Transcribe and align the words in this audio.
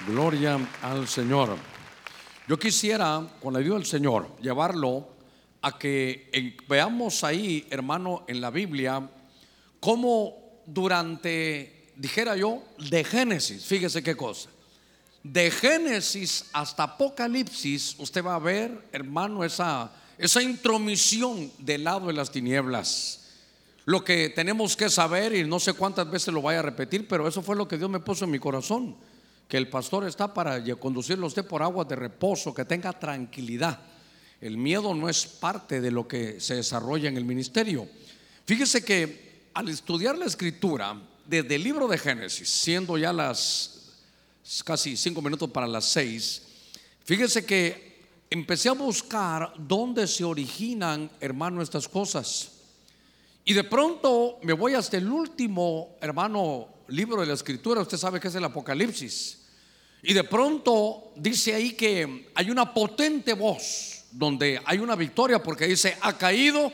Gloria 0.00 0.58
al 0.82 1.06
Señor. 1.08 1.56
Yo 2.48 2.58
quisiera, 2.58 3.26
con 3.40 3.54
la 3.54 3.60
ayuda 3.60 3.76
del 3.76 3.86
Señor, 3.86 4.36
llevarlo 4.40 5.08
a 5.62 5.78
que 5.78 6.28
eh, 6.32 6.56
veamos 6.68 7.24
ahí, 7.24 7.66
hermano, 7.70 8.24
en 8.26 8.40
la 8.40 8.50
Biblia, 8.50 9.08
cómo 9.80 10.62
durante, 10.66 11.92
dijera 11.96 12.36
yo, 12.36 12.64
de 12.90 13.04
Génesis, 13.04 13.64
fíjese 13.64 14.02
qué 14.02 14.14
cosa, 14.14 14.50
de 15.22 15.50
Génesis 15.50 16.50
hasta 16.52 16.82
Apocalipsis, 16.82 17.94
usted 17.98 18.22
va 18.22 18.34
a 18.34 18.40
ver, 18.40 18.88
hermano, 18.92 19.42
esa, 19.42 19.90
esa 20.18 20.42
intromisión 20.42 21.50
del 21.58 21.84
lado 21.84 22.08
de 22.08 22.14
las 22.14 22.30
tinieblas. 22.30 23.20
Lo 23.86 24.04
que 24.04 24.28
tenemos 24.30 24.76
que 24.76 24.90
saber, 24.90 25.34
y 25.34 25.44
no 25.44 25.60
sé 25.60 25.72
cuántas 25.72 26.10
veces 26.10 26.34
lo 26.34 26.42
vaya 26.42 26.58
a 26.58 26.62
repetir, 26.62 27.08
pero 27.08 27.26
eso 27.28 27.42
fue 27.42 27.56
lo 27.56 27.68
que 27.68 27.78
Dios 27.78 27.88
me 27.88 28.00
puso 28.00 28.24
en 28.24 28.32
mi 28.32 28.38
corazón 28.38 28.96
que 29.48 29.56
el 29.56 29.68
pastor 29.68 30.06
está 30.06 30.32
para 30.32 30.62
conducirlo 30.76 31.24
a 31.24 31.28
usted 31.28 31.46
por 31.46 31.62
aguas 31.62 31.88
de 31.88 31.96
reposo, 31.96 32.54
que 32.54 32.64
tenga 32.64 32.92
tranquilidad. 32.92 33.78
El 34.40 34.58
miedo 34.58 34.94
no 34.94 35.08
es 35.08 35.26
parte 35.26 35.80
de 35.80 35.90
lo 35.90 36.08
que 36.08 36.40
se 36.40 36.56
desarrolla 36.56 37.08
en 37.08 37.16
el 37.16 37.24
ministerio. 37.24 37.88
Fíjese 38.46 38.84
que 38.84 39.48
al 39.54 39.68
estudiar 39.68 40.18
la 40.18 40.26
escritura, 40.26 41.00
desde 41.26 41.54
el 41.54 41.62
libro 41.62 41.88
de 41.88 41.98
Génesis, 41.98 42.48
siendo 42.48 42.98
ya 42.98 43.12
las 43.12 43.92
casi 44.64 44.96
cinco 44.96 45.22
minutos 45.22 45.50
para 45.50 45.66
las 45.66 45.86
seis, 45.86 46.42
fíjese 47.04 47.46
que 47.46 48.02
empecé 48.28 48.68
a 48.68 48.72
buscar 48.72 49.52
dónde 49.56 50.06
se 50.06 50.24
originan, 50.24 51.10
hermano, 51.20 51.62
estas 51.62 51.88
cosas. 51.88 52.50
Y 53.44 53.52
de 53.52 53.64
pronto 53.64 54.38
me 54.42 54.52
voy 54.52 54.74
hasta 54.74 54.96
el 54.96 55.08
último, 55.08 55.96
hermano, 56.00 56.68
libro 56.88 57.20
de 57.20 57.26
la 57.26 57.34
escritura, 57.34 57.80
usted 57.80 57.98
sabe 57.98 58.20
que 58.20 58.28
es 58.28 58.34
el 58.34 58.44
Apocalipsis. 58.44 59.38
Y 60.02 60.12
de 60.12 60.24
pronto 60.24 61.12
dice 61.16 61.54
ahí 61.54 61.72
que 61.72 62.30
hay 62.34 62.50
una 62.50 62.74
potente 62.74 63.32
voz 63.32 64.04
donde 64.10 64.60
hay 64.64 64.78
una 64.78 64.94
victoria 64.94 65.42
porque 65.42 65.66
dice, 65.66 65.96
ha 66.00 66.16
caído, 66.18 66.72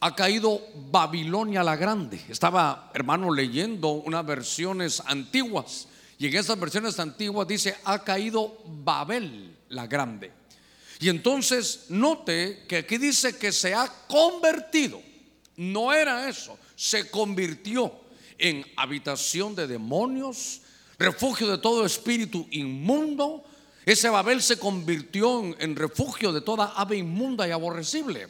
ha 0.00 0.14
caído 0.14 0.60
Babilonia 0.90 1.62
la 1.62 1.76
Grande. 1.76 2.20
Estaba, 2.28 2.90
hermano, 2.94 3.32
leyendo 3.32 3.88
unas 3.88 4.24
versiones 4.26 5.02
antiguas 5.06 5.88
y 6.18 6.26
en 6.26 6.36
esas 6.36 6.58
versiones 6.60 6.98
antiguas 6.98 7.48
dice, 7.48 7.76
ha 7.84 8.04
caído 8.04 8.58
Babel 8.66 9.56
la 9.70 9.86
Grande. 9.86 10.30
Y 11.00 11.08
entonces 11.08 11.86
note 11.88 12.64
que 12.68 12.78
aquí 12.78 12.98
dice 12.98 13.36
que 13.36 13.52
se 13.52 13.74
ha 13.74 13.90
convertido. 14.06 15.02
No 15.56 15.92
era 15.92 16.28
eso, 16.28 16.58
se 16.76 17.10
convirtió 17.10 18.03
en 18.44 18.62
habitación 18.76 19.54
de 19.54 19.66
demonios, 19.66 20.60
refugio 20.98 21.50
de 21.50 21.56
todo 21.56 21.86
espíritu 21.86 22.46
inmundo. 22.50 23.42
Ese 23.86 24.10
Babel 24.10 24.42
se 24.42 24.58
convirtió 24.58 25.42
en, 25.58 25.74
refugio 25.74 26.30
de 26.30 26.42
toda 26.42 26.74
ave 26.76 26.98
inmunda 26.98 27.48
y 27.48 27.52
aborrecible. 27.52 28.28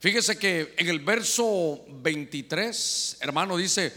Fíjese 0.00 0.38
que 0.38 0.74
en 0.76 0.88
el 0.88 1.00
verso 1.00 1.82
23, 1.88 3.16
hermano, 3.20 3.56
dice, 3.56 3.90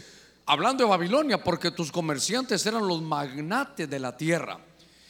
hablando 0.46 0.84
de 0.84 0.90
Babilonia, 0.90 1.44
porque 1.44 1.70
tus 1.70 1.92
comerciantes 1.92 2.64
eran 2.64 2.88
los 2.88 3.02
magnates 3.02 3.90
de 3.90 3.98
la 4.00 4.16
tierra. 4.16 4.58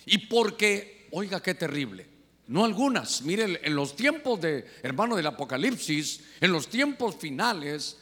Y 0.06 0.27
porque, 0.27 1.06
oiga, 1.12 1.41
qué 1.41 1.55
terrible. 1.55 2.09
No 2.49 2.65
algunas, 2.65 3.23
mire, 3.23 3.61
en 3.62 3.77
los 3.77 3.95
tiempos 3.95 4.41
de, 4.41 4.67
hermano, 4.83 5.15
del 5.15 5.29
Apocalipsis, 5.29 6.21
en 6.41 6.51
los 6.51 6.67
tiempos 6.67 7.15
finales, 7.15 7.99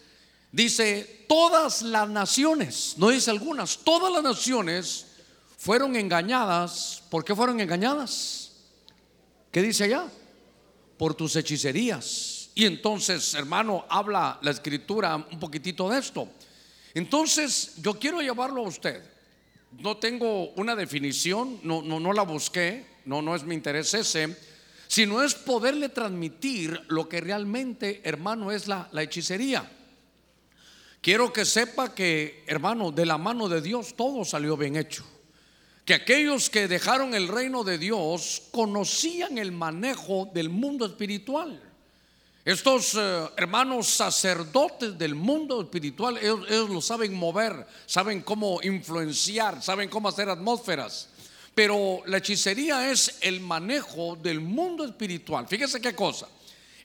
Dice, 0.53 1.27
todas 1.29 1.83
las 1.83 2.09
naciones, 2.09 2.95
no 2.97 3.11
dice 3.11 3.31
algunas, 3.31 3.79
todas 3.79 4.13
las 4.13 4.23
naciones 4.23 5.07
fueron 5.57 5.95
engañadas. 5.95 7.03
¿Por 7.09 7.25
qué 7.25 7.35
fueron 7.35 7.61
engañadas? 7.61 8.53
¿Qué 9.53 9.63
dice 9.63 9.85
allá? 9.85 10.07
Por 10.97 11.15
tus 11.15 11.37
hechicerías. 11.37 12.51
Y 12.55 12.67
entonces, 12.67 13.35
hermano, 13.35 13.85
habla 13.89 14.39
la 14.43 14.51
escritura 14.51 15.17
un 15.17 15.39
poquitito 15.39 15.89
de 15.89 15.99
esto. 15.99 16.29
Entonces, 16.95 17.75
yo 17.77 17.99
quiero 17.99 18.21
llevarlo 18.21 18.65
a 18.65 18.69
usted. 18.69 19.03
No 19.79 19.99
tengo 19.99 20.51
una 20.57 20.75
definición, 20.75 21.61
no, 21.63 21.81
no, 21.81 22.01
no 22.01 22.13
la 22.13 22.23
busqué, 22.23 22.87
no, 23.05 23.23
no 23.23 23.37
es 23.37 23.45
mi 23.45 23.55
interés 23.55 23.95
ese, 23.95 24.37
sino 24.89 25.23
es 25.23 25.35
poderle 25.35 25.91
transmitir 25.91 26.81
lo 26.89 27.09
que 27.09 27.21
realmente, 27.21 28.01
hermano, 28.03 28.51
es 28.51 28.67
la, 28.67 28.89
la 28.91 29.05
hechicería. 29.05 29.71
Quiero 31.01 31.33
que 31.33 31.47
sepa 31.47 31.95
que, 31.95 32.45
hermano, 32.47 32.93
de 32.93 33.07
la 33.07 33.17
mano 33.17 33.49
de 33.49 33.63
Dios 33.63 33.95
todo 33.97 34.25
salió 34.25 34.57
bien 34.57 34.77
hecho. 34.77 35.05
Que 35.87 35.95
aquellos 35.95 36.51
que 36.51 36.69
dejaron 36.69 37.15
el 37.15 37.29
reino 37.29 37.65
de 37.65 37.79
Dios 37.79 38.43
conocían 38.51 39.39
el 39.39 39.51
manejo 39.51 40.29
del 40.35 40.51
mundo 40.51 40.85
espiritual. 40.85 41.59
Estos 42.45 42.95
eh, 42.95 43.29
hermanos 43.39 43.87
sacerdotes 43.87 44.99
del 44.99 45.15
mundo 45.15 45.63
espiritual, 45.63 46.19
ellos, 46.19 46.47
ellos 46.49 46.71
lo 46.71 46.83
saben 46.83 47.15
mover, 47.15 47.67
saben 47.87 48.21
cómo 48.21 48.61
influenciar, 48.63 49.63
saben 49.63 49.89
cómo 49.89 50.09
hacer 50.09 50.29
atmósferas. 50.29 51.09
Pero 51.55 52.03
la 52.07 52.19
hechicería 52.19 52.91
es 52.91 53.19
el 53.23 53.41
manejo 53.41 54.17
del 54.17 54.41
mundo 54.41 54.85
espiritual. 54.85 55.47
Fíjese 55.49 55.81
qué 55.81 55.95
cosa 55.95 56.29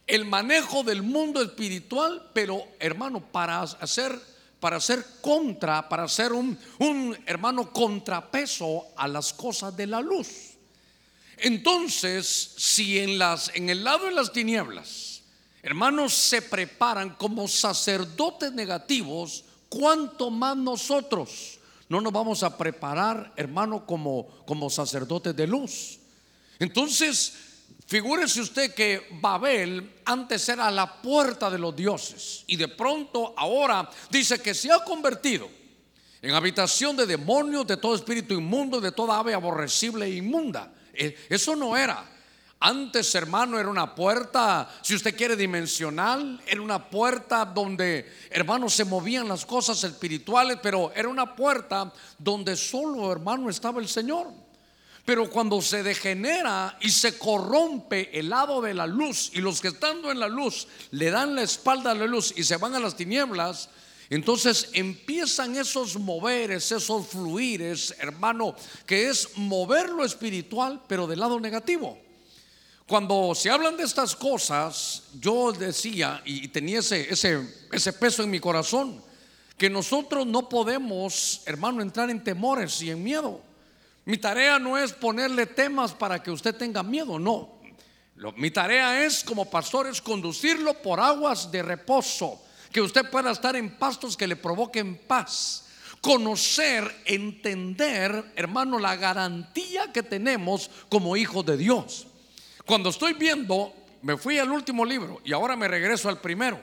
el 0.08 0.26
manejo 0.26 0.84
del 0.84 1.02
mundo 1.02 1.42
espiritual, 1.42 2.30
pero 2.34 2.68
hermano, 2.80 3.20
para 3.32 3.62
hacer, 3.62 4.20
para 4.60 4.78
hacer 4.78 5.04
contra, 5.22 5.90
para 5.90 6.04
hacer 6.04 6.32
un, 6.32 6.58
un 6.80 7.18
hermano 7.26 7.72
contrapeso 7.72 8.88
a 8.96 9.08
las 9.08 9.34
cosas 9.34 9.76
de 9.76 9.88
la 9.88 10.02
luz. 10.02 10.56
Entonces, 11.38 12.54
si 12.58 13.00
en, 13.00 13.18
las, 13.18 13.52
en 13.56 13.70
el 13.70 13.84
lado 13.84 14.06
de 14.06 14.12
las 14.12 14.32
tinieblas, 14.32 15.22
hermanos, 15.64 16.14
se 16.14 16.42
preparan 16.42 17.16
como 17.16 17.48
sacerdotes 17.48 18.52
negativos, 18.54 19.44
¿cuánto 19.68 20.30
más 20.30 20.56
nosotros 20.56 21.60
no 21.90 22.00
nos 22.00 22.14
vamos 22.14 22.44
a 22.44 22.58
preparar, 22.58 23.34
hermano, 23.36 23.86
como, 23.86 24.28
como 24.46 24.70
sacerdotes 24.70 25.36
de 25.36 25.48
luz? 25.48 26.00
Entonces, 26.60 27.34
Figúrese 27.88 28.42
usted 28.42 28.74
que 28.74 29.08
Babel 29.22 30.02
antes 30.06 30.50
era 30.50 30.72
la 30.72 31.02
puerta 31.02 31.52
de 31.52 31.60
los 31.60 31.76
dioses 31.76 32.44
y 32.48 32.56
de 32.56 32.68
pronto 32.68 33.36
ahora 33.38 33.88
dice 34.10 34.42
que 34.42 34.56
se 34.56 34.72
ha 34.72 34.84
convertido 34.84 35.48
en 36.20 36.34
habitación 36.34 36.98
de 36.98 37.06
demonios, 37.06 37.68
de 37.68 37.78
todo 37.78 37.94
espíritu 37.94 38.34
inmundo, 38.34 38.82
de 38.82 38.92
toda 38.92 39.20
ave 39.20 39.36
aborrecible 39.36 40.08
e 40.08 40.16
inmunda. 40.16 40.74
Eh, 40.92 41.16
eso 41.30 41.56
no 41.56 41.78
era. 41.78 42.04
Antes, 42.60 43.14
hermano, 43.14 43.60
era 43.60 43.70
una 43.70 43.94
puerta, 43.94 44.68
si 44.82 44.96
usted 44.96 45.16
quiere, 45.16 45.36
dimensional, 45.36 46.42
era 46.48 46.62
una 46.64 46.90
puerta 46.90 47.46
donde, 47.46 48.12
hermano, 48.32 48.70
se 48.70 48.86
movían 48.86 49.28
las 49.28 49.46
cosas 49.46 49.84
espirituales, 49.84 50.58
pero 50.64 50.92
era 50.96 51.08
una 51.08 51.36
puerta 51.36 51.94
donde 52.18 52.56
solo, 52.56 53.12
hermano, 53.12 53.52
estaba 53.52 53.80
el 53.80 53.88
Señor. 53.88 54.45
Pero 55.06 55.30
cuando 55.30 55.62
se 55.62 55.84
degenera 55.84 56.78
y 56.82 56.90
se 56.90 57.18
corrompe 57.18 58.10
el 58.18 58.30
lado 58.30 58.60
de 58.60 58.74
la 58.74 58.88
luz 58.88 59.30
y 59.34 59.40
los 59.40 59.62
que 59.62 59.68
estando 59.68 60.12
en 60.12 60.20
la 60.20 60.28
luz 60.28 60.68
le 60.92 61.12
dan 61.12 61.36
la 61.36 61.44
espalda 61.44 61.92
a 61.92 61.96
la 61.96 62.08
luz 62.08 62.34
y 62.36 62.44
se 62.44 62.58
van 62.58 62.74
a 62.74 62.80
las 62.80 62.98
tinieblas, 62.98 63.70
entonces 64.10 64.70
empiezan 64.74 65.56
esos 65.56 65.98
moveres, 65.98 66.72
esos 66.72 67.08
fluires, 67.08 67.96
hermano, 68.00 68.56
que 68.86 69.10
es 69.10 69.38
mover 69.38 69.90
lo 69.90 70.04
espiritual, 70.04 70.82
pero 70.88 71.06
del 71.06 71.20
lado 71.20 71.40
negativo. 71.40 72.00
Cuando 72.88 73.34
se 73.34 73.50
hablan 73.50 73.78
de 73.78 73.84
estas 73.84 74.16
cosas, 74.16 75.04
yo 75.20 75.52
decía 75.52 76.22
y 76.24 76.48
tenía 76.50 76.80
ese, 76.80 77.12
ese, 77.12 77.94
peso 77.94 78.22
en 78.22 78.30
mi 78.30 78.40
corazón, 78.40 79.02
que 79.58 79.70
nosotros 79.70 80.28
no 80.28 80.48
podemos, 80.50 81.42
hermano, 81.46 81.82
entrar 81.82 82.12
en 82.12 82.24
temores 82.24 82.80
y 82.84 82.92
en 82.92 83.04
miedo. 83.04 83.42
Mi 84.06 84.18
tarea 84.18 84.60
no 84.60 84.78
es 84.78 84.94
ponerle 84.94 85.48
temas 85.48 85.94
para 85.94 86.22
que 86.22 86.30
usted 86.30 86.56
tenga 86.56 86.84
miedo, 86.84 87.18
no. 87.18 87.60
mi 88.38 88.52
tarea 88.52 89.04
es 89.04 89.24
como 89.24 89.50
pastor 89.50 89.88
es 89.88 90.00
conducirlo 90.00 90.76
por 90.82 91.00
aguas 91.00 91.52
de 91.52 91.64
reposo, 91.64 92.40
que 92.72 92.82
usted 92.82 93.10
pueda 93.10 93.32
estar 93.32 93.56
en 93.56 93.78
pastos 93.78 94.16
que 94.16 94.28
le 94.28 94.36
provoquen 94.36 94.96
paz. 95.08 95.64
Conocer, 96.02 97.02
entender, 97.06 98.32
hermano, 98.36 98.78
la 98.78 98.96
garantía 98.96 99.92
que 99.92 100.04
tenemos 100.04 100.70
como 100.88 101.18
hijos 101.18 101.44
de 101.44 101.58
Dios. 101.58 102.06
Cuando 102.64 102.90
estoy 102.90 103.14
viendo, 103.14 103.74
me 104.04 104.18
fui 104.18 104.38
al 104.38 104.52
último 104.52 104.86
libro 104.86 105.20
y 105.26 105.34
ahora 105.34 105.56
me 105.56 105.68
regreso 105.68 106.10
al 106.10 106.22
primero. 106.22 106.62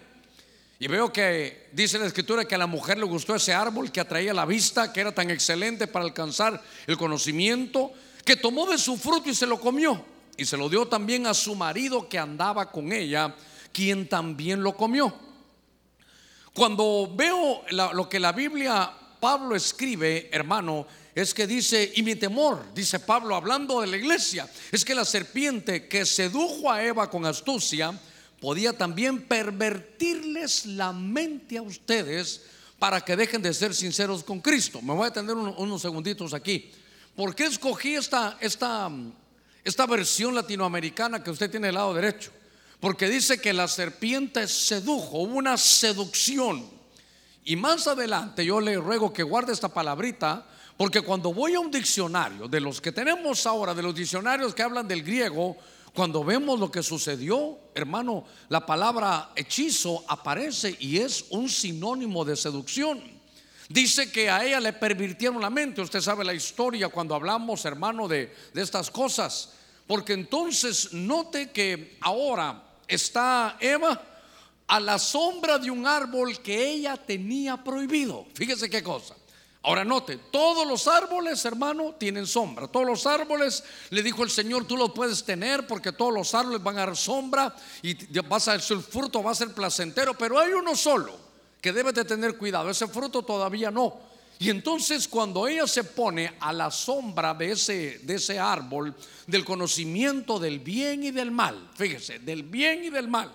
Y 0.83 0.89
veo 0.89 1.13
que 1.13 1.69
dice 1.71 1.97
la 1.97 2.07
escritura 2.07 2.45
que 2.45 2.57
a 2.57 2.59
la 2.59 2.67
mujer 2.67 2.99
le 2.99 3.05
gustó 3.05 3.37
ese 3.37 3.55
árbol 3.55 3.93
que 3.93 4.01
atraía 4.01 4.35
la 4.35 4.45
vista, 4.45 4.93
que 4.93 5.01
era 5.01 5.15
tan 5.15 5.31
excelente 5.31 5.87
para 5.87 6.05
alcanzar 6.05 6.61
el 6.89 6.97
conocimiento, 6.97 7.93
que 8.25 8.35
tomó 8.35 8.67
de 8.67 8.77
su 8.77 8.97
fruto 8.97 9.31
y 9.31 9.35
se 9.37 9.47
lo 9.47 9.61
comió. 9.61 10.05
Y 10.37 10.45
se 10.45 10.57
lo 10.57 10.69
dio 10.69 10.89
también 10.89 11.29
a 11.29 11.35
su 11.35 11.55
marido 11.55 12.09
que 12.09 12.19
andaba 12.19 12.73
con 12.73 12.93
ella, 12.93 13.33
quien 13.73 14.09
también 14.09 14.61
lo 14.61 14.77
comió. 14.77 15.15
Cuando 16.53 17.15
veo 17.15 17.63
lo 17.71 18.09
que 18.09 18.19
la 18.19 18.33
Biblia 18.33 18.93
Pablo 19.21 19.55
escribe, 19.55 20.31
hermano, 20.33 20.89
es 21.15 21.33
que 21.33 21.47
dice, 21.47 21.93
y 21.95 22.03
mi 22.03 22.17
temor, 22.17 22.75
dice 22.75 22.99
Pablo 22.99 23.37
hablando 23.37 23.83
de 23.83 23.87
la 23.87 23.99
iglesia, 23.99 24.51
es 24.73 24.85
que 24.85 24.97
la 24.97 25.05
serpiente 25.05 25.87
que 25.87 26.05
sedujo 26.05 26.73
a 26.73 26.83
Eva 26.83 27.09
con 27.09 27.25
astucia 27.25 27.97
podía 28.43 28.77
también 28.77 29.23
pervertirles 29.23 30.67
la 30.67 30.93
mente 30.93 31.59
a 31.59 31.63
ustedes 31.63 32.43
para 32.77 33.01
que 33.01 33.15
dejen 33.15 33.41
de 33.41 33.55
ser 33.55 33.73
sinceros 33.73 34.25
con 34.25 34.41
Cristo. 34.41 34.83
Me 34.83 34.93
voy 34.93 35.07
a 35.07 35.13
tener 35.13 35.37
unos, 35.37 35.81
segunditos 35.81 36.35
aquí. 36.35 36.73
¿Por 37.15 37.37
qué 37.37 37.45
escogí 37.45 37.95
esta, 37.95 38.39
esta, 38.41 38.91
esta 39.63 39.87
versión 39.87 40.35
latinoamericana 40.35 41.23
que 41.23 41.31
usted 41.31 41.53
tiene 41.53 41.69
del 41.69 41.77
lado 41.77 41.95
derecho? 41.95 42.33
Porque 42.81 43.09
dice 43.09 43.41
que 43.41 43.53
la 43.53 43.69
serpiente 43.69 44.49
sedujo, 44.49 45.19
hubo 45.19 45.37
una 45.37 45.57
seducción. 45.57 46.69
Y 47.45 47.55
más 47.55 47.87
adelante 47.87 48.45
yo 48.45 48.61
le 48.61 48.77
ruego 48.77 49.13
que 49.13 49.23
guarde 49.23 49.53
esta 49.53 49.69
palabrita, 49.69 50.45
porque 50.77 51.03
cuando 51.03 51.33
voy 51.33 51.55
a 51.55 51.61
un 51.61 51.71
diccionario, 51.71 52.49
de 52.49 52.59
los 52.59 52.81
que 52.81 52.91
tenemos 52.91 53.47
ahora, 53.47 53.73
de 53.73 53.83
los 53.83 53.95
diccionarios 53.95 54.53
que 54.53 54.65
hablan 54.65 54.89
del 54.89 55.05
griego, 55.05 55.57
cuando 55.95 56.25
vemos 56.25 56.59
lo 56.59 56.71
que 56.71 56.83
sucedió, 56.83 57.59
hermano, 57.75 58.25
la 58.49 58.65
palabra 58.65 59.33
hechizo 59.37 60.05
aparece 60.09 60.75
y 60.81 60.99
es 60.99 61.27
un 61.31 61.51
sinónimo 61.51 62.25
de 62.25 62.35
seducción. 62.37 63.03
Dice 63.69 64.11
que 64.11 64.31
a 64.31 64.45
ella 64.45 64.61
le 64.61 64.73
pervirtieron 64.73 65.41
la 65.41 65.51
mente. 65.51 65.83
Usted 65.83 66.01
sabe 66.01 66.25
la 66.25 66.35
historia 66.35 66.89
cuando 66.89 67.15
hablamos, 67.15 67.65
hermano, 67.65 68.09
de, 68.09 68.35
estas 68.55 68.91
cosas. 68.91 69.51
Porque 69.87 70.15
entonces 70.15 70.93
note 70.93 71.51
que 71.51 71.99
ahora 72.01 72.63
está 72.89 73.57
Eva 73.61 74.01
a 74.67 74.81
la 74.81 74.99
sombra 74.99 75.59
de 75.59 75.71
un 75.71 75.87
árbol 75.87 76.41
que 76.41 76.71
ella 76.71 76.97
tenía 76.97 77.63
prohibido. 77.63 78.27
Fíjese 78.35 78.71
qué 78.71 78.83
cosa. 78.83 79.15
Ahora 79.65 79.85
note, 79.85 80.19
todos 80.31 80.67
los 80.67 80.89
árboles, 80.89 81.45
hermano, 81.45 81.95
tienen 81.97 82.27
sombra. 82.27 82.67
Todos 82.67 82.85
los 82.85 83.07
árboles, 83.07 83.63
le 83.91 84.03
dijo 84.03 84.25
el 84.25 84.31
Señor, 84.31 84.67
tú 84.67 84.77
los 84.77 84.91
puedes 84.91 85.23
tener 85.23 85.69
porque 85.69 85.93
todos 85.93 86.13
los 86.13 86.35
árboles 86.35 86.63
van 86.63 86.79
a 86.79 86.87
dar 86.87 86.97
sombra 86.97 87.55
y 87.81 87.95
vas 88.23 88.49
a, 88.49 88.55
el 88.55 88.61
fruto 88.61 89.23
va 89.23 89.31
a 89.31 89.37
ser 89.37 89.55
placentero, 89.55 90.15
pero 90.15 90.39
hay 90.39 90.53
uno 90.53 90.75
solo 90.75 91.17
que 91.61 91.73
debe 91.73 91.93
de 91.93 92.05
tener 92.05 92.37
cuidado. 92.37 92.71
Ese 92.71 92.89
fruto 92.89 93.23
todavía 93.23 93.71
no. 93.71 94.01
Y 94.41 94.51
entonces 94.51 95.07
cuando 95.07 95.47
ella 95.47 95.69
se 95.69 95.85
pone 95.85 96.35
a 96.41 96.53
la 96.53 96.69
sombra 96.73 97.33
de 97.33 97.53
ese, 97.53 98.01
de 98.03 98.17
ese 98.17 98.41
árbol, 98.41 98.93
del 99.29 99.45
conocimiento 99.45 100.41
del 100.41 100.59
bien 100.59 101.05
y 101.05 101.13
del 101.13 101.31
mal, 101.31 101.71
fíjese, 101.77 102.19
del 102.19 102.43
bien 102.43 102.83
y 102.83 102.91
del 102.91 103.07
mal, 103.07 103.31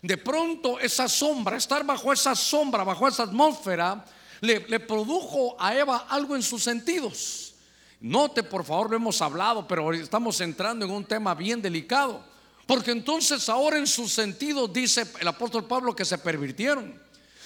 de 0.00 0.16
pronto 0.16 0.78
esa 0.78 1.08
sombra, 1.08 1.56
estar 1.56 1.84
bajo 1.84 2.12
esa 2.12 2.36
sombra, 2.36 2.84
bajo 2.84 3.08
esa 3.08 3.24
atmósfera, 3.24 4.04
le, 4.40 4.80
produjo 4.80 5.56
a 5.58 5.74
Eva 5.74 6.06
algo 6.08 6.36
en 6.36 6.42
sus 6.42 6.62
sentidos. 6.62 7.54
Note, 8.00 8.42
por 8.42 8.64
favor, 8.64 8.90
lo 8.90 8.96
hemos 8.96 9.20
hablado, 9.22 9.66
pero 9.66 9.92
estamos 9.92 10.40
entrando 10.40 10.84
en 10.84 10.90
un 10.90 11.04
tema 11.04 11.34
bien 11.34 11.62
delicado. 11.62 12.22
Porque 12.66 12.90
entonces 12.90 13.48
ahora 13.48 13.78
en 13.78 13.86
sus 13.86 14.12
sentidos 14.12 14.72
dice 14.72 15.06
el 15.20 15.28
apóstol 15.28 15.66
Pablo 15.66 15.94
que 15.94 16.04
se 16.04 16.18
pervirtieron. 16.18 17.00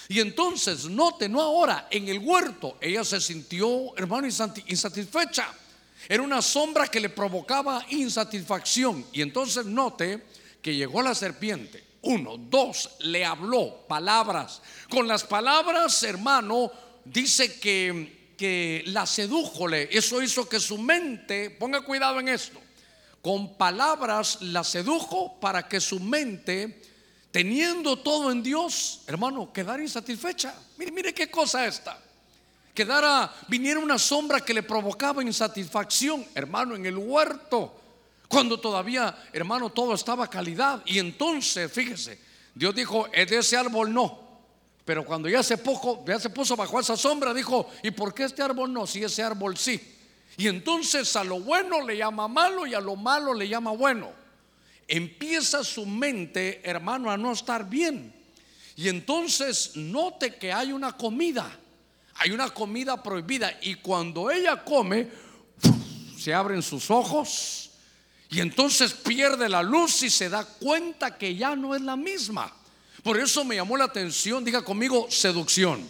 Y 0.09 0.19
entonces, 0.19 0.85
note, 0.85 1.29
no 1.29 1.41
ahora, 1.41 1.87
en 1.89 2.09
el 2.09 2.19
huerto, 2.19 2.77
ella 2.81 3.05
se 3.05 3.21
sintió, 3.21 3.95
hermano, 3.95 4.27
insatisfecha. 4.27 5.47
Era 6.09 6.23
una 6.23 6.41
sombra 6.41 6.87
que 6.87 6.99
le 6.99 7.09
provocaba 7.09 7.85
insatisfacción. 7.89 9.05
Y 9.13 9.21
entonces 9.21 9.65
note 9.65 10.25
que 10.61 10.75
llegó 10.75 11.01
la 11.01 11.15
serpiente 11.15 11.90
uno, 12.03 12.37
dos, 12.37 12.89
le 12.99 13.23
habló 13.23 13.85
palabras. 13.87 14.61
Con 14.89 15.07
las 15.07 15.23
palabras, 15.23 16.01
hermano, 16.03 16.71
dice 17.05 17.59
que, 17.59 18.33
que 18.37 18.83
la 18.87 19.05
sedújole. 19.05 19.89
Eso 19.91 20.21
hizo 20.21 20.49
que 20.49 20.59
su 20.59 20.77
mente, 20.77 21.51
ponga 21.51 21.81
cuidado 21.81 22.19
en 22.19 22.29
esto, 22.29 22.59
con 23.21 23.55
palabras 23.55 24.41
la 24.41 24.63
sedujo 24.63 25.39
para 25.39 25.67
que 25.67 25.79
su 25.79 25.99
mente, 25.99 26.81
teniendo 27.31 27.97
todo 27.97 28.31
en 28.31 28.41
Dios, 28.41 29.01
hermano, 29.05 29.53
quedara 29.53 29.83
insatisfecha. 29.83 30.55
Mire, 30.77 30.91
mire 30.91 31.13
qué 31.13 31.29
cosa 31.29 31.67
esta. 31.67 32.01
Quedara, 32.73 33.31
viniera 33.47 33.79
una 33.79 33.99
sombra 33.99 34.39
que 34.39 34.53
le 34.53 34.63
provocaba 34.63 35.21
insatisfacción, 35.21 36.25
hermano, 36.33 36.75
en 36.75 36.85
el 36.85 36.97
huerto 36.97 37.80
cuando 38.31 38.59
todavía, 38.59 39.15
hermano, 39.33 39.69
todo 39.69 39.93
estaba 39.93 40.29
calidad. 40.29 40.81
Y 40.85 40.99
entonces, 40.99 41.69
fíjese, 41.69 42.17
Dios 42.55 42.73
dijo, 42.73 43.07
de 43.11 43.37
ese 43.37 43.57
árbol 43.57 43.93
no. 43.93 44.21
Pero 44.85 45.05
cuando 45.05 45.27
ya 45.27 45.43
se, 45.43 45.57
poco, 45.57 46.03
ya 46.07 46.17
se 46.17 46.29
puso 46.29 46.55
bajo 46.55 46.79
esa 46.79 46.95
sombra, 46.95 47.33
dijo, 47.33 47.69
¿y 47.83 47.91
por 47.91 48.13
qué 48.13 48.23
este 48.23 48.41
árbol 48.41 48.71
no? 48.71 48.87
Si 48.87 49.03
ese 49.03 49.21
árbol 49.21 49.57
sí. 49.57 49.79
Y 50.37 50.47
entonces 50.47 51.13
a 51.17 51.25
lo 51.25 51.41
bueno 51.41 51.85
le 51.85 51.97
llama 51.97 52.29
malo 52.29 52.65
y 52.65 52.73
a 52.73 52.79
lo 52.79 52.95
malo 52.95 53.33
le 53.33 53.47
llama 53.47 53.71
bueno. 53.71 54.11
Empieza 54.87 55.63
su 55.63 55.85
mente, 55.85 56.61
hermano, 56.63 57.11
a 57.11 57.17
no 57.17 57.33
estar 57.33 57.69
bien. 57.69 58.13
Y 58.77 58.87
entonces 58.87 59.75
note 59.75 60.35
que 60.35 60.53
hay 60.53 60.71
una 60.71 60.95
comida, 60.95 61.51
hay 62.15 62.31
una 62.31 62.49
comida 62.49 63.03
prohibida. 63.03 63.59
Y 63.61 63.75
cuando 63.75 64.31
ella 64.31 64.63
come, 64.63 65.09
se 66.17 66.33
abren 66.33 66.61
sus 66.61 66.89
ojos 66.89 67.60
y 68.31 68.39
entonces 68.39 68.93
pierde 68.93 69.49
la 69.49 69.61
luz 69.61 70.03
y 70.03 70.09
se 70.09 70.29
da 70.29 70.45
cuenta 70.45 71.17
que 71.17 71.35
ya 71.35 71.53
no 71.53 71.75
es 71.75 71.81
la 71.81 71.97
misma. 71.97 72.51
Por 73.03 73.19
eso 73.19 73.43
me 73.43 73.55
llamó 73.55 73.75
la 73.75 73.83
atención, 73.83 74.45
diga 74.45 74.63
conmigo, 74.63 75.07
seducción. 75.11 75.85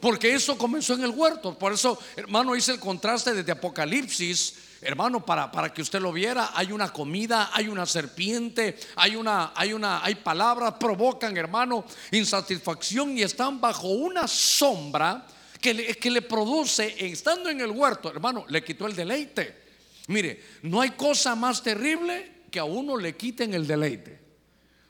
Porque 0.00 0.32
eso 0.32 0.56
comenzó 0.56 0.94
en 0.94 1.04
el 1.04 1.10
huerto. 1.10 1.58
Por 1.58 1.74
eso, 1.74 1.98
hermano, 2.16 2.56
hice 2.56 2.72
el 2.72 2.80
contraste 2.80 3.34
desde 3.34 3.52
Apocalipsis. 3.52 4.54
Hermano, 4.80 5.26
para, 5.26 5.52
para 5.52 5.70
que 5.74 5.82
usted 5.82 6.00
lo 6.00 6.10
viera, 6.10 6.52
hay 6.54 6.72
una 6.72 6.90
comida, 6.90 7.50
hay 7.52 7.68
una 7.68 7.84
serpiente, 7.84 8.78
hay 8.96 9.16
una, 9.16 9.52
hay 9.54 9.74
una, 9.74 10.02
hay 10.02 10.14
palabras, 10.14 10.74
provocan, 10.80 11.36
hermano, 11.36 11.84
insatisfacción 12.12 13.18
y 13.18 13.22
están 13.22 13.60
bajo 13.60 13.88
una 13.88 14.26
sombra 14.26 15.26
que 15.60 15.96
que 15.96 16.10
le 16.10 16.22
produce, 16.22 16.94
estando 16.98 17.50
en 17.50 17.60
el 17.60 17.72
huerto, 17.72 18.08
hermano, 18.08 18.46
le 18.48 18.62
quitó 18.64 18.86
el 18.86 18.94
deleite. 18.94 19.67
Mire, 20.08 20.42
no 20.62 20.80
hay 20.80 20.90
cosa 20.90 21.34
más 21.34 21.62
terrible 21.62 22.42
que 22.50 22.58
a 22.58 22.64
uno 22.64 22.96
le 22.96 23.16
quiten 23.16 23.54
el 23.54 23.66
deleite. 23.66 24.18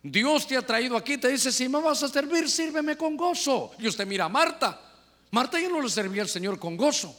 Dios 0.02 0.46
te 0.46 0.56
ha 0.56 0.62
traído 0.62 0.96
aquí, 0.96 1.18
te 1.18 1.28
dice, 1.28 1.50
si 1.50 1.68
me 1.68 1.80
vas 1.80 2.02
a 2.02 2.08
servir, 2.08 2.48
sírveme 2.48 2.96
con 2.96 3.16
gozo. 3.16 3.72
Y 3.78 3.88
usted 3.88 4.06
mira 4.06 4.26
a 4.26 4.28
Marta. 4.28 4.80
Marta 5.32 5.60
ya 5.60 5.68
no 5.68 5.82
le 5.82 5.88
servía 5.88 6.22
al 6.22 6.28
Señor 6.28 6.58
con 6.58 6.76
gozo. 6.76 7.14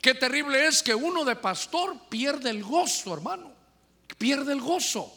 Qué 0.00 0.14
terrible 0.14 0.66
es 0.66 0.82
que 0.82 0.94
uno 0.94 1.24
de 1.24 1.36
pastor 1.36 1.96
pierde 2.08 2.50
el 2.50 2.62
gozo, 2.62 3.14
hermano. 3.14 3.50
Pierde 4.18 4.52
el 4.52 4.60
gozo. 4.60 5.12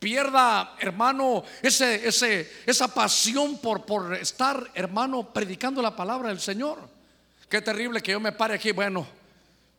Pierda, 0.00 0.76
hermano, 0.80 1.44
ese, 1.62 2.08
ese, 2.08 2.50
esa 2.66 2.88
pasión 2.88 3.58
por, 3.58 3.84
por 3.84 4.14
estar, 4.14 4.70
hermano, 4.74 5.32
predicando 5.32 5.80
la 5.82 5.94
palabra 5.94 6.30
del 6.30 6.40
Señor. 6.40 6.78
Qué 7.48 7.60
terrible 7.60 8.02
que 8.02 8.12
yo 8.12 8.20
me 8.20 8.32
pare 8.32 8.54
aquí. 8.54 8.72
Bueno, 8.72 9.06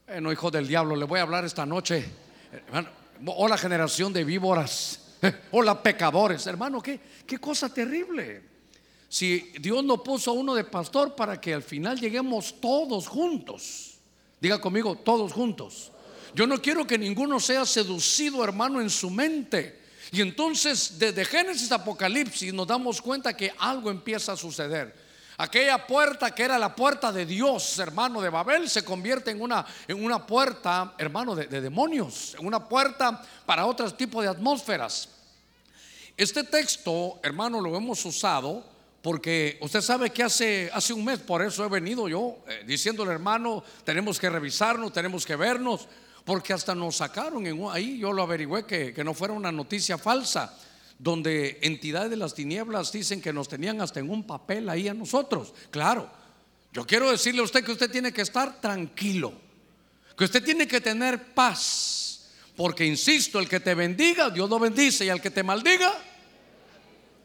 bueno, 0.07 0.31
hijo 0.31 0.51
del 0.51 0.67
diablo, 0.67 0.95
le 0.95 1.05
voy 1.05 1.19
a 1.19 1.23
hablar 1.23 1.45
esta 1.45 1.65
noche. 1.65 2.05
Hola 3.25 3.57
generación 3.57 4.13
de 4.13 4.23
víboras. 4.23 5.15
Hola 5.51 5.81
pecadores. 5.81 6.45
Hermano, 6.45 6.81
¿qué, 6.81 6.99
qué 7.25 7.39
cosa 7.39 7.73
terrible. 7.73 8.43
Si 9.09 9.53
Dios 9.59 9.83
no 9.83 10.03
puso 10.03 10.31
a 10.31 10.33
uno 10.33 10.53
de 10.53 10.63
pastor 10.63 11.15
para 11.15 11.41
que 11.41 11.53
al 11.53 11.63
final 11.63 11.99
lleguemos 11.99 12.59
todos 12.61 13.07
juntos. 13.07 13.95
Diga 14.39 14.61
conmigo, 14.61 14.95
todos 14.95 15.33
juntos. 15.33 15.91
Yo 16.35 16.45
no 16.45 16.61
quiero 16.61 16.85
que 16.85 16.97
ninguno 16.97 17.39
sea 17.39 17.65
seducido, 17.65 18.43
hermano, 18.43 18.81
en 18.81 18.89
su 18.89 19.09
mente. 19.09 19.79
Y 20.11 20.21
entonces, 20.21 20.99
desde 20.99 21.25
Génesis 21.25 21.71
a 21.71 21.75
Apocalipsis, 21.75 22.53
nos 22.53 22.67
damos 22.67 23.01
cuenta 23.01 23.35
que 23.35 23.51
algo 23.57 23.89
empieza 23.89 24.33
a 24.33 24.37
suceder. 24.37 25.04
Aquella 25.37 25.85
puerta 25.85 26.33
que 26.33 26.43
era 26.43 26.57
la 26.57 26.73
puerta 26.73 27.11
de 27.11 27.25
Dios, 27.25 27.77
hermano 27.79 28.21
de 28.21 28.29
Babel, 28.29 28.69
se 28.69 28.85
convierte 28.85 29.31
en 29.31 29.41
una, 29.41 29.65
en 29.87 30.01
una 30.01 30.25
puerta, 30.25 30.93
hermano, 30.97 31.35
de, 31.35 31.47
demonios, 31.47 32.35
en 32.39 32.47
una 32.47 32.69
puerta 32.69 33.21
para 33.45 33.65
otro 33.65 33.93
tipo 33.93 34.21
de 34.21 34.29
atmósferas. 34.29 35.09
Este 36.15 36.45
texto, 36.45 37.19
hermano, 37.21 37.59
lo 37.59 37.75
hemos 37.75 38.05
usado 38.05 38.63
porque 39.01 39.57
usted 39.61 39.81
sabe 39.81 40.09
que 40.09 40.23
hace, 40.23 40.71
hace 40.73 40.93
un 40.93 41.03
mes, 41.03 41.19
por 41.19 41.41
eso 41.41 41.65
he 41.65 41.69
venido 41.69 42.07
yo 42.07 42.37
eh, 42.47 42.63
diciéndole, 42.65 43.11
hermano, 43.11 43.61
tenemos 43.83 44.17
que 44.17 44.29
revisarnos, 44.29 44.93
tenemos 44.93 45.25
que 45.25 45.35
vernos, 45.35 45.87
porque 46.23 46.53
hasta 46.53 46.73
nos 46.73 46.95
sacaron 46.95 47.45
ahí, 47.71 47.99
yo 47.99 48.13
lo 48.13 48.23
averigüé 48.23 48.65
que, 48.65 48.93
que 48.93 49.03
no 49.03 49.13
fuera 49.13 49.33
una 49.33 49.51
noticia 49.51 49.97
falsa 49.97 50.57
donde 50.97 51.59
entidades 51.61 52.09
de 52.09 52.17
las 52.17 52.33
tinieblas 52.33 52.91
dicen 52.91 53.21
que 53.21 53.33
nos 53.33 53.47
tenían 53.47 53.81
hasta 53.81 53.99
en 53.99 54.09
un 54.09 54.25
papel 54.25 54.69
ahí 54.69 54.87
a 54.87 54.93
nosotros. 54.93 55.53
Claro, 55.69 56.09
yo 56.71 56.85
quiero 56.85 57.11
decirle 57.11 57.41
a 57.41 57.45
usted 57.45 57.63
que 57.63 57.71
usted 57.71 57.91
tiene 57.91 58.11
que 58.11 58.21
estar 58.21 58.59
tranquilo, 58.61 59.33
que 60.17 60.25
usted 60.25 60.43
tiene 60.43 60.67
que 60.67 60.81
tener 60.81 61.33
paz, 61.33 62.29
porque 62.55 62.85
insisto, 62.85 63.39
el 63.39 63.49
que 63.49 63.59
te 63.59 63.75
bendiga, 63.75 64.29
Dios 64.29 64.49
lo 64.49 64.59
bendice, 64.59 65.05
y 65.05 65.09
al 65.09 65.21
que 65.21 65.31
te 65.31 65.43
maldiga, 65.43 65.93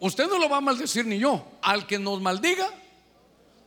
usted 0.00 0.28
no 0.28 0.38
lo 0.38 0.48
va 0.48 0.56
a 0.56 0.60
maldecir 0.60 1.06
ni 1.06 1.18
yo, 1.18 1.58
al 1.62 1.86
que 1.86 1.98
nos 1.98 2.20
maldiga, 2.20 2.68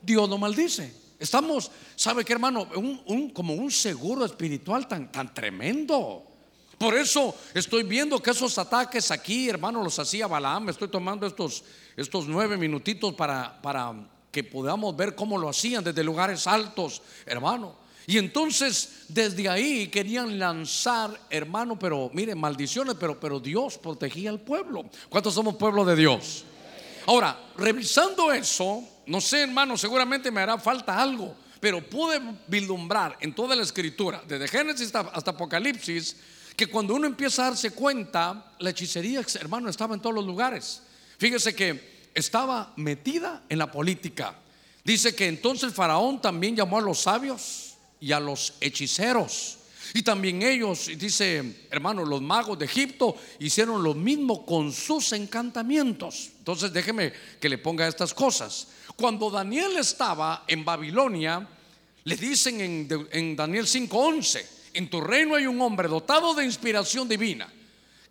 Dios 0.02 0.28
lo 0.28 0.36
maldice. 0.36 0.92
Estamos, 1.18 1.70
¿sabe 1.96 2.24
qué 2.24 2.34
hermano? 2.34 2.68
Un, 3.06 3.30
como 3.30 3.54
un 3.54 3.70
seguro 3.70 4.26
espiritual 4.26 4.86
tan, 4.86 5.10
tan 5.10 5.32
tremendo. 5.32 6.33
Por 6.78 6.94
eso 6.96 7.34
estoy 7.54 7.82
viendo 7.82 8.20
que 8.20 8.30
esos 8.30 8.58
ataques 8.58 9.10
aquí, 9.10 9.48
hermano, 9.48 9.82
los 9.82 9.98
hacía 9.98 10.26
Balaam. 10.26 10.68
Estoy 10.68 10.88
tomando 10.88 11.26
estos, 11.26 11.64
estos 11.96 12.26
nueve 12.26 12.56
minutitos 12.56 13.14
para, 13.14 13.60
para 13.62 13.94
que 14.30 14.44
podamos 14.44 14.96
ver 14.96 15.14
cómo 15.14 15.38
lo 15.38 15.48
hacían 15.48 15.84
desde 15.84 16.02
lugares 16.02 16.46
altos, 16.46 17.02
hermano. 17.24 17.84
Y 18.06 18.18
entonces 18.18 19.04
desde 19.08 19.48
ahí 19.48 19.88
querían 19.88 20.38
lanzar, 20.38 21.18
hermano, 21.30 21.78
pero 21.78 22.10
mire, 22.12 22.34
maldiciones, 22.34 22.96
pero, 22.98 23.18
pero 23.18 23.40
Dios 23.40 23.78
protegía 23.78 24.30
al 24.30 24.40
pueblo. 24.40 24.84
¿Cuántos 25.08 25.34
somos 25.34 25.56
pueblo 25.56 25.84
de 25.84 25.96
Dios? 25.96 26.44
Ahora, 27.06 27.38
revisando 27.56 28.32
eso, 28.32 28.82
no 29.06 29.20
sé, 29.20 29.42
hermano, 29.42 29.76
seguramente 29.76 30.30
me 30.30 30.40
hará 30.40 30.58
falta 30.58 31.00
algo, 31.00 31.34
pero 31.60 31.82
pude 31.88 32.20
vislumbrar 32.46 33.16
en 33.20 33.34
toda 33.34 33.54
la 33.56 33.62
escritura, 33.62 34.22
desde 34.26 34.48
Génesis 34.48 34.94
hasta, 34.94 35.30
Apocalipsis, 35.30 36.16
que 36.56 36.66
cuando 36.68 36.94
uno 36.94 37.06
empieza 37.06 37.42
a 37.42 37.50
darse 37.50 37.70
cuenta, 37.72 38.52
la 38.58 38.70
hechicería, 38.70 39.24
hermano, 39.40 39.68
estaba 39.68 39.94
en 39.94 40.00
todos 40.00 40.14
los 40.14 40.24
lugares. 40.24 40.82
Fíjese 41.18 41.54
que 41.54 42.08
estaba 42.14 42.72
metida 42.76 43.42
en 43.48 43.58
la 43.58 43.70
política. 43.70 44.34
Dice 44.84 45.14
que 45.14 45.26
entonces 45.26 45.64
el 45.64 45.72
faraón 45.72 46.20
también 46.20 46.54
llamó 46.54 46.78
a 46.78 46.82
los 46.82 47.00
sabios 47.00 47.74
y 48.00 48.12
a 48.12 48.20
los 48.20 48.54
hechiceros. 48.60 49.58
Y 49.92 50.02
también 50.02 50.42
ellos, 50.42 50.90
dice 50.96 51.66
hermano, 51.70 52.04
los 52.04 52.22
magos 52.22 52.58
de 52.58 52.64
Egipto 52.64 53.16
hicieron 53.38 53.82
lo 53.82 53.94
mismo 53.94 54.46
con 54.46 54.72
sus 54.72 55.12
encantamientos. 55.12 56.30
Entonces 56.38 56.72
déjeme 56.72 57.12
que 57.40 57.48
le 57.48 57.58
ponga 57.58 57.86
estas 57.86 58.14
cosas. 58.14 58.68
Cuando 58.96 59.30
Daniel 59.30 59.76
estaba 59.76 60.44
en 60.46 60.64
Babilonia, 60.64 61.46
le 62.04 62.16
dicen 62.16 62.60
en, 62.60 63.08
en 63.12 63.36
Daniel 63.36 63.66
5:11, 63.66 64.44
en 64.74 64.90
tu 64.90 65.00
reino 65.00 65.36
hay 65.36 65.46
un 65.46 65.60
hombre 65.60 65.88
dotado 65.88 66.34
de 66.34 66.44
inspiración 66.44 67.08
divina 67.08 67.48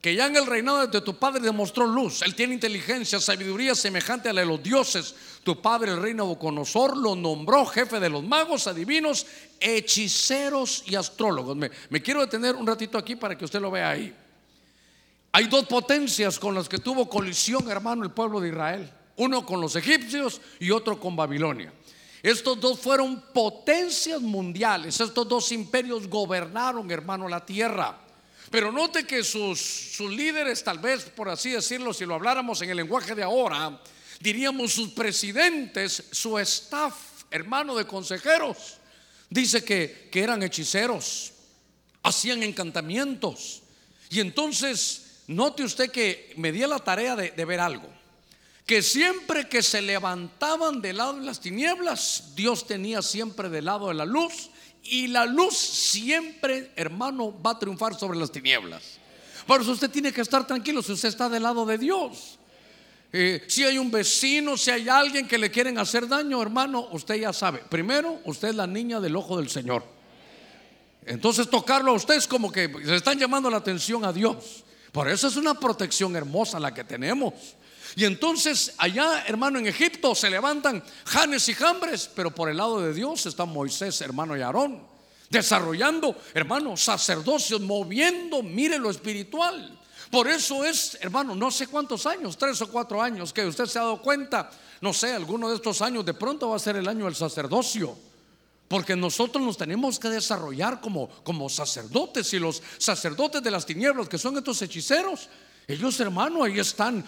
que 0.03 0.15
ya 0.15 0.25
en 0.25 0.36
el 0.36 0.46
reinado 0.46 0.86
de 0.86 1.00
tu 1.00 1.15
padre 1.15 1.39
demostró 1.39 1.88
luz. 1.88 2.24
Él 2.24 2.36
tiene 2.36 2.53
inteligencia, 2.53 3.22
sabiduría 3.22 3.74
semejante 3.74 4.27
a 4.27 4.34
la 4.34 4.41
de 4.41 4.48
los 4.48 4.62
dioses. 4.62 5.15
Tu 5.43 5.62
padre, 5.62 5.91
el 5.91 6.01
rey 6.01 6.13
Nabucodonosor, 6.13 6.98
lo 6.98 7.15
nombró 7.15 7.65
jefe 7.65 8.01
de 8.01 8.10
los 8.10 8.22
magos, 8.22 8.67
adivinos, 8.67 9.25
hechiceros 9.62 10.84
y 10.88 10.96
astrólogos. 10.96 11.55
Me, 11.55 11.72
me 11.89 12.01
quiero 12.01 12.20
detener 12.20 12.53
un 12.58 12.67
ratito 12.67 12.98
aquí 12.98 13.15
para 13.15 13.38
que 13.38 13.46
usted 13.46 13.62
lo 13.62 13.72
vea 13.72 13.91
ahí. 13.91 14.13
Hay 15.32 15.46
dos 15.46 15.67
potencias 15.67 16.38
con 16.38 16.53
las 16.53 16.67
que 16.67 16.79
tuvo 16.79 17.08
colisión, 17.08 17.72
hermano, 17.72 18.03
el 18.03 18.12
pueblo 18.12 18.41
de 18.41 18.50
Israel. 18.50 18.91
Uno 19.15 19.46
con 19.46 19.62
los 19.62 19.77
egipcios 19.77 20.41
y 20.60 20.72
otro 20.72 21.00
con 21.00 21.15
Babilonia. 21.15 21.72
Estos 22.24 22.58
dos 22.58 22.80
fueron 22.80 23.20
potencias 23.34 24.22
mundiales. 24.22 24.98
Estos 25.01 25.27
dos 25.27 25.51
imperios 25.51 26.08
gobernaron, 26.08 26.89
hermano, 26.89 27.27
la 27.27 27.46
tierra. 27.46 28.00
Pero 28.50 28.72
note 28.72 29.06
que 29.06 29.25
sus, 29.25 29.60
sus 29.60 30.10
líderes, 30.10 30.63
tal 30.63 30.80
vez 30.80 31.03
por 31.03 31.27
así 31.27 31.51
decirlo, 31.51 31.94
si 31.94 32.06
lo 32.06 32.15
habláramos 32.15 32.62
en 32.62 32.70
el 32.70 32.77
lenguaje 32.77 33.13
de 33.13 33.24
ahora, 33.24 33.77
diríamos 34.22 34.72
sus 34.72 34.92
presidentes, 34.92 36.01
su 36.12 36.39
staff, 36.39 36.96
hermano 37.30 37.75
de 37.75 37.86
consejeros, 37.86 38.77
dice 39.30 39.62
que, 39.65 40.08
que 40.10 40.24
eran 40.24 40.44
hechiceros, 40.44 41.34
hacían 42.03 42.42
encantamientos. 42.42 43.63
Y 44.10 44.22
entonces, 44.22 45.24
note 45.27 45.63
usted 45.63 45.92
que 45.92 46.34
me 46.38 46.53
di 46.53 46.60
la 46.60 46.80
tarea 46.80 47.18
de, 47.18 47.32
de 47.32 47.46
ver 47.46 47.60
algo 47.60 48.02
que 48.65 48.82
siempre 48.82 49.50
que 49.50 49.62
se 49.62 49.82
levantaban 49.82 50.82
del 50.82 50.98
lado 50.98 51.13
de 51.15 51.25
las 51.25 51.39
tinieblas, 51.39 52.34
Dios 52.36 52.65
tenía 52.65 53.01
siempre 53.01 53.50
del 53.50 53.65
lado 53.65 53.89
de 53.89 53.93
la 53.93 54.05
luz 54.05 54.50
y 54.84 55.08
la 55.08 55.25
luz 55.25 55.58
siempre, 55.58 56.72
hermano, 56.75 57.34
va 57.41 57.51
a 57.51 57.60
triunfar 57.60 57.96
sobre 57.96 58.17
las 58.17 58.32
tinieblas. 58.32 59.00
Por 59.46 59.62
eso 59.62 59.72
usted 59.72 59.89
tiene 59.89 60.13
que 60.13 60.22
estar 60.22 60.48
tranquilo 60.48 60.82
si 60.82 60.93
usted 60.93 61.10
está 61.10 61.27
del 61.27 61.43
lado 61.43 61.65
de 61.65 61.77
Dios. 61.77 62.39
Eh, 63.12 63.43
si 63.48 63.63
hay 63.63 63.77
un 63.77 63.91
vecino, 63.91 64.58
si 64.58 64.72
hay 64.72 64.89
alguien 64.89 65.27
que 65.27 65.38
le 65.38 65.51
quieren 65.51 65.77
hacer 65.77 66.08
daño, 66.08 66.41
hermano, 66.41 66.88
usted 66.91 67.15
ya 67.15 67.34
sabe. 67.34 67.60
Primero, 67.70 68.20
usted 68.25 68.50
es 68.50 68.55
la 68.55 68.65
niña 68.65 69.00
del 69.00 69.15
ojo 69.15 69.38
del 69.38 69.50
Señor. 69.50 69.86
Entonces 71.05 71.50
tocarlo 71.50 71.91
a 71.91 71.96
usted 71.96 72.15
es 72.15 72.27
como 72.27 72.51
que 72.51 72.72
se 72.86 72.96
están 72.96 73.20
llamando 73.20 73.50
la 73.50 73.58
atención 73.58 74.05
a 74.05 74.13
Dios. 74.13 74.63
Por 74.91 75.10
eso 75.10 75.27
es 75.27 75.36
una 75.36 75.53
protección 75.53 76.15
hermosa 76.15 76.60
la 76.60 76.74
que 76.74 76.84
tenemos. 76.84 77.34
Y 77.96 78.06
entonces 78.06 78.74
allá, 78.78 79.24
hermano, 79.28 79.60
en 79.60 79.68
Egipto 79.68 80.16
se 80.16 80.30
levantan 80.30 80.84
Janes 81.06 81.48
y 81.50 81.54
Jambres, 81.54 82.10
pero 82.14 82.32
por 82.32 82.50
el 82.50 82.58
lado 82.58 82.82
de 82.82 82.94
Dios 82.94 83.26
está 83.26 83.46
Moisés, 83.46 84.02
hermano, 84.02 84.36
y 84.36 84.42
Aarón, 84.42 84.82
desarrollando, 85.30 86.16
hermano, 86.34 86.76
sacerdocios, 86.76 87.62
moviendo, 87.62 88.42
mire 88.42 88.80
lo 88.80 88.90
espiritual. 88.90 89.80
Por 90.10 90.28
eso 90.28 90.64
es, 90.64 90.98
hermano, 91.02 91.36
no 91.36 91.50
sé 91.50 91.68
cuántos 91.68 92.06
años, 92.06 92.38
tres 92.38 92.62
o 92.62 92.68
cuatro 92.70 93.02
años, 93.02 93.34
que 93.34 93.46
usted 93.46 93.66
se 93.66 93.80
ha 93.80 93.84
dado 93.84 94.02
cuenta, 94.02 94.50
no 94.82 94.94
sé, 94.94 95.14
alguno 95.14 95.50
de 95.50 95.56
estos 95.56 95.82
años 95.82 96.06
de 96.06 96.14
pronto 96.14 96.50
va 96.50 96.56
a 96.56 96.60
ser 96.60 96.76
el 96.76 96.88
año 96.88 97.06
del 97.06 97.16
sacerdocio. 97.16 97.98
Porque 98.68 98.96
nosotros 98.96 99.44
nos 99.44 99.58
tenemos 99.58 100.00
que 100.00 100.10
desarrollar 100.10 100.82
como, 100.82 101.08
como 101.24 101.50
sacerdotes 101.50 102.34
y 102.34 102.40
los 102.40 102.62
sacerdotes 102.78 103.44
de 103.44 103.52
las 103.52 103.66
tinieblas, 103.66 104.10
que 104.10 104.18
son 104.18 104.38
estos 104.38 104.62
hechiceros, 104.62 105.30
ellos, 105.67 106.00
hermano, 106.00 106.43
ahí 106.43 106.60
están, 106.60 107.05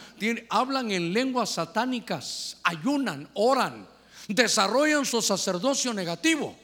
hablan 0.49 0.91
en 0.91 1.13
lenguas 1.13 1.51
satánicas, 1.51 2.57
ayunan, 2.63 3.27
oran, 3.33 3.87
desarrollan 4.27 5.05
su 5.05 5.21
sacerdocio 5.21 5.93
negativo. 5.93 6.55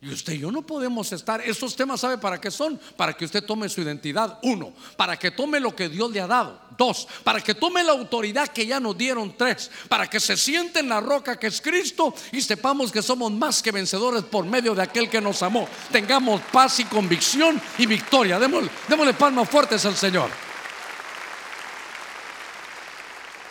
Y 0.00 0.10
usted 0.10 0.34
y 0.34 0.38
yo 0.40 0.52
no 0.52 0.62
podemos 0.62 1.10
estar, 1.12 1.40
estos 1.40 1.74
temas, 1.74 2.00
¿sabe 2.00 2.18
para 2.18 2.38
qué 2.38 2.50
son? 2.50 2.78
Para 2.96 3.14
que 3.14 3.24
usted 3.24 3.42
tome 3.44 3.68
su 3.68 3.80
identidad, 3.80 4.38
uno, 4.42 4.72
para 4.96 5.18
que 5.18 5.30
tome 5.30 5.58
lo 5.58 5.74
que 5.74 5.88
Dios 5.88 6.10
le 6.10 6.20
ha 6.20 6.26
dado, 6.26 6.60
dos, 6.76 7.08
para 7.24 7.40
que 7.40 7.54
tome 7.54 7.82
la 7.82 7.92
autoridad 7.92 8.48
que 8.48 8.66
ya 8.66 8.78
nos 8.78 8.96
dieron, 8.96 9.34
tres, 9.36 9.70
para 9.88 10.08
que 10.08 10.20
se 10.20 10.36
siente 10.36 10.80
en 10.80 10.90
la 10.90 11.00
roca 11.00 11.38
que 11.38 11.46
es 11.46 11.60
Cristo 11.62 12.14
y 12.30 12.42
sepamos 12.42 12.92
que 12.92 13.02
somos 13.02 13.32
más 13.32 13.62
que 13.62 13.72
vencedores 13.72 14.22
por 14.24 14.44
medio 14.44 14.74
de 14.74 14.82
aquel 14.82 15.08
que 15.08 15.20
nos 15.20 15.42
amó. 15.42 15.66
Tengamos 15.90 16.42
paz 16.52 16.78
y 16.80 16.84
convicción 16.84 17.60
y 17.78 17.86
victoria. 17.86 18.38
Démosle, 18.38 18.70
démosle 18.88 19.14
palmas 19.14 19.48
fuertes 19.48 19.84
al 19.86 19.96
Señor. 19.96 20.45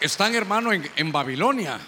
Están, 0.01 0.35
hermano, 0.35 0.71
en, 0.73 1.11
Babilonia. 1.11 1.79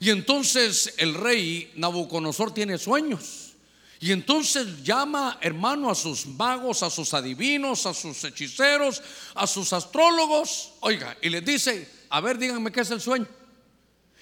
Y 0.00 0.10
entonces 0.10 0.94
el 0.98 1.14
rey 1.14 1.72
Nabucodonosor 1.76 2.52
tiene 2.52 2.78
sueños. 2.78 3.54
Y 3.98 4.12
entonces 4.12 4.82
llama, 4.82 5.38
hermano, 5.40 5.90
a 5.90 5.94
sus 5.94 6.26
magos, 6.26 6.82
a 6.82 6.90
sus 6.90 7.14
adivinos, 7.14 7.86
a 7.86 7.94
sus 7.94 8.22
hechiceros, 8.24 9.02
a 9.34 9.46
sus 9.46 9.72
astrólogos. 9.72 10.74
Oiga, 10.80 11.16
y 11.22 11.30
les 11.30 11.44
dice, 11.44 11.88
a 12.10 12.20
ver, 12.20 12.36
díganme 12.36 12.70
qué 12.70 12.80
es 12.80 12.90
el 12.90 13.00
sueño. 13.00 13.26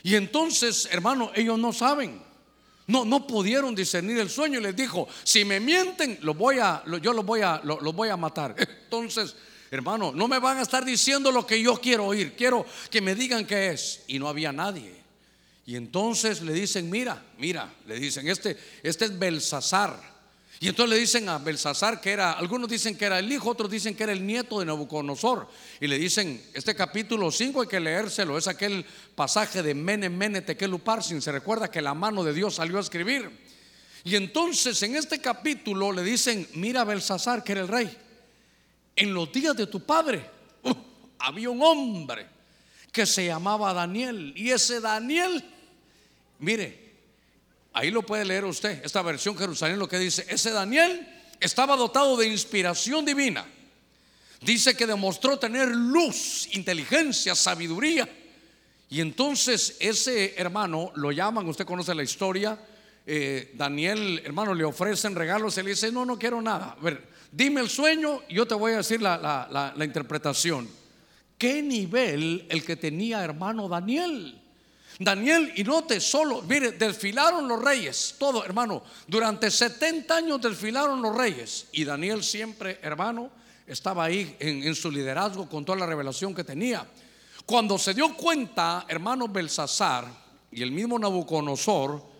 Y 0.03 0.15
entonces, 0.15 0.89
hermano, 0.93 1.33
ellos 1.35 1.59
no 1.59 1.73
saben. 1.73 2.23
No, 2.87 3.05
no 3.05 3.27
pudieron 3.27 3.75
discernir 3.75 4.19
el 4.19 4.29
sueño 4.29 4.61
y 4.61 4.63
les 4.63 4.77
dijo, 4.77 5.09
si 5.25 5.45
me 5.45 5.59
mienten, 5.59 6.19
lo 6.21 6.35
voy 6.35 6.59
a, 6.59 6.85
yo 7.01 7.15
los 7.15 7.25
voy 7.25 7.41
a, 7.41 7.63
voy 7.65 8.09
a 8.11 8.17
matar. 8.17 8.55
Entonces 8.85 9.35
Hermano, 9.75 10.13
no 10.13 10.29
me 10.29 10.39
van 10.39 10.59
a 10.59 10.63
estar 10.63 10.85
diciendo 10.85 11.33
lo 11.33 11.45
que 11.45 11.61
yo 11.61 11.81
quiero 11.81 12.07
oír, 12.07 12.35
quiero 12.37 12.65
que 12.91 13.01
me 13.01 13.17
digan 13.17 13.45
qué 13.45 13.71
es. 13.71 14.03
Y 14.07 14.21
no 14.21 14.29
había 14.29 14.53
nadie. 14.53 14.95
Y 15.67 15.75
entonces 15.75 16.43
le 16.43 16.53
dicen, 16.53 16.89
mira, 16.89 17.21
mira, 17.39 17.75
le 17.87 17.99
dicen, 17.99 18.29
este, 18.29 18.57
este 18.85 19.07
es 19.07 19.19
Belsasar. 19.19 20.15
Y 20.61 20.69
entonces 20.69 20.95
le 20.95 21.01
dicen 21.01 21.29
a 21.29 21.39
Belsasar 21.39 22.01
que 22.01 22.13
era, 22.13 22.33
algunos 22.35 22.71
dicen 22.71 22.97
que 22.97 23.05
era 23.05 23.19
el 23.19 23.33
hijo, 23.33 23.51
otros 23.51 23.69
dicen 23.69 23.97
que 23.97 24.05
era 24.05 24.13
el 24.13 24.25
nieto 24.25 24.61
de 24.61 24.67
Nabucodonosor. 24.67 25.49
Y 25.81 25.89
le 25.89 25.99
dicen, 25.99 26.41
este 26.55 26.77
capítulo 26.77 27.33
5 27.33 27.63
hay 27.63 27.67
que 27.67 27.81
leérselo, 27.81 28.39
es 28.39 28.47
aquel 28.47 28.87
pasaje 29.17 29.61
de 29.61 29.75
Mene 29.75 30.09
Mene 30.09 30.43
Tekeluparsin. 30.43 31.21
Se 31.21 31.33
recuerda 31.33 31.69
que 31.69 31.83
la 31.83 31.95
mano 31.95 32.23
de 32.23 32.33
Dios 32.33 32.55
salió 32.55 32.79
a 32.79 32.83
escribir. 32.83 33.29
Y 34.05 34.15
entonces 34.15 34.81
en 34.85 34.95
este 34.95 35.21
capítulo 35.21 35.91
le 35.91 36.05
dicen, 36.05 36.47
mira 36.55 36.85
Belsasar 36.85 37.43
que 37.43 37.53
era 37.53 37.63
el 37.63 37.69
rey 37.69 38.04
en 38.97 39.15
los 39.15 39.33
días 39.33 39.57
de 39.57 39.67
tu 39.67 39.81
padre 39.81 40.29
uh, 40.63 40.73
había 41.19 41.51
un 41.51 41.63
hombre 41.63 42.27
que 42.93 43.07
se 43.07 43.27
llamaba 43.27 43.75
Daniel. 43.75 44.33
Y 44.37 44.51
ese 44.51 44.81
Daniel, 44.81 45.45
mire, 46.39 46.93
ahí 47.73 47.91
lo 47.91 48.03
puede 48.03 48.25
leer 48.25 48.45
usted, 48.45 48.85
esta 48.85 49.03
versión 49.03 49.37
Jerusalén 49.37 49.79
lo 49.79 49.89
que 49.89 49.99
dice, 49.99 50.25
ese 50.29 50.51
Daniel 50.51 51.07
estaba 51.41 51.77
dotado 51.77 52.17
de 52.17 52.29
inspiración 52.29 53.05
divina. 53.05 53.45
Dice 54.41 54.77
que 54.77 54.87
demostró 54.87 55.39
tener 55.39 55.69
luz, 55.69 56.49
inteligencia, 56.53 57.35
sabiduría. 57.35 58.09
Y 58.91 59.01
entonces 59.01 59.77
ese 59.81 60.35
hermano 60.37 60.93
lo 60.95 61.11
llaman, 61.11 61.49
usted 61.49 61.65
conoce 61.65 61.95
la 61.95 62.03
historia, 62.03 62.59
eh, 63.07 63.53
Daniel, 63.55 64.23
hermano, 64.25 64.55
le 64.55 64.65
ofrecen 64.65 65.15
regalos, 65.15 65.59
él 65.59 65.67
dice, 65.67 65.91
no, 65.91 66.05
no 66.05 66.19
quiero 66.19 66.41
nada. 66.41 66.77
A 66.79 66.83
ver, 66.83 67.03
dime 67.35 67.61
el 67.61 67.69
sueño 67.69 68.23
y 68.29 68.35
yo 68.35 68.47
te 68.47 68.55
voy 68.55 68.73
a 68.73 68.79
decir 68.79 69.03
la, 69.03 69.75
interpretación. 69.81 70.69
¿Qué 71.37 71.63
nivel 71.63 72.47
el 72.49 72.65
que 72.65 72.77
tenía 72.77 73.25
hermano 73.25 73.69
Daniel? 73.69 74.41
Daniel, 74.99 75.53
y 75.57 75.65
note 75.65 76.01
solo, 76.01 76.43
mire, 76.43 76.73
desfilaron 76.73 77.49
los 77.49 77.61
reyes, 77.61 78.15
todo 78.17 78.45
hermano, 78.45 78.85
durante 79.09 79.51
70 79.51 80.17
años 80.17 80.41
desfilaron 80.41 81.03
los 81.03 81.17
reyes. 81.17 81.67
Y 81.73 81.85
Daniel 81.85 82.23
siempre, 82.23 82.79
hermano, 82.81 83.31
estaba 83.67 84.05
ahí 84.05 84.37
en, 84.39 84.63
en 84.63 84.75
su 84.77 84.93
liderazgo 84.93 85.49
con 85.49 85.65
toda 85.65 85.79
la 85.79 85.87
revelación 85.87 86.33
que 86.33 86.45
tenía. 86.45 86.87
Cuando 87.45 87.77
se 87.77 87.93
dio 87.93 88.17
cuenta, 88.17 88.87
hermano 88.89 89.27
Belsasar 89.27 90.07
y 90.53 90.63
el 90.63 90.71
mismo 90.71 90.97
Nabucodonosor, 90.97 92.14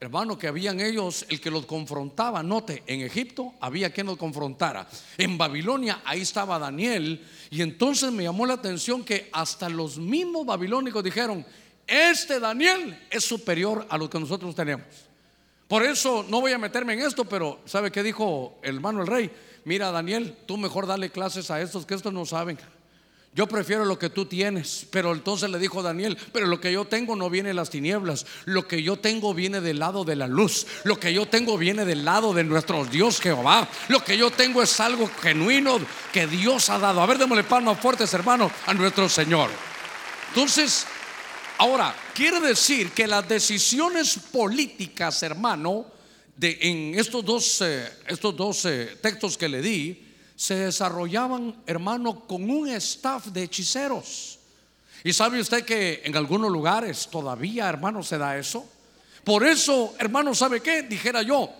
hermano, 0.00 0.38
que 0.38 0.46
habían 0.46 0.80
ellos 0.80 1.26
el 1.28 1.40
que 1.40 1.50
los 1.50 1.66
confrontaba. 1.66 2.42
Note, 2.42 2.82
en 2.86 3.00
Egipto 3.00 3.54
había 3.60 3.90
quien 3.90 4.06
los 4.06 4.16
confrontara. 4.16 4.88
En 5.16 5.36
Babilonia 5.36 6.02
ahí 6.04 6.20
estaba 6.20 6.58
Daniel. 6.58 7.26
Y 7.50 7.62
entonces 7.62 8.12
me 8.12 8.22
llamó 8.22 8.46
la 8.46 8.54
atención 8.54 9.04
que 9.04 9.28
hasta 9.32 9.68
los 9.68 9.98
mismos 9.98 10.46
babilónicos 10.46 11.02
dijeron, 11.02 11.44
este 11.86 12.38
Daniel 12.38 13.06
es 13.10 13.24
superior 13.24 13.86
a 13.88 13.98
lo 13.98 14.08
que 14.08 14.20
nosotros 14.20 14.54
tenemos. 14.54 14.86
Por 15.66 15.82
eso 15.82 16.24
no 16.28 16.40
voy 16.40 16.52
a 16.52 16.58
meterme 16.58 16.94
en 16.94 17.00
esto, 17.00 17.24
pero 17.24 17.60
¿sabe 17.66 17.90
qué 17.90 18.02
dijo 18.02 18.58
el 18.62 18.76
hermano 18.76 19.02
el 19.02 19.06
rey? 19.06 19.30
Mira, 19.64 19.90
Daniel, 19.90 20.36
tú 20.46 20.56
mejor 20.56 20.86
dale 20.86 21.10
clases 21.10 21.50
a 21.50 21.60
estos 21.60 21.84
que 21.84 21.94
estos 21.94 22.12
no 22.12 22.24
saben. 22.24 22.58
Yo 23.38 23.46
prefiero 23.46 23.84
lo 23.84 24.00
que 24.00 24.10
tú 24.10 24.26
tienes. 24.26 24.84
Pero 24.90 25.12
entonces 25.12 25.48
le 25.48 25.60
dijo 25.60 25.80
Daniel, 25.80 26.18
pero 26.32 26.48
lo 26.48 26.60
que 26.60 26.72
yo 26.72 26.86
tengo 26.86 27.14
no 27.14 27.30
viene 27.30 27.50
de 27.50 27.54
las 27.54 27.70
tinieblas. 27.70 28.26
Lo 28.46 28.66
que 28.66 28.82
yo 28.82 28.98
tengo 28.98 29.32
viene 29.32 29.60
del 29.60 29.78
lado 29.78 30.02
de 30.02 30.16
la 30.16 30.26
luz. 30.26 30.66
Lo 30.82 30.98
que 30.98 31.14
yo 31.14 31.28
tengo 31.28 31.56
viene 31.56 31.84
del 31.84 32.04
lado 32.04 32.34
de 32.34 32.42
nuestro 32.42 32.84
Dios 32.84 33.20
Jehová. 33.20 33.68
Lo 33.86 34.02
que 34.02 34.18
yo 34.18 34.32
tengo 34.32 34.60
es 34.60 34.80
algo 34.80 35.08
genuino 35.22 35.78
que 36.12 36.26
Dios 36.26 36.68
ha 36.68 36.80
dado. 36.80 37.00
A 37.00 37.06
ver, 37.06 37.16
démosle 37.16 37.44
palmas 37.44 37.78
fuertes, 37.78 38.12
hermano, 38.12 38.50
a 38.66 38.74
nuestro 38.74 39.08
Señor. 39.08 39.50
Entonces, 40.30 40.84
ahora, 41.58 41.94
quiere 42.14 42.40
decir 42.40 42.90
que 42.90 43.06
las 43.06 43.28
decisiones 43.28 44.18
políticas, 44.32 45.22
hermano, 45.22 45.86
de, 46.34 46.58
en 46.60 46.98
estos 46.98 47.24
dos, 47.24 47.60
eh, 47.60 47.88
estos 48.08 48.36
dos 48.36 48.64
eh, 48.64 48.98
textos 49.00 49.38
que 49.38 49.48
le 49.48 49.62
di, 49.62 50.07
se 50.38 50.54
desarrollaban, 50.54 51.52
hermano, 51.66 52.20
con 52.20 52.48
un 52.48 52.68
staff 52.68 53.26
de 53.26 53.42
hechiceros. 53.42 54.38
Y 55.02 55.12
sabe 55.12 55.40
usted 55.40 55.64
que 55.64 56.00
en 56.04 56.16
algunos 56.16 56.48
lugares 56.52 57.08
todavía, 57.10 57.68
hermano, 57.68 58.04
se 58.04 58.18
da 58.18 58.38
eso. 58.38 58.64
Por 59.24 59.44
eso, 59.44 59.96
hermano, 59.98 60.36
¿sabe 60.36 60.60
qué? 60.60 60.84
Dijera 60.84 61.22
yo, 61.22 61.50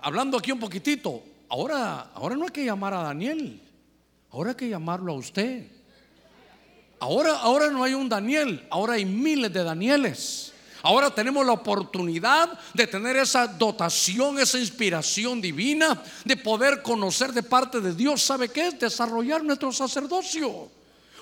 hablando 0.00 0.38
aquí 0.38 0.50
un 0.50 0.58
poquitito, 0.58 1.22
ahora, 1.50 2.10
ahora 2.14 2.34
no 2.34 2.44
hay 2.44 2.50
que 2.50 2.64
llamar 2.64 2.94
a 2.94 3.02
Daniel, 3.02 3.60
ahora 4.30 4.50
hay 4.50 4.56
que 4.56 4.70
llamarlo 4.70 5.12
a 5.12 5.16
usted. 5.16 5.70
Ahora, 7.00 7.36
ahora 7.40 7.68
no 7.68 7.84
hay 7.84 7.92
un 7.92 8.08
Daniel, 8.08 8.66
ahora 8.70 8.94
hay 8.94 9.04
miles 9.04 9.52
de 9.52 9.62
Danieles. 9.62 10.54
Ahora 10.82 11.10
tenemos 11.10 11.44
la 11.44 11.52
oportunidad 11.52 12.58
de 12.72 12.86
tener 12.86 13.16
esa 13.16 13.46
dotación, 13.46 14.38
esa 14.38 14.58
inspiración 14.58 15.40
divina, 15.40 16.02
de 16.24 16.36
poder 16.36 16.82
conocer 16.82 17.32
de 17.32 17.42
parte 17.42 17.80
de 17.80 17.94
Dios, 17.94 18.22
¿sabe 18.22 18.48
qué 18.48 18.68
es? 18.68 18.78
Desarrollar 18.78 19.42
nuestro 19.42 19.72
sacerdocio. 19.72 20.70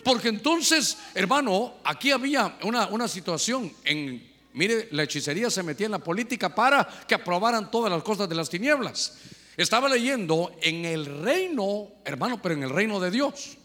Porque 0.04 0.28
entonces, 0.28 0.98
hermano, 1.14 1.75
aquí 1.82 2.12
había 2.12 2.56
una, 2.62 2.86
una 2.88 3.08
situación 3.08 3.72
en, 3.82 4.30
mire, 4.52 4.88
la 4.92 5.02
hechicería 5.02 5.50
se 5.50 5.62
metía 5.62 5.86
en 5.86 5.92
la 5.92 5.98
política 5.98 6.54
para 6.54 6.86
que 7.08 7.14
aprobaran 7.14 7.70
todas 7.70 7.90
las 7.90 8.02
cosas 8.02 8.28
de 8.28 8.34
las 8.34 8.48
tinieblas. 8.48 9.14
Estaba 9.56 9.88
leyendo 9.88 10.52
en 10.60 10.84
el 10.84 11.22
reino, 11.22 11.88
hermano, 12.04 12.40
pero 12.42 12.54
en 12.54 12.62
el 12.62 12.70
reino 12.70 13.00
de 13.00 13.10
Dios. 13.10 13.56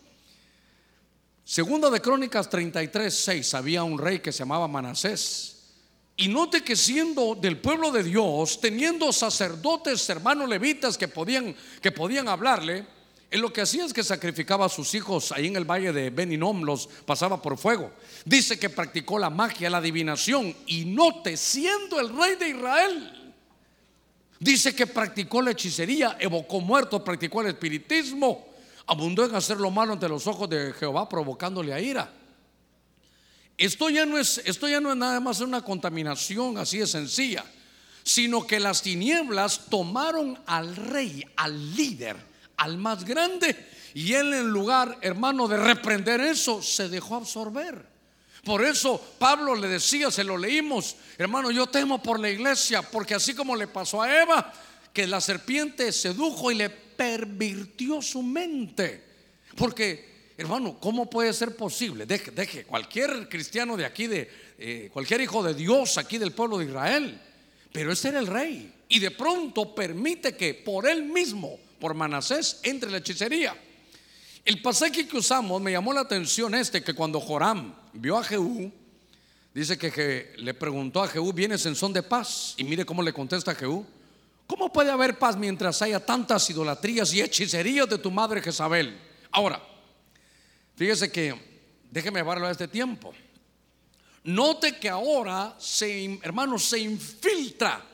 Segunda 1.43 1.89
de 1.89 1.99
Crónicas 1.99 2.49
33, 2.49 3.13
6, 3.13 3.53
había 3.55 3.83
un 3.83 3.97
rey 3.97 4.19
que 4.19 4.31
se 4.31 4.39
llamaba 4.39 4.69
Manasés. 4.69 5.50
Y 6.21 6.27
note 6.27 6.63
que 6.63 6.75
siendo 6.75 7.33
del 7.33 7.57
pueblo 7.57 7.91
de 7.91 8.03
Dios, 8.03 8.61
teniendo 8.61 9.11
sacerdotes, 9.11 10.07
hermanos 10.07 10.47
levitas 10.47 10.95
que 10.95 11.07
podían, 11.07 11.55
que 11.81 11.91
podían 11.91 12.27
hablarle, 12.27 12.85
él 13.31 13.41
lo 13.41 13.51
que 13.51 13.61
hacía 13.61 13.85
es 13.85 13.91
que 13.91 14.03
sacrificaba 14.03 14.67
a 14.67 14.69
sus 14.69 14.93
hijos 14.93 15.31
ahí 15.31 15.47
en 15.47 15.55
el 15.55 15.65
valle 15.65 15.91
de 15.91 16.11
Beninom, 16.11 16.61
los 16.61 16.85
pasaba 17.07 17.41
por 17.41 17.57
fuego. 17.57 17.91
Dice 18.23 18.59
que 18.59 18.69
practicó 18.69 19.17
la 19.17 19.31
magia, 19.31 19.67
la 19.71 19.79
adivinación. 19.79 20.55
Y 20.67 20.85
note, 20.85 21.35
siendo 21.37 21.99
el 21.99 22.15
rey 22.15 22.35
de 22.35 22.49
Israel, 22.49 23.33
dice 24.39 24.75
que 24.75 24.85
practicó 24.85 25.41
la 25.41 25.51
hechicería, 25.51 26.17
evocó 26.19 26.61
muertos, 26.61 27.01
practicó 27.01 27.41
el 27.41 27.47
espiritismo, 27.47 28.45
abundó 28.85 29.25
en 29.25 29.33
hacer 29.33 29.57
lo 29.57 29.71
malo 29.71 29.93
ante 29.93 30.07
los 30.07 30.27
ojos 30.27 30.47
de 30.47 30.71
Jehová, 30.73 31.09
provocándole 31.09 31.73
a 31.73 31.79
ira. 31.79 32.20
Esto 33.61 33.91
ya 33.91 34.07
no 34.07 34.17
es, 34.17 34.41
esto 34.43 34.67
ya 34.67 34.81
no 34.81 34.89
es 34.89 34.97
nada 34.97 35.19
más 35.19 35.39
una 35.39 35.61
contaminación 35.61 36.57
así 36.57 36.79
de 36.79 36.87
sencilla, 36.87 37.45
sino 38.01 38.47
que 38.47 38.59
las 38.59 38.81
tinieblas 38.81 39.65
tomaron 39.69 40.39
al 40.47 40.75
rey, 40.75 41.23
al 41.35 41.75
líder, 41.75 42.15
al 42.57 42.79
más 42.79 43.05
grande, 43.05 43.55
y 43.93 44.13
él 44.13 44.33
en 44.33 44.49
lugar, 44.49 44.97
hermano, 45.01 45.47
de 45.47 45.57
reprender 45.57 46.21
eso, 46.21 46.63
se 46.63 46.89
dejó 46.89 47.17
absorber. 47.17 47.85
Por 48.43 48.65
eso 48.65 48.99
Pablo 49.19 49.53
le 49.55 49.67
decía, 49.67 50.09
se 50.09 50.23
lo 50.23 50.39
leímos, 50.39 50.95
hermano, 51.19 51.51
yo 51.51 51.67
temo 51.67 52.01
por 52.01 52.19
la 52.19 52.31
iglesia, 52.31 52.81
porque 52.81 53.13
así 53.13 53.35
como 53.35 53.55
le 53.55 53.67
pasó 53.67 54.01
a 54.01 54.23
Eva, 54.23 54.51
que 54.91 55.05
la 55.05 55.21
serpiente 55.21 55.91
sedujo 55.91 56.51
y 56.51 56.55
le 56.55 56.71
pervirtió 56.71 58.01
su 58.01 58.23
mente. 58.23 59.03
Porque 59.55 60.10
Hermano, 60.41 60.77
¿cómo 60.79 61.07
puede 61.07 61.33
ser 61.33 61.55
posible? 61.55 62.07
Deje, 62.07 62.31
deje 62.31 62.63
cualquier 62.63 63.29
cristiano 63.29 63.77
de 63.77 63.85
aquí, 63.85 64.07
de 64.07 64.27
eh, 64.57 64.89
cualquier 64.91 65.21
hijo 65.21 65.43
de 65.43 65.53
Dios 65.53 65.99
aquí 65.99 66.17
del 66.17 66.31
pueblo 66.31 66.57
de 66.57 66.65
Israel, 66.65 67.21
pero 67.71 67.91
ese 67.91 68.09
era 68.09 68.17
el 68.17 68.25
rey. 68.25 68.73
Y 68.89 68.97
de 68.97 69.11
pronto 69.11 69.75
permite 69.75 70.35
que 70.35 70.55
por 70.55 70.87
él 70.87 71.03
mismo, 71.03 71.59
por 71.79 71.93
Manasés, 71.93 72.59
entre 72.63 72.89
la 72.89 72.97
hechicería. 72.97 73.55
El 74.43 74.63
pasaje 74.63 75.07
que 75.07 75.15
usamos 75.15 75.61
me 75.61 75.73
llamó 75.73 75.93
la 75.93 76.01
atención 76.01 76.55
este, 76.55 76.83
que 76.83 76.95
cuando 76.95 77.19
Joram 77.19 77.75
vio 77.93 78.17
a 78.17 78.23
Jehú, 78.23 78.71
dice 79.53 79.77
que, 79.77 80.33
le 80.37 80.55
preguntó 80.55 81.03
a 81.03 81.07
Jehú, 81.07 81.31
¿vienes 81.33 81.67
en 81.67 81.75
son 81.75 81.93
de 81.93 82.01
paz? 82.01 82.55
Y 82.57 82.63
mire 82.63 82.83
cómo 82.83 83.03
le 83.03 83.13
contesta 83.13 83.51
a 83.51 83.55
Jehú. 83.55 83.85
¿Cómo 84.47 84.73
puede 84.73 84.89
haber 84.89 85.19
paz 85.19 85.37
mientras 85.37 85.83
haya 85.83 86.03
tantas 86.03 86.49
idolatrías 86.49 87.13
y 87.13 87.21
hechicerías 87.21 87.87
de 87.87 87.99
tu 87.99 88.09
madre 88.09 88.41
Jezabel? 88.41 88.99
Ahora, 89.31 89.61
Fíjese 90.81 91.11
que, 91.11 91.35
déjeme 91.91 92.21
llevarlo 92.21 92.47
a 92.47 92.51
este 92.51 92.67
tiempo. 92.67 93.13
Note 94.23 94.79
que 94.79 94.89
ahora, 94.89 95.55
hermano, 96.23 96.57
se 96.57 96.79
infiltra 96.79 97.85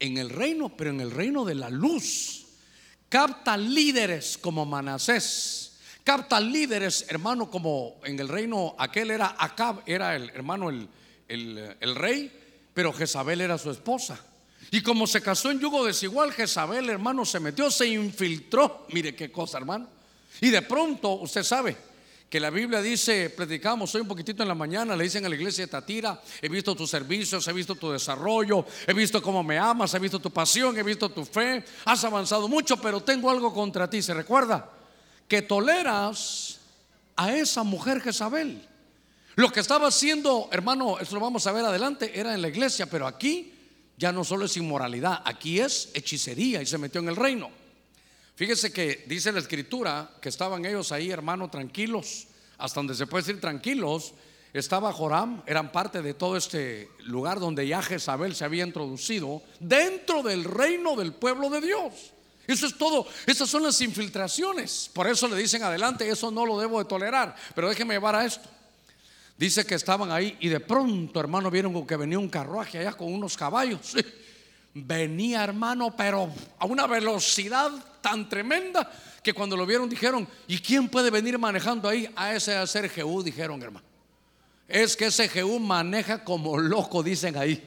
en 0.00 0.18
el 0.18 0.28
reino, 0.28 0.68
pero 0.76 0.90
en 0.90 1.00
el 1.00 1.12
reino 1.12 1.44
de 1.44 1.54
la 1.54 1.70
luz. 1.70 2.44
Capta 3.08 3.56
líderes 3.56 4.36
como 4.36 4.66
Manasés. 4.66 5.78
Capta 6.02 6.40
líderes, 6.40 7.06
hermano, 7.08 7.48
como 7.48 8.00
en 8.02 8.18
el 8.18 8.26
reino 8.26 8.74
aquel 8.80 9.12
era 9.12 9.36
Acab, 9.38 9.84
era 9.86 10.16
el 10.16 10.30
hermano, 10.30 10.70
el, 10.70 10.88
el 11.28 11.94
rey, 11.94 12.32
pero 12.74 12.92
Jezabel 12.92 13.42
era 13.42 13.58
su 13.58 13.70
esposa. 13.70 14.18
Y 14.72 14.80
como 14.80 15.06
se 15.06 15.22
casó 15.22 15.52
en 15.52 15.60
yugo 15.60 15.84
desigual, 15.86 16.32
Jezabel, 16.32 16.90
hermano, 16.90 17.24
se 17.24 17.38
metió, 17.38 17.70
se 17.70 17.86
infiltró. 17.86 18.88
Mire 18.90 19.14
qué 19.14 19.30
cosa, 19.30 19.58
hermano. 19.58 19.88
Y 20.40 20.50
de 20.50 20.62
pronto, 20.62 21.12
usted 21.12 21.44
sabe, 21.44 21.76
que 22.28 22.38
la 22.38 22.50
Biblia 22.50 22.82
dice, 22.82 23.30
predicamos 23.30 23.94
hoy 23.94 24.02
un 24.02 24.08
poquitito 24.08 24.42
en 24.42 24.48
la 24.48 24.54
mañana, 24.54 24.94
le 24.94 25.04
dicen 25.04 25.24
a 25.24 25.28
la 25.30 25.34
iglesia 25.34 25.64
de 25.64 25.70
Tatira, 25.70 26.20
he 26.42 26.48
visto 26.48 26.74
tus 26.74 26.90
servicios, 26.90 27.48
he 27.48 27.52
visto 27.54 27.74
tu 27.74 27.90
desarrollo, 27.90 28.66
he 28.86 28.92
visto 28.92 29.22
cómo 29.22 29.42
me 29.42 29.58
amas, 29.58 29.94
he 29.94 29.98
visto 29.98 30.18
tu 30.18 30.30
pasión, 30.30 30.76
he 30.76 30.82
visto 30.82 31.08
tu 31.08 31.24
fe, 31.24 31.64
has 31.86 32.04
avanzado 32.04 32.46
mucho, 32.46 32.76
pero 32.76 33.00
tengo 33.00 33.30
algo 33.30 33.52
contra 33.54 33.88
ti, 33.88 34.02
¿se 34.02 34.12
recuerda? 34.12 34.70
Que 35.26 35.40
toleras 35.40 36.60
a 37.16 37.32
esa 37.32 37.62
mujer 37.62 38.02
Jezabel. 38.02 38.62
Lo 39.36 39.50
que 39.50 39.60
estaba 39.60 39.88
haciendo, 39.88 40.50
hermano, 40.52 40.98
esto 40.98 41.14
lo 41.14 41.22
vamos 41.22 41.46
a 41.46 41.52
ver 41.52 41.64
adelante, 41.64 42.18
era 42.18 42.34
en 42.34 42.42
la 42.42 42.48
iglesia, 42.48 42.86
pero 42.90 43.06
aquí 43.06 43.54
ya 43.96 44.12
no 44.12 44.22
solo 44.22 44.44
es 44.44 44.56
inmoralidad, 44.58 45.22
aquí 45.24 45.60
es 45.60 45.90
hechicería 45.94 46.60
y 46.60 46.66
se 46.66 46.76
metió 46.76 47.00
en 47.00 47.08
el 47.08 47.16
reino. 47.16 47.50
Fíjese 48.38 48.72
que 48.72 49.04
dice 49.08 49.32
la 49.32 49.40
escritura 49.40 50.12
que 50.20 50.28
estaban 50.28 50.64
ellos 50.64 50.92
ahí, 50.92 51.10
hermano, 51.10 51.50
tranquilos, 51.50 52.28
hasta 52.56 52.78
donde 52.78 52.94
se 52.94 53.08
puede 53.08 53.24
decir 53.24 53.40
tranquilos. 53.40 54.14
Estaba 54.52 54.92
Joram, 54.92 55.42
eran 55.44 55.72
parte 55.72 56.02
de 56.02 56.14
todo 56.14 56.36
este 56.36 56.88
lugar 57.00 57.40
donde 57.40 57.66
ya 57.66 57.82
Jezabel 57.82 58.36
se 58.36 58.44
había 58.44 58.64
introducido 58.64 59.42
dentro 59.58 60.22
del 60.22 60.44
reino 60.44 60.94
del 60.94 61.14
pueblo 61.14 61.50
de 61.50 61.62
Dios. 61.62 62.12
Eso 62.46 62.68
es 62.68 62.78
todo, 62.78 63.08
esas 63.26 63.50
son 63.50 63.64
las 63.64 63.80
infiltraciones. 63.80 64.88
Por 64.92 65.08
eso 65.08 65.26
le 65.26 65.34
dicen 65.34 65.64
adelante, 65.64 66.08
eso 66.08 66.30
no 66.30 66.46
lo 66.46 66.60
debo 66.60 66.78
de 66.78 66.84
tolerar. 66.84 67.34
Pero 67.56 67.68
déjeme 67.68 67.94
llevar 67.94 68.14
a 68.14 68.24
esto. 68.24 68.48
Dice 69.36 69.66
que 69.66 69.74
estaban 69.74 70.12
ahí 70.12 70.36
y 70.38 70.46
de 70.46 70.60
pronto, 70.60 71.18
hermano, 71.18 71.50
vieron 71.50 71.84
que 71.84 71.96
venía 71.96 72.20
un 72.20 72.28
carruaje 72.28 72.78
allá 72.78 72.92
con 72.92 73.12
unos 73.12 73.36
caballos. 73.36 73.96
Venía, 74.74 75.42
hermano, 75.42 75.96
pero 75.96 76.32
a 76.58 76.66
una 76.66 76.86
velocidad 76.86 77.72
tan 78.00 78.28
tremenda 78.28 78.90
que 79.22 79.32
cuando 79.32 79.56
lo 79.56 79.66
vieron 79.66 79.88
dijeron, 79.88 80.26
¿y 80.46 80.58
quién 80.58 80.88
puede 80.88 81.10
venir 81.10 81.38
manejando 81.38 81.88
ahí? 81.88 82.10
A 82.16 82.34
ese 82.34 82.56
hacer 82.56 82.88
Jehú, 82.88 83.22
dijeron, 83.22 83.62
hermano. 83.62 83.86
es 84.66 84.96
que 84.96 85.06
ese 85.06 85.28
Jehú 85.28 85.58
maneja 85.58 86.24
como 86.24 86.58
loco, 86.58 87.02
dicen 87.02 87.36
ahí. 87.36 87.66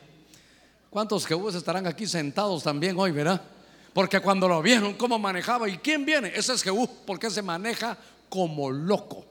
¿Cuántos 0.90 1.26
Jehús 1.26 1.56
estarán 1.56 1.88
aquí 1.88 2.06
sentados 2.06 2.64
también 2.64 3.00
hoy, 3.00 3.12
verdad? 3.12 3.42
Porque 3.94 4.20
cuando 4.20 4.48
lo 4.48 4.62
vieron, 4.62 4.94
cómo 4.94 5.20
manejaba, 5.20 5.68
¿y 5.70 5.78
quién 5.78 6.06
viene? 6.06 6.32
Ese 6.36 6.54
es 6.54 6.64
Jehú, 6.64 6.90
porque 7.06 7.30
se 7.30 7.42
maneja 7.42 7.98
como 8.30 8.72
loco. 8.72 9.26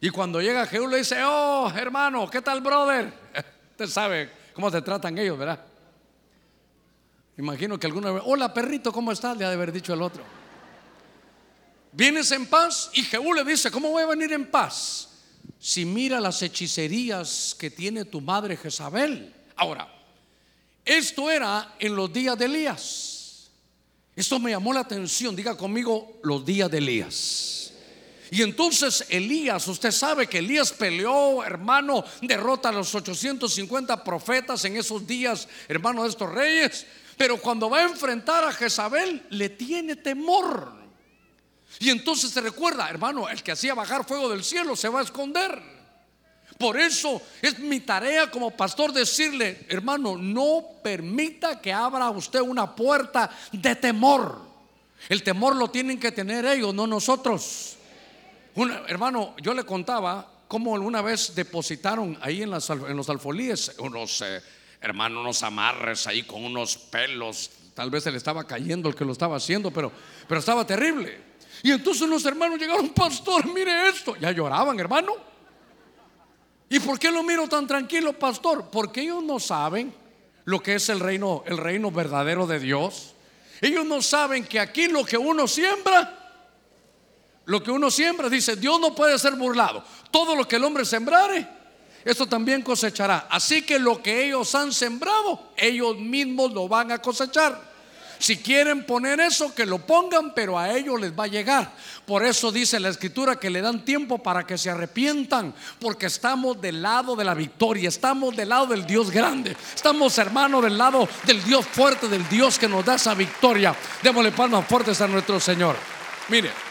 Y 0.00 0.10
cuando 0.10 0.40
llega 0.40 0.66
Jehú 0.66 0.88
le 0.88 0.98
dice, 0.98 1.22
oh, 1.24 1.70
hermano, 1.76 2.28
¿qué 2.30 2.40
tal, 2.40 2.60
brother? 2.60 3.12
Usted 3.72 3.86
sabe 3.86 4.30
cómo 4.54 4.70
se 4.70 4.80
tratan 4.82 5.18
ellos, 5.18 5.38
¿verdad? 5.38 5.69
Imagino 7.40 7.80
que 7.80 7.86
alguna 7.86 8.10
vez, 8.10 8.22
hola 8.26 8.52
perrito, 8.52 8.92
¿cómo 8.92 9.10
estás? 9.12 9.34
Le 9.34 9.46
ha 9.46 9.48
de 9.48 9.54
haber 9.54 9.72
dicho 9.72 9.94
el 9.94 10.02
otro. 10.02 10.22
¿Vienes 11.90 12.30
en 12.32 12.44
paz? 12.44 12.90
Y 12.92 13.02
Jehú 13.02 13.32
le 13.32 13.42
dice, 13.44 13.70
¿cómo 13.70 13.88
voy 13.88 14.02
a 14.02 14.06
venir 14.06 14.30
en 14.34 14.50
paz? 14.50 15.08
Si 15.58 15.86
mira 15.86 16.20
las 16.20 16.42
hechicerías 16.42 17.56
que 17.58 17.70
tiene 17.70 18.04
tu 18.04 18.20
madre 18.20 18.58
Jezabel. 18.58 19.34
Ahora, 19.56 19.90
esto 20.84 21.30
era 21.30 21.76
en 21.78 21.96
los 21.96 22.12
días 22.12 22.38
de 22.38 22.44
Elías. 22.44 23.50
Esto 24.14 24.38
me 24.38 24.50
llamó 24.50 24.74
la 24.74 24.80
atención. 24.80 25.34
Diga 25.34 25.56
conmigo 25.56 26.20
los 26.22 26.44
días 26.44 26.70
de 26.70 26.76
Elías. 26.76 27.72
Y 28.30 28.42
entonces 28.42 29.06
Elías, 29.08 29.66
usted 29.66 29.92
sabe 29.92 30.26
que 30.26 30.38
Elías 30.38 30.72
peleó, 30.72 31.42
hermano, 31.42 32.04
derrota 32.20 32.68
a 32.68 32.72
los 32.72 32.94
850 32.94 34.04
profetas 34.04 34.62
en 34.66 34.76
esos 34.76 35.06
días, 35.06 35.48
hermano 35.68 36.02
de 36.02 36.10
estos 36.10 36.30
reyes. 36.30 36.86
Pero 37.20 37.36
cuando 37.36 37.68
va 37.68 37.80
a 37.80 37.82
enfrentar 37.82 38.44
a 38.44 38.50
Jezabel, 38.50 39.26
le 39.28 39.50
tiene 39.50 39.94
temor. 39.94 40.72
Y 41.78 41.90
entonces 41.90 42.30
se 42.30 42.40
recuerda, 42.40 42.88
hermano, 42.88 43.28
el 43.28 43.42
que 43.42 43.52
hacía 43.52 43.74
bajar 43.74 44.06
fuego 44.06 44.30
del 44.30 44.42
cielo 44.42 44.74
se 44.74 44.88
va 44.88 45.00
a 45.00 45.02
esconder. 45.02 45.60
Por 46.56 46.80
eso 46.80 47.20
es 47.42 47.58
mi 47.58 47.80
tarea 47.80 48.30
como 48.30 48.50
pastor 48.52 48.94
decirle, 48.94 49.66
hermano, 49.68 50.16
no 50.16 50.64
permita 50.82 51.60
que 51.60 51.74
abra 51.74 52.08
usted 52.08 52.40
una 52.40 52.74
puerta 52.74 53.30
de 53.52 53.76
temor. 53.76 54.40
El 55.06 55.22
temor 55.22 55.56
lo 55.56 55.68
tienen 55.68 56.00
que 56.00 56.12
tener 56.12 56.46
ellos, 56.46 56.72
no 56.72 56.86
nosotros. 56.86 57.76
hermano, 58.88 59.34
yo 59.42 59.52
le 59.52 59.64
contaba 59.64 60.26
cómo 60.48 60.74
alguna 60.74 61.02
vez 61.02 61.34
depositaron 61.34 62.16
ahí 62.22 62.44
en, 62.44 62.50
los 62.50 63.10
alfolíes 63.10 63.74
unos, 63.78 64.24
hermano, 64.80 65.20
unos 65.20 65.42
amarres 65.42 66.06
ahí 66.06 66.22
con 66.22 66.44
unos 66.44 66.76
pelos. 66.76 67.50
Tal 67.74 67.90
vez 67.90 68.04
se 68.04 68.10
le 68.10 68.16
estaba 68.16 68.44
cayendo 68.44 68.88
el 68.88 68.94
que 68.94 69.04
lo 69.04 69.12
estaba 69.12 69.36
haciendo, 69.36 69.70
pero, 69.70 69.92
pero 70.26 70.40
estaba 70.40 70.66
terrible. 70.66 71.30
Y 71.62 71.70
entonces 71.70 72.08
los 72.08 72.24
hermanos 72.24 72.58
llegaron, 72.58 72.88
pastor, 72.90 73.52
mire 73.52 73.88
esto. 73.88 74.16
Ya 74.16 74.30
lloraban, 74.32 74.78
hermano. 74.80 75.12
¿Y 76.68 76.78
por 76.80 76.98
qué 76.98 77.10
lo 77.10 77.22
miro 77.22 77.48
tan 77.48 77.66
tranquilo, 77.66 78.18
pastor? 78.18 78.68
Porque 78.70 79.02
ellos 79.02 79.22
no 79.22 79.38
saben 79.38 79.92
lo 80.44 80.60
que 80.62 80.76
es 80.76 80.88
el 80.88 81.00
reino, 81.00 81.42
el 81.46 81.58
reino 81.58 81.90
verdadero 81.90 82.46
de 82.46 82.60
Dios. 82.60 83.14
Ellos 83.60 83.84
no 83.84 84.00
saben 84.00 84.44
que 84.44 84.58
aquí 84.58 84.86
lo 84.86 85.04
que 85.04 85.18
uno 85.18 85.46
siembra, 85.46 86.16
lo 87.44 87.62
que 87.62 87.70
uno 87.70 87.90
siembra, 87.90 88.28
dice, 88.28 88.56
Dios 88.56 88.80
no 88.80 88.94
puede 88.94 89.18
ser 89.18 89.34
burlado. 89.34 89.84
Todo 90.10 90.34
lo 90.34 90.48
que 90.48 90.56
el 90.56 90.64
hombre 90.64 90.84
sembrare, 90.84 91.46
esto 92.04 92.26
también 92.26 92.62
cosechará. 92.62 93.26
Así 93.30 93.62
que 93.62 93.78
lo 93.78 94.02
que 94.02 94.26
ellos 94.26 94.54
han 94.54 94.72
sembrado, 94.72 95.52
ellos 95.56 95.98
mismos 95.98 96.52
lo 96.52 96.68
van 96.68 96.92
a 96.92 96.98
cosechar. 96.98 97.70
Si 98.20 98.36
quieren 98.36 98.84
poner 98.84 99.18
eso, 99.18 99.54
que 99.54 99.64
lo 99.64 99.78
pongan, 99.78 100.34
pero 100.34 100.58
a 100.58 100.76
ellos 100.76 101.00
les 101.00 101.18
va 101.18 101.24
a 101.24 101.28
llegar. 101.28 101.72
Por 102.04 102.22
eso 102.22 102.52
dice 102.52 102.78
la 102.78 102.90
escritura 102.90 103.36
que 103.36 103.48
le 103.48 103.62
dan 103.62 103.82
tiempo 103.82 104.18
para 104.18 104.46
que 104.46 104.58
se 104.58 104.68
arrepientan, 104.68 105.54
porque 105.78 106.06
estamos 106.06 106.60
del 106.60 106.82
lado 106.82 107.16
de 107.16 107.24
la 107.24 107.32
victoria, 107.32 107.88
estamos 107.88 108.36
del 108.36 108.50
lado 108.50 108.66
del 108.66 108.86
Dios 108.86 109.10
grande, 109.10 109.56
estamos 109.74 110.18
hermanos 110.18 110.62
del 110.62 110.76
lado 110.76 111.08
del 111.24 111.42
Dios 111.42 111.64
fuerte, 111.66 112.08
del 112.08 112.28
Dios 112.28 112.58
que 112.58 112.68
nos 112.68 112.84
da 112.84 112.96
esa 112.96 113.14
victoria. 113.14 113.74
Démosle 114.02 114.32
palmas 114.32 114.66
fuertes 114.66 115.00
a 115.00 115.08
nuestro 115.08 115.40
Señor. 115.40 115.76
Mire. 116.28 116.69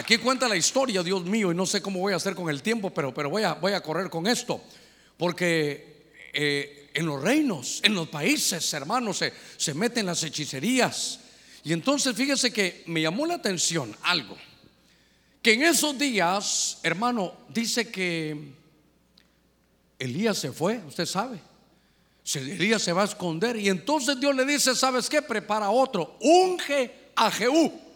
Aquí 0.00 0.16
cuenta 0.16 0.48
la 0.48 0.56
historia, 0.56 1.02
Dios 1.02 1.26
mío, 1.26 1.52
y 1.52 1.54
no 1.54 1.66
sé 1.66 1.82
cómo 1.82 2.00
voy 2.00 2.14
a 2.14 2.16
hacer 2.16 2.34
con 2.34 2.48
el 2.48 2.62
tiempo, 2.62 2.88
pero, 2.88 3.12
pero 3.12 3.28
voy, 3.28 3.42
a, 3.42 3.52
voy 3.52 3.72
a 3.72 3.82
correr 3.82 4.08
con 4.08 4.26
esto. 4.26 4.58
Porque 5.18 6.14
eh, 6.32 6.88
en 6.94 7.04
los 7.04 7.20
reinos, 7.20 7.80
en 7.82 7.94
los 7.94 8.08
países, 8.08 8.72
hermanos, 8.72 9.18
se, 9.18 9.34
se 9.58 9.74
meten 9.74 10.06
las 10.06 10.24
hechicerías. 10.24 11.20
Y 11.64 11.74
entonces 11.74 12.16
fíjese 12.16 12.50
que 12.50 12.82
me 12.86 13.02
llamó 13.02 13.26
la 13.26 13.34
atención 13.34 13.94
algo. 14.00 14.38
Que 15.42 15.52
en 15.52 15.64
esos 15.64 15.98
días, 15.98 16.78
hermano, 16.82 17.34
dice 17.50 17.90
que 17.90 18.54
Elías 19.98 20.38
se 20.38 20.50
fue, 20.50 20.78
usted 20.88 21.04
sabe. 21.04 21.38
Elías 22.34 22.80
se 22.80 22.94
va 22.94 23.02
a 23.02 23.04
esconder 23.04 23.54
y 23.58 23.68
entonces 23.68 24.18
Dios 24.18 24.34
le 24.34 24.46
dice, 24.46 24.74
¿sabes 24.74 25.10
qué? 25.10 25.20
Prepara 25.20 25.68
otro, 25.68 26.16
unge 26.22 27.10
a 27.14 27.30
Jehú. 27.30 27.89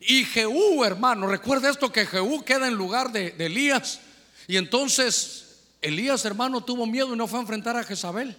Y 0.00 0.24
Jehú, 0.24 0.82
hermano, 0.82 1.26
recuerda 1.26 1.68
esto 1.68 1.92
que 1.92 2.06
Jehú 2.06 2.42
queda 2.42 2.66
en 2.66 2.74
lugar 2.74 3.12
de, 3.12 3.34
Elías. 3.38 4.00
Y 4.48 4.56
entonces 4.56 5.58
Elías, 5.82 6.24
hermano, 6.24 6.62
tuvo 6.62 6.86
miedo 6.86 7.12
y 7.12 7.16
no 7.16 7.26
fue 7.26 7.38
a 7.38 7.42
enfrentar 7.42 7.76
a 7.76 7.84
Jezabel. 7.84 8.34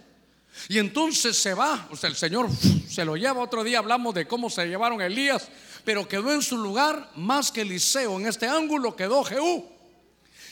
Y 0.67 0.79
entonces 0.79 1.37
se 1.37 1.53
va, 1.53 1.87
o 1.91 1.95
sea, 1.95 2.09
el 2.09 2.15
Señor 2.15 2.49
se 2.89 3.05
lo 3.05 3.15
lleva. 3.15 3.41
Otro 3.41 3.63
día 3.63 3.77
hablamos 3.77 4.15
de 4.15 4.27
cómo 4.27 4.49
se 4.49 4.65
llevaron 4.65 4.99
a 5.01 5.05
Elías, 5.05 5.49
pero 5.85 6.07
quedó 6.07 6.33
en 6.33 6.41
su 6.41 6.57
lugar 6.57 7.11
más 7.15 7.51
que 7.51 7.61
Eliseo. 7.61 8.19
En 8.19 8.27
este 8.27 8.47
ángulo 8.47 8.95
quedó 8.95 9.23
Jehú. 9.23 9.65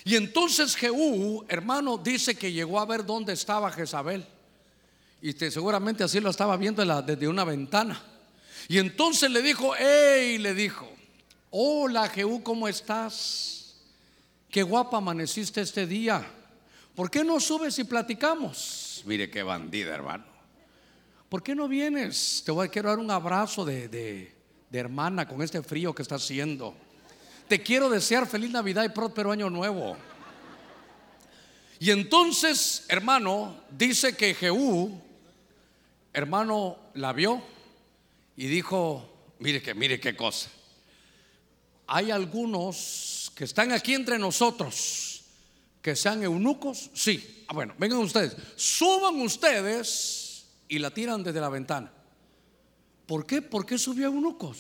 Y 0.06 0.16
entonces 0.16 0.76
Jehú, 0.76 1.44
hermano, 1.50 1.98
dice 1.98 2.36
que 2.36 2.52
llegó 2.52 2.80
a 2.80 2.86
ver 2.86 3.04
dónde 3.04 3.34
estaba 3.34 3.72
Jezabel. 3.72 4.26
Y 5.22 5.34
seguramente 5.34 6.04
así 6.04 6.20
lo 6.20 6.30
estaba 6.30 6.56
viendo 6.56 6.86
desde 7.02 7.28
una 7.28 7.44
ventana. 7.44 8.02
Y 8.68 8.78
entonces 8.78 9.30
le 9.32 9.42
dijo, 9.42 9.74
hey, 9.78 10.38
le 10.38 10.54
dijo, 10.54 10.88
hola 11.52 12.08
Jehú, 12.10 12.44
¿cómo 12.44 12.68
estás? 12.68 13.76
Qué 14.50 14.64
guapa 14.64 14.98
amaneciste 14.98 15.62
este 15.62 15.86
día. 15.86 16.26
¿Por 16.96 17.10
qué 17.10 17.24
no 17.24 17.40
subes 17.40 17.78
y 17.80 17.84
platicamos? 17.84 19.04
Mire 19.06 19.30
qué 19.30 19.44
bandida, 19.44 19.94
hermano. 19.94 20.26
¿Por 21.30 21.44
qué 21.44 21.54
no 21.54 21.68
vienes? 21.68 22.42
Te 22.46 22.52
voy 22.52 22.68
a 22.68 22.72
quiero 22.72 22.90
dar 22.90 23.00
un 23.00 23.12
abrazo 23.12 23.64
de, 23.64 23.88
de, 23.88 24.34
hermana 24.72 25.28
con 25.28 25.42
este 25.42 25.62
frío 25.62 25.94
que 25.94 26.02
está 26.02 26.16
haciendo. 26.16 26.76
Te 27.48 27.62
quiero 27.62 27.90
desear 27.90 28.28
feliz 28.28 28.52
Navidad 28.52 28.84
y 28.84 28.90
próspero 28.90 29.32
año 29.32 29.50
nuevo. 29.50 29.96
Y 31.80 31.92
entonces, 31.92 32.86
hermano, 32.90 33.56
dice 33.70 34.18
que 34.18 34.34
Jehú, 34.34 35.00
hermano, 36.12 36.78
la 36.96 37.14
vio 37.14 37.42
y 38.36 38.48
dijo, 38.48 39.08
mire 39.40 39.62
que, 39.62 39.74
mire 39.74 40.00
qué 40.00 40.16
cosa. 40.16 40.50
Hay 41.92 42.12
algunos 42.12 43.32
que 43.34 43.46
están 43.46 43.72
aquí 43.72 43.96
entre 43.96 44.20
nosotros 44.20 45.24
que 45.82 45.96
sean 45.96 46.22
eunucos, 46.22 46.92
sí. 46.94 47.44
Ah, 47.48 47.54
bueno, 47.54 47.74
vengan 47.80 48.00
ustedes, 48.00 48.36
suban 48.56 49.20
ustedes 49.22 50.46
y 50.68 50.78
la 50.78 50.92
tiran 50.92 51.24
desde 51.24 51.42
la 51.42 51.50
ventana. 51.50 51.92
¿Por 53.08 53.26
qué? 53.26 53.42
¿Por 53.42 53.66
qué 53.66 53.80
subió 53.80 54.06
eunucos? 54.06 54.58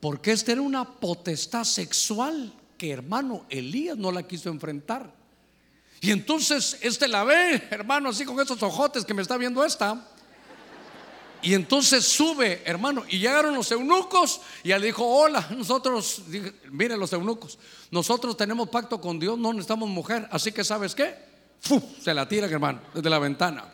Porque 0.00 0.30
esta 0.30 0.52
era 0.52 0.60
una 0.60 0.84
potestad 0.84 1.64
sexual 1.64 2.52
que 2.76 2.92
hermano 2.92 3.44
Elías 3.48 3.96
no 3.96 4.12
la 4.12 4.22
quiso 4.22 4.50
enfrentar. 4.50 5.12
Y 6.00 6.12
entonces 6.12 6.78
este 6.80 7.08
la 7.08 7.24
ve, 7.24 7.66
hermano, 7.70 8.10
así 8.10 8.24
con 8.24 8.38
esos 8.38 8.62
ojotes 8.62 9.04
que 9.04 9.14
me 9.14 9.22
está 9.22 9.36
viendo 9.36 9.64
esta. 9.64 10.06
Y 11.42 11.54
entonces 11.54 12.04
sube, 12.04 12.62
hermano, 12.64 13.04
y 13.08 13.18
llegaron 13.18 13.54
los 13.54 13.70
eunucos 13.70 14.40
y 14.64 14.72
él 14.72 14.82
dijo, 14.82 15.06
hola, 15.06 15.46
nosotros, 15.56 16.22
miren 16.70 16.98
los 16.98 17.12
eunucos, 17.12 17.58
nosotros 17.90 18.36
tenemos 18.36 18.68
pacto 18.68 19.00
con 19.00 19.18
Dios, 19.18 19.38
no 19.38 19.52
necesitamos 19.52 19.88
mujer, 19.88 20.28
así 20.32 20.50
que 20.50 20.64
sabes 20.64 20.94
qué, 20.94 21.14
se 22.02 22.12
la 22.12 22.28
tira, 22.28 22.46
hermano, 22.46 22.80
desde 22.92 23.08
la 23.08 23.18
ventana. 23.18 23.72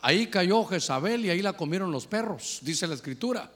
Ahí 0.00 0.28
cayó 0.28 0.64
Jezabel 0.64 1.24
y 1.26 1.30
ahí 1.30 1.42
la 1.42 1.54
comieron 1.54 1.90
los 1.90 2.06
perros, 2.06 2.60
dice 2.62 2.86
la 2.86 2.94
escritura. 2.94 3.50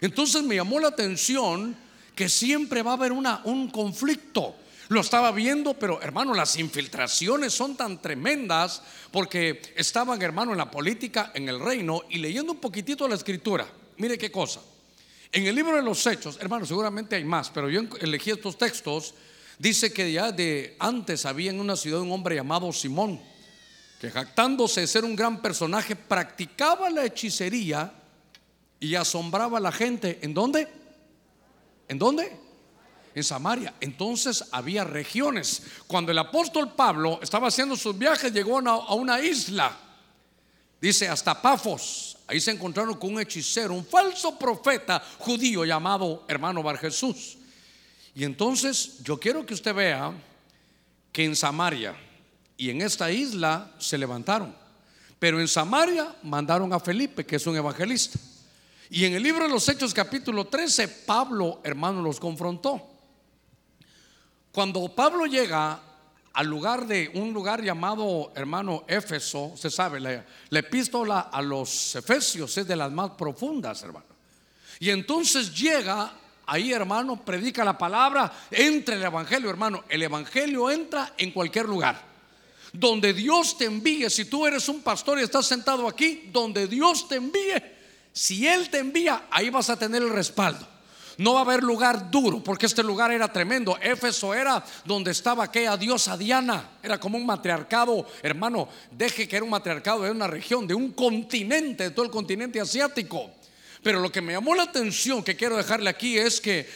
Entonces 0.00 0.42
me 0.42 0.56
llamó 0.56 0.78
la 0.78 0.88
atención 0.88 1.76
que 2.14 2.28
siempre 2.28 2.82
va 2.82 2.92
a 2.92 2.94
haber 2.94 3.12
una, 3.12 3.40
un 3.44 3.70
conflicto 3.70 4.54
lo 4.88 5.00
estaba 5.00 5.32
viendo, 5.32 5.74
pero 5.74 6.00
hermano, 6.02 6.34
las 6.34 6.56
infiltraciones 6.58 7.52
son 7.52 7.76
tan 7.76 8.00
tremendas 8.02 8.82
porque 9.10 9.62
estaban, 9.76 10.20
hermano, 10.20 10.52
en 10.52 10.58
la 10.58 10.70
política, 10.70 11.32
en 11.34 11.48
el 11.48 11.60
reino 11.60 12.02
y 12.10 12.18
leyendo 12.18 12.52
un 12.52 12.60
poquitito 12.60 13.08
la 13.08 13.14
escritura. 13.14 13.66
Mire 13.96 14.18
qué 14.18 14.30
cosa. 14.30 14.60
En 15.32 15.46
el 15.46 15.54
libro 15.54 15.76
de 15.76 15.82
los 15.82 16.06
Hechos, 16.06 16.38
hermano, 16.40 16.66
seguramente 16.66 17.16
hay 17.16 17.24
más, 17.24 17.50
pero 17.50 17.68
yo 17.68 17.82
elegí 18.00 18.30
estos 18.30 18.56
textos. 18.58 19.14
Dice 19.58 19.92
que 19.92 20.12
ya 20.12 20.30
de 20.30 20.76
antes 20.78 21.26
había 21.26 21.50
en 21.50 21.60
una 21.60 21.76
ciudad 21.76 22.00
un 22.00 22.12
hombre 22.12 22.36
llamado 22.36 22.72
Simón, 22.72 23.20
que 24.00 24.10
jactándose 24.10 24.82
de 24.82 24.86
ser 24.86 25.04
un 25.04 25.16
gran 25.16 25.40
personaje, 25.40 25.96
practicaba 25.96 26.90
la 26.90 27.04
hechicería 27.04 27.92
y 28.78 28.94
asombraba 28.94 29.58
a 29.58 29.60
la 29.60 29.72
gente. 29.72 30.18
¿En 30.22 30.34
dónde? 30.34 30.68
¿En 31.88 31.98
dónde? 31.98 32.43
En 33.14 33.22
Samaria. 33.22 33.74
Entonces 33.80 34.44
había 34.50 34.84
regiones. 34.84 35.62
Cuando 35.86 36.10
el 36.10 36.18
apóstol 36.18 36.72
Pablo 36.74 37.20
estaba 37.22 37.48
haciendo 37.48 37.76
sus 37.76 37.96
viajes, 37.96 38.32
llegó 38.32 38.58
a 38.58 38.94
una 38.94 39.20
isla. 39.20 39.78
Dice 40.80 41.08
hasta 41.08 41.40
Pafos. 41.40 42.16
Ahí 42.26 42.40
se 42.40 42.50
encontraron 42.50 42.96
con 42.96 43.14
un 43.14 43.20
hechicero, 43.20 43.74
un 43.74 43.84
falso 43.84 44.38
profeta 44.38 45.02
judío 45.18 45.64
llamado 45.64 46.24
hermano 46.26 46.62
Bar 46.62 46.78
Jesús. 46.78 47.38
Y 48.14 48.24
entonces 48.24 49.02
yo 49.02 49.18
quiero 49.18 49.44
que 49.44 49.54
usted 49.54 49.74
vea 49.74 50.12
que 51.12 51.24
en 51.24 51.36
Samaria 51.36 51.94
y 52.56 52.70
en 52.70 52.82
esta 52.82 53.10
isla 53.10 53.72
se 53.78 53.98
levantaron. 53.98 54.54
Pero 55.18 55.40
en 55.40 55.48
Samaria 55.48 56.14
mandaron 56.22 56.72
a 56.72 56.80
Felipe, 56.80 57.24
que 57.24 57.36
es 57.36 57.46
un 57.46 57.56
evangelista. 57.56 58.18
Y 58.90 59.04
en 59.04 59.14
el 59.14 59.22
libro 59.22 59.44
de 59.44 59.50
los 59.50 59.68
Hechos 59.68 59.94
capítulo 59.94 60.46
13, 60.46 60.88
Pablo, 60.88 61.60
hermano, 61.64 62.02
los 62.02 62.20
confrontó. 62.20 62.93
Cuando 64.54 64.86
Pablo 64.86 65.26
llega 65.26 65.80
al 66.32 66.46
lugar 66.46 66.86
de 66.86 67.10
un 67.14 67.32
lugar 67.32 67.60
llamado, 67.60 68.30
hermano, 68.36 68.84
Éfeso, 68.86 69.52
se 69.56 69.68
sabe, 69.68 69.98
la, 69.98 70.24
la 70.48 70.58
epístola 70.60 71.22
a 71.22 71.42
los 71.42 71.96
Efesios 71.96 72.56
es 72.56 72.64
de 72.64 72.76
las 72.76 72.92
más 72.92 73.10
profundas, 73.18 73.82
hermano. 73.82 74.06
Y 74.78 74.90
entonces 74.90 75.52
llega 75.52 76.12
ahí, 76.46 76.72
hermano, 76.72 77.20
predica 77.24 77.64
la 77.64 77.76
palabra, 77.76 78.32
entra 78.48 78.94
el 78.94 79.02
Evangelio, 79.02 79.50
hermano. 79.50 79.82
El 79.88 80.02
Evangelio 80.02 80.70
entra 80.70 81.14
en 81.18 81.32
cualquier 81.32 81.66
lugar. 81.66 82.00
Donde 82.72 83.12
Dios 83.12 83.58
te 83.58 83.64
envíe, 83.64 84.08
si 84.08 84.26
tú 84.26 84.46
eres 84.46 84.68
un 84.68 84.82
pastor 84.82 85.18
y 85.18 85.24
estás 85.24 85.46
sentado 85.46 85.88
aquí, 85.88 86.30
donde 86.32 86.68
Dios 86.68 87.08
te 87.08 87.16
envíe, 87.16 87.60
si 88.12 88.46
Él 88.46 88.70
te 88.70 88.78
envía, 88.78 89.26
ahí 89.32 89.50
vas 89.50 89.68
a 89.68 89.76
tener 89.76 90.00
el 90.00 90.10
respaldo. 90.10 90.73
No 91.18 91.34
va 91.34 91.40
a 91.40 91.44
haber 91.44 91.62
lugar 91.62 92.10
duro, 92.10 92.42
porque 92.42 92.66
este 92.66 92.82
lugar 92.82 93.12
era 93.12 93.32
tremendo. 93.32 93.78
Éfeso 93.80 94.34
era 94.34 94.64
donde 94.84 95.12
estaba 95.12 95.44
aquella 95.44 95.76
diosa 95.76 96.16
Diana. 96.16 96.78
Era 96.82 96.98
como 96.98 97.16
un 97.16 97.26
matriarcado, 97.26 98.06
hermano, 98.22 98.68
deje 98.90 99.28
que 99.28 99.36
era 99.36 99.44
un 99.44 99.50
matriarcado 99.50 100.02
de 100.02 100.10
una 100.10 100.26
región, 100.26 100.66
de 100.66 100.74
un 100.74 100.92
continente, 100.92 101.84
de 101.84 101.90
todo 101.90 102.04
el 102.04 102.10
continente 102.10 102.60
asiático. 102.60 103.30
Pero 103.82 104.00
lo 104.00 104.10
que 104.10 104.22
me 104.22 104.32
llamó 104.32 104.54
la 104.54 104.64
atención 104.64 105.22
que 105.22 105.36
quiero 105.36 105.56
dejarle 105.56 105.90
aquí 105.90 106.18
es 106.18 106.40
que 106.40 106.68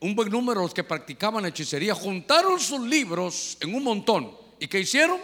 un 0.00 0.14
buen 0.14 0.30
número 0.30 0.60
de 0.60 0.66
los 0.66 0.74
que 0.74 0.84
practicaban 0.84 1.44
hechicería 1.44 1.94
juntaron 1.94 2.58
sus 2.58 2.80
libros 2.80 3.58
en 3.60 3.74
un 3.74 3.84
montón. 3.84 4.30
¿Y 4.58 4.68
qué 4.68 4.80
hicieron? 4.80 5.20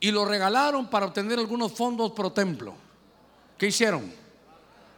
Y 0.00 0.10
lo 0.10 0.24
regalaron 0.24 0.88
para 0.88 1.06
obtener 1.06 1.38
algunos 1.38 1.72
fondos 1.72 2.12
pro 2.12 2.30
templo. 2.30 2.74
¿Qué 3.56 3.66
hicieron? 3.66 4.12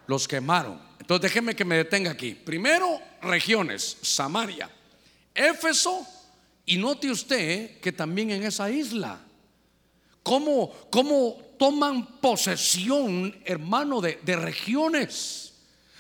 Los 0.06 0.28
quemaron. 0.28 0.89
Entonces 1.10 1.32
déjeme 1.32 1.56
que 1.56 1.64
me 1.64 1.76
detenga 1.76 2.12
aquí. 2.12 2.36
Primero, 2.36 3.00
regiones, 3.22 3.96
Samaria, 4.00 4.70
Éfeso, 5.34 6.06
y 6.64 6.76
note 6.76 7.10
usted 7.10 7.80
que 7.80 7.90
también 7.90 8.30
en 8.30 8.44
esa 8.44 8.70
isla, 8.70 9.18
cómo, 10.22 10.72
cómo 10.88 11.36
toman 11.58 12.20
posesión, 12.20 13.34
hermano, 13.44 14.00
de, 14.00 14.20
regiones. 14.36 15.52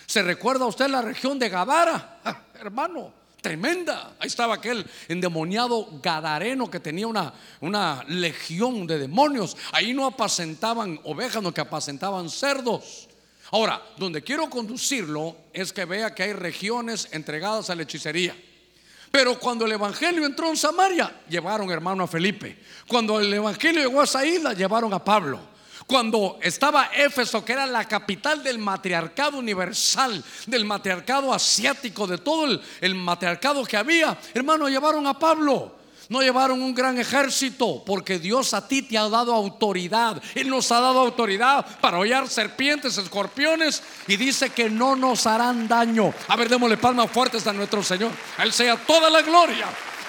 ¿Se 0.06 0.22
recuerda 0.22 0.66
usted 0.66 0.86
la 0.86 1.02
región 1.02 1.40
de 1.40 1.48
Gadara? 1.48 2.20
Ah, 2.24 2.42
hermano, 2.54 3.12
tremenda. 3.40 4.14
Ahí 4.20 4.28
estaba 4.28 4.54
aquel 4.54 4.88
endemoniado 5.08 5.88
gadareno 6.00 6.70
que 6.70 6.78
tenía 6.78 7.08
una, 7.08 7.34
una 7.60 8.04
legión 8.06 8.86
de 8.86 9.00
demonios. 9.00 9.56
Ahí 9.72 9.92
no 9.92 10.06
apacentaban 10.06 11.00
ovejas, 11.02 11.42
no 11.42 11.52
que 11.52 11.62
apacentaban 11.62 12.30
cerdos. 12.30 13.09
Ahora, 13.52 13.82
donde 13.96 14.22
quiero 14.22 14.48
conducirlo 14.48 15.36
es 15.52 15.72
que 15.72 15.84
vea 15.84 16.14
que 16.14 16.22
hay 16.22 16.32
regiones 16.32 17.08
entregadas 17.10 17.68
a 17.68 17.74
la 17.74 17.82
hechicería. 17.82 18.36
Pero 19.10 19.38
cuando 19.40 19.66
el 19.66 19.72
Evangelio 19.72 20.24
entró 20.24 20.48
en 20.48 20.56
Samaria, 20.56 21.22
llevaron 21.28 21.70
hermano 21.70 22.04
a 22.04 22.06
Felipe. 22.06 22.56
Cuando 22.86 23.18
el 23.18 23.32
Evangelio 23.34 23.82
llegó 23.82 24.00
a 24.00 24.04
esa 24.04 24.24
isla, 24.24 24.52
llevaron 24.52 24.94
a 24.94 25.04
Pablo. 25.04 25.40
Cuando 25.84 26.38
estaba 26.40 26.90
Éfeso, 26.94 27.44
que 27.44 27.52
era 27.52 27.66
la 27.66 27.88
capital 27.88 28.44
del 28.44 28.60
matriarcado 28.60 29.38
universal, 29.38 30.22
del 30.46 30.64
matriarcado 30.64 31.34
asiático, 31.34 32.06
de 32.06 32.18
todo 32.18 32.44
el, 32.44 32.60
el 32.80 32.94
matriarcado 32.94 33.64
que 33.64 33.76
había, 33.76 34.16
hermano, 34.32 34.68
llevaron 34.68 35.08
a 35.08 35.18
Pablo. 35.18 35.79
No 36.10 36.22
llevaron 36.22 36.60
un 36.60 36.74
gran 36.74 36.98
ejército 36.98 37.84
porque 37.86 38.18
Dios 38.18 38.52
a 38.52 38.66
ti 38.66 38.82
te 38.82 38.98
ha 38.98 39.08
dado 39.08 39.32
autoridad. 39.32 40.20
Él 40.34 40.48
nos 40.48 40.72
ha 40.72 40.80
dado 40.80 40.98
autoridad 40.98 41.64
para 41.80 42.00
hollar 42.00 42.28
serpientes, 42.28 42.98
escorpiones 42.98 43.80
y 44.08 44.16
dice 44.16 44.50
que 44.50 44.68
no 44.68 44.96
nos 44.96 45.24
harán 45.28 45.68
daño. 45.68 46.12
A 46.26 46.34
ver, 46.34 46.48
démosle 46.48 46.78
palmas 46.78 47.12
fuertes 47.12 47.46
a 47.46 47.52
nuestro 47.52 47.84
Señor. 47.84 48.10
A 48.38 48.42
Él 48.42 48.52
sea 48.52 48.76
toda 48.76 49.08
la 49.08 49.22
gloria. 49.22 49.68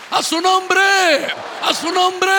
A 0.09 0.23
su 0.23 0.41
nombre, 0.41 0.81
a 1.61 1.71
su 1.71 1.91
nombre. 1.91 2.31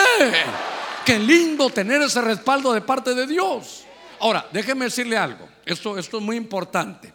Qué 1.06 1.20
lindo 1.20 1.70
tener 1.70 2.02
ese 2.02 2.20
respaldo 2.20 2.72
de 2.72 2.80
parte 2.80 3.14
de 3.14 3.28
Dios. 3.28 3.84
Ahora, 4.18 4.44
déjeme 4.52 4.86
decirle 4.86 5.16
algo. 5.16 5.48
Esto, 5.64 5.96
esto 5.96 6.18
es 6.18 6.22
muy 6.24 6.36
importante. 6.36 7.14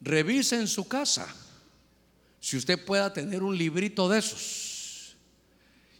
Revise 0.00 0.54
en 0.54 0.68
su 0.68 0.86
casa 0.86 1.26
si 2.38 2.56
usted 2.56 2.84
pueda 2.84 3.12
tener 3.12 3.42
un 3.42 3.58
librito 3.58 4.08
de 4.08 4.20
esos 4.20 4.65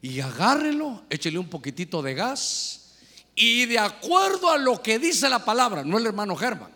y 0.06 0.20
agárrelo, 0.20 1.02
échele 1.10 1.36
un 1.36 1.48
poquitito 1.48 2.00
de 2.00 2.14
gas 2.14 2.92
y 3.34 3.66
de 3.66 3.80
acuerdo 3.80 4.48
a 4.48 4.56
lo 4.56 4.80
que 4.80 5.00
dice 5.00 5.28
la 5.28 5.44
palabra, 5.44 5.82
no 5.82 5.98
el 5.98 6.06
hermano 6.06 6.36
Germán, 6.36 6.70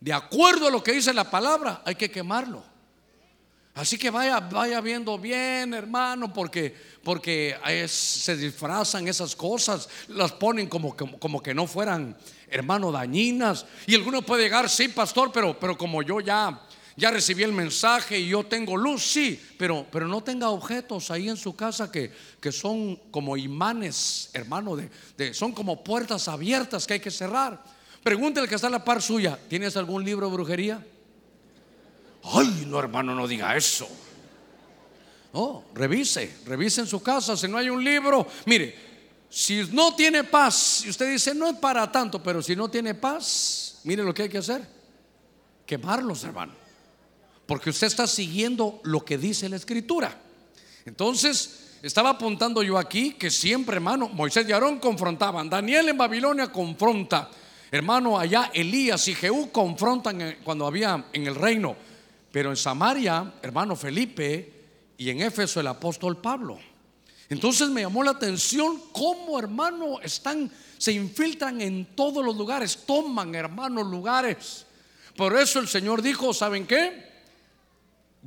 de 0.00 0.12
acuerdo 0.12 0.66
a 0.66 0.70
lo 0.72 0.82
que 0.82 0.92
dice 0.92 1.14
la 1.14 1.30
palabra, 1.30 1.82
hay 1.84 1.94
que 1.94 2.10
quemarlo. 2.10 2.64
Así 3.74 3.96
que 3.96 4.10
vaya, 4.10 4.40
vaya 4.40 4.80
viendo 4.80 5.18
bien, 5.18 5.72
hermano, 5.72 6.32
porque, 6.32 6.74
porque 7.02 7.56
se 7.88 8.36
disfrazan 8.36 9.06
esas 9.06 9.36
cosas, 9.36 9.88
las 10.08 10.32
ponen 10.32 10.68
como, 10.68 10.96
como, 10.96 11.18
como, 11.20 11.40
que 11.40 11.54
no 11.54 11.68
fueran, 11.68 12.16
hermano, 12.48 12.90
dañinas. 12.90 13.66
Y 13.86 13.94
alguno 13.94 14.22
puede 14.22 14.42
llegar, 14.42 14.68
sí, 14.68 14.88
pastor, 14.88 15.30
pero, 15.32 15.58
pero 15.58 15.78
como 15.78 16.02
yo 16.02 16.20
ya 16.20 16.60
ya 16.96 17.10
recibí 17.10 17.42
el 17.42 17.52
mensaje 17.52 18.18
y 18.20 18.28
yo 18.28 18.44
tengo 18.44 18.76
luz, 18.76 19.02
sí, 19.02 19.40
pero, 19.58 19.86
pero 19.90 20.06
no 20.06 20.22
tenga 20.22 20.50
objetos 20.50 21.10
ahí 21.10 21.28
en 21.28 21.36
su 21.36 21.56
casa 21.56 21.90
que, 21.90 22.12
que 22.40 22.52
son 22.52 22.96
como 23.10 23.36
imanes, 23.36 24.30
hermano, 24.32 24.76
de, 24.76 25.34
son 25.34 25.52
como 25.52 25.82
puertas 25.82 26.28
abiertas 26.28 26.86
que 26.86 26.94
hay 26.94 27.00
que 27.00 27.10
cerrar. 27.10 27.62
Pregúntele 28.02 28.46
que 28.46 28.54
está 28.54 28.68
en 28.68 28.74
la 28.74 28.84
par 28.84 29.02
suya, 29.02 29.38
¿tienes 29.48 29.76
algún 29.76 30.04
libro 30.04 30.28
de 30.28 30.34
brujería? 30.34 30.86
Ay, 32.22 32.64
no, 32.68 32.78
hermano, 32.78 33.14
no 33.14 33.26
diga 33.26 33.56
eso. 33.56 33.88
No, 35.32 35.64
revise, 35.74 36.38
revise 36.46 36.82
en 36.82 36.86
su 36.86 37.02
casa, 37.02 37.36
si 37.36 37.48
no 37.48 37.58
hay 37.58 37.70
un 37.70 37.82
libro, 37.82 38.24
mire, 38.46 38.94
si 39.28 39.68
no 39.72 39.96
tiene 39.96 40.22
paz, 40.22 40.84
y 40.86 40.90
usted 40.90 41.10
dice, 41.10 41.34
no 41.34 41.48
es 41.48 41.56
para 41.56 41.90
tanto, 41.90 42.22
pero 42.22 42.40
si 42.40 42.54
no 42.54 42.70
tiene 42.70 42.94
paz, 42.94 43.80
mire 43.82 44.04
lo 44.04 44.14
que 44.14 44.22
hay 44.22 44.28
que 44.28 44.38
hacer, 44.38 44.64
quemarlos, 45.66 46.22
hermano 46.22 46.63
porque 47.46 47.70
usted 47.70 47.86
está 47.86 48.06
siguiendo 48.06 48.80
lo 48.84 49.04
que 49.04 49.18
dice 49.18 49.48
la 49.48 49.56
escritura. 49.56 50.20
Entonces, 50.84 51.78
estaba 51.82 52.10
apuntando 52.10 52.62
yo 52.62 52.78
aquí 52.78 53.12
que 53.12 53.30
siempre, 53.30 53.76
hermano, 53.76 54.08
Moisés 54.08 54.48
y 54.48 54.52
Aarón 54.52 54.78
confrontaban, 54.78 55.50
Daniel 55.50 55.88
en 55.90 55.98
Babilonia 55.98 56.50
confronta, 56.50 57.30
hermano, 57.70 58.18
allá 58.18 58.50
Elías 58.54 59.06
y 59.08 59.14
Jehú 59.14 59.50
confrontan 59.50 60.38
cuando 60.42 60.66
había 60.66 61.06
en 61.12 61.26
el 61.26 61.34
reino, 61.34 61.76
pero 62.32 62.50
en 62.50 62.56
Samaria, 62.56 63.34
hermano 63.42 63.76
Felipe, 63.76 64.52
y 64.96 65.10
en 65.10 65.20
Éfeso 65.20 65.60
el 65.60 65.66
apóstol 65.66 66.16
Pablo. 66.18 66.58
Entonces 67.28 67.68
me 67.68 67.82
llamó 67.82 68.02
la 68.02 68.12
atención 68.12 68.80
cómo, 68.92 69.38
hermano, 69.38 70.00
están, 70.00 70.50
se 70.78 70.92
infiltran 70.92 71.60
en 71.60 71.94
todos 71.96 72.24
los 72.24 72.36
lugares, 72.36 72.84
toman, 72.86 73.34
hermano, 73.34 73.82
lugares. 73.82 74.66
Por 75.16 75.36
eso 75.36 75.58
el 75.58 75.68
Señor 75.68 76.02
dijo, 76.02 76.32
¿saben 76.34 76.66
qué? 76.66 77.13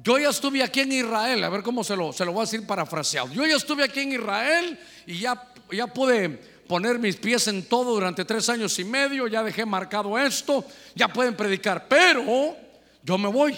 Yo 0.04 0.20
ya 0.20 0.30
estuve 0.30 0.62
aquí 0.62 0.82
en 0.82 0.92
Israel, 0.92 1.44
a 1.44 1.50
ver 1.50 1.64
cómo 1.64 1.84
se 1.84 1.96
lo, 1.96 2.14
se 2.14 2.24
lo 2.24 2.32
voy 2.32 2.42
a 2.42 2.46
decir 2.46 2.66
parafraseado. 2.68 3.30
Yo 3.34 3.46
ya 3.48 3.56
estuve 3.56 3.84
aquí 3.84 4.02
en 4.02 4.14
Israel 4.14 4.80
y 5.08 5.20
ya, 5.20 5.52
ya 5.72 5.88
pude 5.88 6.30
poner 6.68 7.00
mis 7.00 7.16
pies 7.16 7.48
en 7.48 7.64
todo 7.68 7.96
durante 7.96 8.24
tres 8.24 8.48
años 8.50 8.78
y 8.78 8.84
medio, 8.84 9.28
ya 9.28 9.42
dejé 9.42 9.66
marcado 9.66 10.18
esto, 10.20 10.64
ya 10.94 11.08
pueden 11.08 11.36
predicar, 11.36 11.88
pero 11.88 12.56
yo 13.02 13.18
me 13.18 13.28
voy. 13.28 13.58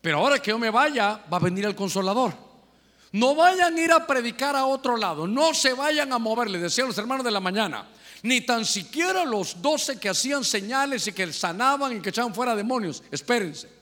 Pero 0.00 0.18
ahora 0.18 0.40
que 0.40 0.50
yo 0.50 0.58
me 0.58 0.70
vaya, 0.70 1.20
va 1.32 1.36
a 1.36 1.40
venir 1.40 1.64
el 1.64 1.76
consolador. 1.76 2.34
No 3.12 3.36
vayan 3.36 3.76
a 3.76 3.80
ir 3.80 3.92
a 3.92 4.04
predicar 4.04 4.56
a 4.56 4.66
otro 4.66 4.96
lado, 4.96 5.28
no 5.28 5.54
se 5.54 5.74
vayan 5.74 6.12
a 6.12 6.18
mover, 6.18 6.50
le 6.50 6.58
decía 6.58 6.84
los 6.84 6.98
hermanos 6.98 7.24
de 7.24 7.30
la 7.30 7.40
mañana, 7.40 7.86
ni 8.22 8.40
tan 8.40 8.64
siquiera 8.64 9.24
los 9.24 9.62
doce 9.62 10.00
que 10.00 10.08
hacían 10.08 10.42
señales 10.42 11.06
y 11.06 11.12
que 11.12 11.32
sanaban 11.32 11.96
y 11.96 12.00
que 12.00 12.08
echaban 12.08 12.34
fuera 12.34 12.56
demonios, 12.56 13.04
espérense. 13.12 13.81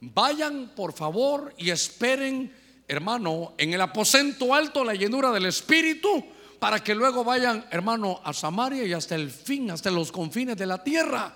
Vayan 0.00 0.72
por 0.76 0.92
favor 0.92 1.54
y 1.58 1.70
esperen, 1.70 2.54
hermano, 2.86 3.54
en 3.58 3.74
el 3.74 3.80
aposento 3.80 4.54
alto 4.54 4.84
la 4.84 4.94
llenura 4.94 5.30
del 5.32 5.46
Espíritu 5.46 6.24
para 6.58 6.82
que 6.82 6.94
luego 6.94 7.24
vayan, 7.24 7.66
hermano, 7.70 8.20
a 8.24 8.32
Samaria 8.32 8.84
y 8.84 8.92
hasta 8.92 9.14
el 9.14 9.30
fin, 9.30 9.70
hasta 9.70 9.90
los 9.90 10.10
confines 10.10 10.56
de 10.56 10.66
la 10.66 10.82
tierra. 10.82 11.34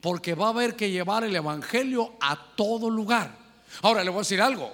Porque 0.00 0.34
va 0.34 0.46
a 0.46 0.50
haber 0.50 0.76
que 0.76 0.90
llevar 0.90 1.24
el 1.24 1.34
Evangelio 1.34 2.14
a 2.20 2.36
todo 2.56 2.90
lugar. 2.90 3.36
Ahora 3.82 4.04
le 4.04 4.10
voy 4.10 4.18
a 4.18 4.22
decir 4.22 4.42
algo. 4.42 4.72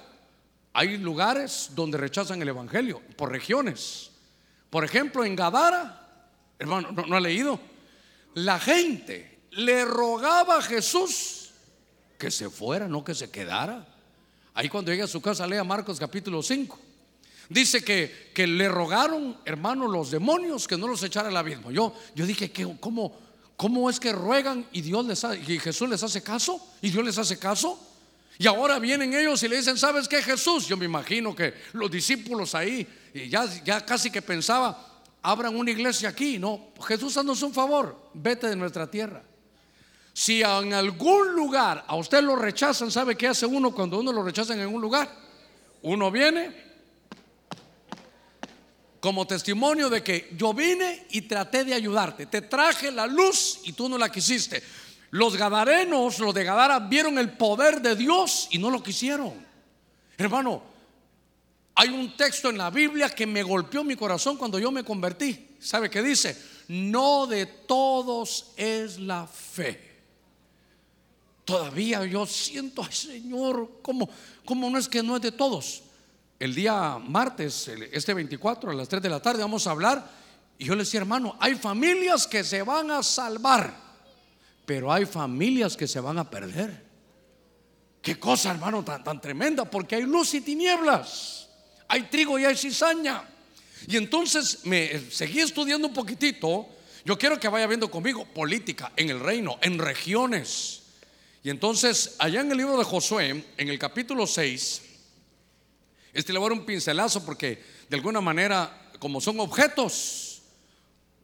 Hay 0.73 0.97
lugares 0.97 1.71
donde 1.75 1.97
rechazan 1.97 2.41
el 2.41 2.49
Evangelio, 2.49 3.01
por 3.15 3.31
regiones. 3.31 4.11
Por 4.69 4.83
ejemplo, 4.83 5.23
en 5.23 5.35
Gadara, 5.35 6.21
hermano, 6.57 6.91
no, 6.91 7.15
ha 7.15 7.19
leído. 7.19 7.59
La 8.35 8.59
gente 8.59 9.39
le 9.51 9.85
rogaba 9.85 10.57
a 10.57 10.61
Jesús 10.61 11.38
que 12.19 12.29
se 12.29 12.49
fuera, 12.49 12.87
no 12.87 13.03
que 13.03 13.15
se 13.15 13.31
quedara. 13.31 13.87
Ahí 14.53 14.67
cuando 14.67 14.91
llegue 14.91 15.03
a 15.03 15.07
su 15.07 15.21
casa, 15.21 15.47
lea 15.47 15.63
Marcos 15.63 15.97
capítulo 15.97 16.43
5. 16.43 16.77
Dice 17.47 17.81
que, 17.81 18.31
que 18.35 18.45
le 18.45 18.67
rogaron, 18.67 19.37
hermano, 19.45 19.87
los 19.87 20.11
demonios 20.11 20.67
que 20.67 20.77
no 20.77 20.87
los 20.87 21.01
echara 21.01 21.29
al 21.29 21.37
abismo. 21.37 21.71
Yo, 21.71 21.95
yo 22.13 22.25
dije, 22.25 22.51
que, 22.51 22.75
¿cómo, 22.79 23.17
¿cómo 23.55 23.89
es 23.89 23.99
que 23.99 24.11
ruegan 24.11 24.67
y, 24.73 24.81
Dios 24.81 25.05
les 25.05 25.23
y 25.47 25.57
Jesús 25.59 25.89
les 25.89 26.03
hace 26.03 26.21
caso? 26.21 26.61
¿Y 26.81 26.91
Dios 26.91 27.03
les 27.03 27.17
hace 27.17 27.39
caso? 27.39 27.79
Y 28.37 28.47
ahora 28.47 28.79
vienen 28.79 29.13
ellos 29.13 29.41
y 29.41 29.47
le 29.47 29.55
dicen, 29.57 29.77
¿sabes 29.77 30.07
qué 30.07 30.21
Jesús? 30.21 30.67
Yo 30.67 30.77
me 30.77 30.85
imagino 30.85 31.33
que 31.33 31.53
los 31.73 31.89
discípulos 31.89 32.53
ahí, 32.53 32.85
ya, 33.29 33.45
ya 33.63 33.85
casi 33.85 34.11
que 34.11 34.21
pensaba, 34.21 35.01
abran 35.21 35.55
una 35.55 35.71
iglesia 35.71 36.09
aquí. 36.09 36.37
No, 36.37 36.67
Jesús 36.85 37.15
haznos 37.17 37.41
un 37.41 37.53
favor, 37.53 38.11
vete 38.13 38.47
de 38.47 38.55
nuestra 38.57 38.91
tierra. 38.91 39.23
Si 40.13 40.41
en 40.41 40.73
algún 40.73 41.33
lugar 41.33 41.85
a 41.87 41.95
usted 41.95 42.21
lo 42.21 42.35
rechazan, 42.35 42.91
¿sabe 42.91 43.15
qué 43.15 43.27
hace 43.27 43.45
uno 43.45 43.73
cuando 43.73 43.99
uno 43.99 44.11
lo 44.11 44.23
rechazan 44.23 44.59
en 44.59 44.67
un 44.67 44.81
lugar? 44.81 45.09
Uno 45.81 46.11
viene 46.11 46.69
como 48.99 49.25
testimonio 49.25 49.89
de 49.89 50.03
que 50.03 50.29
yo 50.35 50.53
vine 50.53 51.07
y 51.11 51.21
traté 51.21 51.63
de 51.63 51.73
ayudarte. 51.73 52.25
Te 52.25 52.41
traje 52.41 52.91
la 52.91 53.07
luz 53.07 53.61
y 53.63 53.73
tú 53.73 53.87
no 53.87 53.97
la 53.97 54.11
quisiste. 54.11 54.61
Los 55.11 55.37
gadarenos, 55.37 56.19
los 56.19 56.33
de 56.33 56.43
Gadara, 56.43 56.79
vieron 56.79 57.17
el 57.17 57.31
poder 57.31 57.81
de 57.81 57.95
Dios 57.95 58.47
y 58.51 58.57
no 58.57 58.69
lo 58.69 58.83
quisieron. 58.83 59.33
Hermano, 60.17 60.61
hay 61.75 61.89
un 61.89 62.15
texto 62.17 62.49
en 62.49 62.57
la 62.57 62.69
Biblia 62.69 63.09
que 63.09 63.25
me 63.25 63.41
golpeó 63.41 63.83
mi 63.83 63.95
corazón 63.95 64.37
cuando 64.37 64.59
yo 64.59 64.69
me 64.69 64.83
convertí. 64.83 65.55
¿Sabe 65.59 65.89
qué 65.89 66.03
dice? 66.03 66.37
No 66.67 67.25
de 67.25 67.45
todos 67.45 68.51
es 68.57 68.99
la 68.99 69.25
fe. 69.25 69.88
Todavía 71.49 72.05
yo 72.05 72.25
siento, 72.25 72.83
ay 72.83 72.93
Señor, 72.93 73.79
¿cómo, 73.81 74.09
¿cómo 74.45 74.69
no 74.69 74.77
es 74.77 74.87
que 74.87 75.01
no 75.01 75.15
es 75.15 75.21
de 75.21 75.31
todos? 75.31 75.81
El 76.37 76.53
día 76.53 76.97
martes, 76.99 77.67
este 77.91 78.13
24, 78.13 78.71
a 78.71 78.73
las 78.73 78.87
3 78.87 79.01
de 79.01 79.09
la 79.09 79.19
tarde, 79.19 79.41
vamos 79.41 79.65
a 79.67 79.71
hablar. 79.71 80.09
Y 80.57 80.65
yo 80.65 80.75
le 80.75 80.83
decía, 80.83 80.99
hermano, 80.99 81.35
hay 81.39 81.55
familias 81.55 82.27
que 82.27 82.43
se 82.43 82.61
van 82.61 82.91
a 82.91 83.01
salvar 83.01 83.89
pero 84.69 84.93
hay 84.93 85.07
familias 85.07 85.75
que 85.75 85.87
se 85.87 85.99
van 85.99 86.19
a 86.19 86.29
perder. 86.29 86.85
Qué 88.03 88.19
cosa, 88.19 88.51
hermano, 88.51 88.85
tan, 88.85 89.03
tan 89.03 89.19
tremenda, 89.19 89.65
porque 89.65 89.95
hay 89.95 90.03
luz 90.03 90.35
y 90.35 90.41
tinieblas, 90.41 91.49
hay 91.87 92.03
trigo 92.03 92.37
y 92.37 92.45
hay 92.45 92.55
cizaña. 92.55 93.23
Y 93.87 93.97
entonces 93.97 94.63
me 94.65 95.09
seguí 95.09 95.39
estudiando 95.39 95.87
un 95.87 95.93
poquitito. 95.95 96.69
Yo 97.03 97.17
quiero 97.17 97.39
que 97.39 97.47
vaya 97.47 97.65
viendo 97.65 97.89
conmigo 97.89 98.25
política 98.25 98.91
en 98.95 99.09
el 99.09 99.19
reino, 99.19 99.57
en 99.63 99.79
regiones. 99.79 100.78
Y 101.43 101.49
entonces, 101.49 102.15
allá 102.19 102.41
en 102.41 102.51
el 102.51 102.57
libro 102.57 102.77
de 102.77 102.83
Josué, 102.83 103.45
en 103.57 103.69
el 103.69 103.79
capítulo 103.79 104.27
6, 104.27 104.81
este 106.13 106.33
le 106.33 106.39
voy 106.39 106.47
a 106.47 106.49
dar 106.49 106.59
un 106.59 106.65
pincelazo 106.65 107.23
porque 107.23 107.63
de 107.87 107.95
alguna 107.95 108.19
manera, 108.19 108.91
como 108.99 109.21
son 109.21 109.39
objetos, 109.39 110.41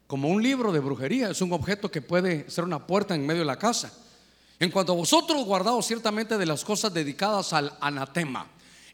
como 0.07 0.29
un 0.29 0.41
libro 0.41 0.71
de 0.71 0.79
brujería, 0.79 1.31
es 1.31 1.41
un 1.41 1.51
objeto 1.51 1.91
que 1.91 2.01
puede 2.01 2.49
ser 2.49 2.63
una 2.63 2.85
puerta 2.85 3.15
en 3.15 3.25
medio 3.25 3.41
de 3.41 3.45
la 3.45 3.57
casa. 3.57 3.91
En 4.59 4.71
cuanto 4.71 4.93
a 4.93 4.95
vosotros 4.95 5.43
guardaos 5.43 5.85
ciertamente 5.85 6.37
de 6.37 6.45
las 6.45 6.63
cosas 6.63 6.93
dedicadas 6.93 7.51
al 7.51 7.75
anatema. 7.81 8.47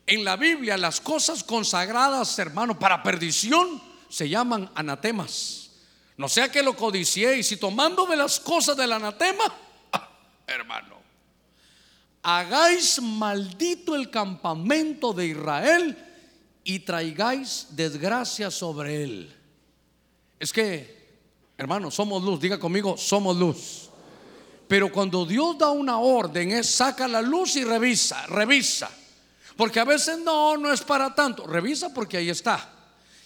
En 0.07 0.23
la 0.25 0.37
Biblia 0.37 0.77
las 0.77 0.99
cosas 0.99 1.43
consagradas, 1.43 2.39
hermano, 2.39 2.79
para 2.79 3.03
perdición 3.03 3.81
se 4.09 4.27
llaman 4.27 4.71
anatemas. 4.73 5.69
No 6.17 6.27
sea 6.27 6.51
que 6.51 6.63
lo 6.63 6.75
codiciéis 6.75 7.51
y 7.51 7.57
tomando 7.57 8.05
de 8.05 8.15
las 8.15 8.39
cosas 8.39 8.75
del 8.75 8.91
anatema, 8.91 9.43
ah, 9.91 10.09
hermano, 10.47 11.00
hagáis 12.23 13.01
maldito 13.01 13.95
el 13.95 14.09
campamento 14.09 15.13
de 15.13 15.27
Israel 15.27 15.97
y 16.63 16.79
traigáis 16.79 17.67
desgracia 17.71 18.51
sobre 18.51 19.03
él. 19.03 19.35
Es 20.39 20.51
que 20.51 21.01
Hermano, 21.61 21.91
somos 21.91 22.23
luz. 22.23 22.39
Diga 22.39 22.59
conmigo, 22.59 22.97
somos 22.97 23.37
luz. 23.37 23.87
Pero 24.67 24.91
cuando 24.91 25.27
Dios 25.27 25.59
da 25.59 25.69
una 25.69 25.99
orden 25.99 26.49
es 26.49 26.67
saca 26.67 27.07
la 27.07 27.21
luz 27.21 27.55
y 27.55 27.63
revisa, 27.63 28.25
revisa. 28.25 28.89
Porque 29.55 29.79
a 29.79 29.83
veces 29.83 30.17
no, 30.17 30.57
no 30.57 30.73
es 30.73 30.81
para 30.81 31.13
tanto. 31.13 31.45
Revisa 31.45 31.93
porque 31.93 32.17
ahí 32.17 32.31
está. 32.31 32.67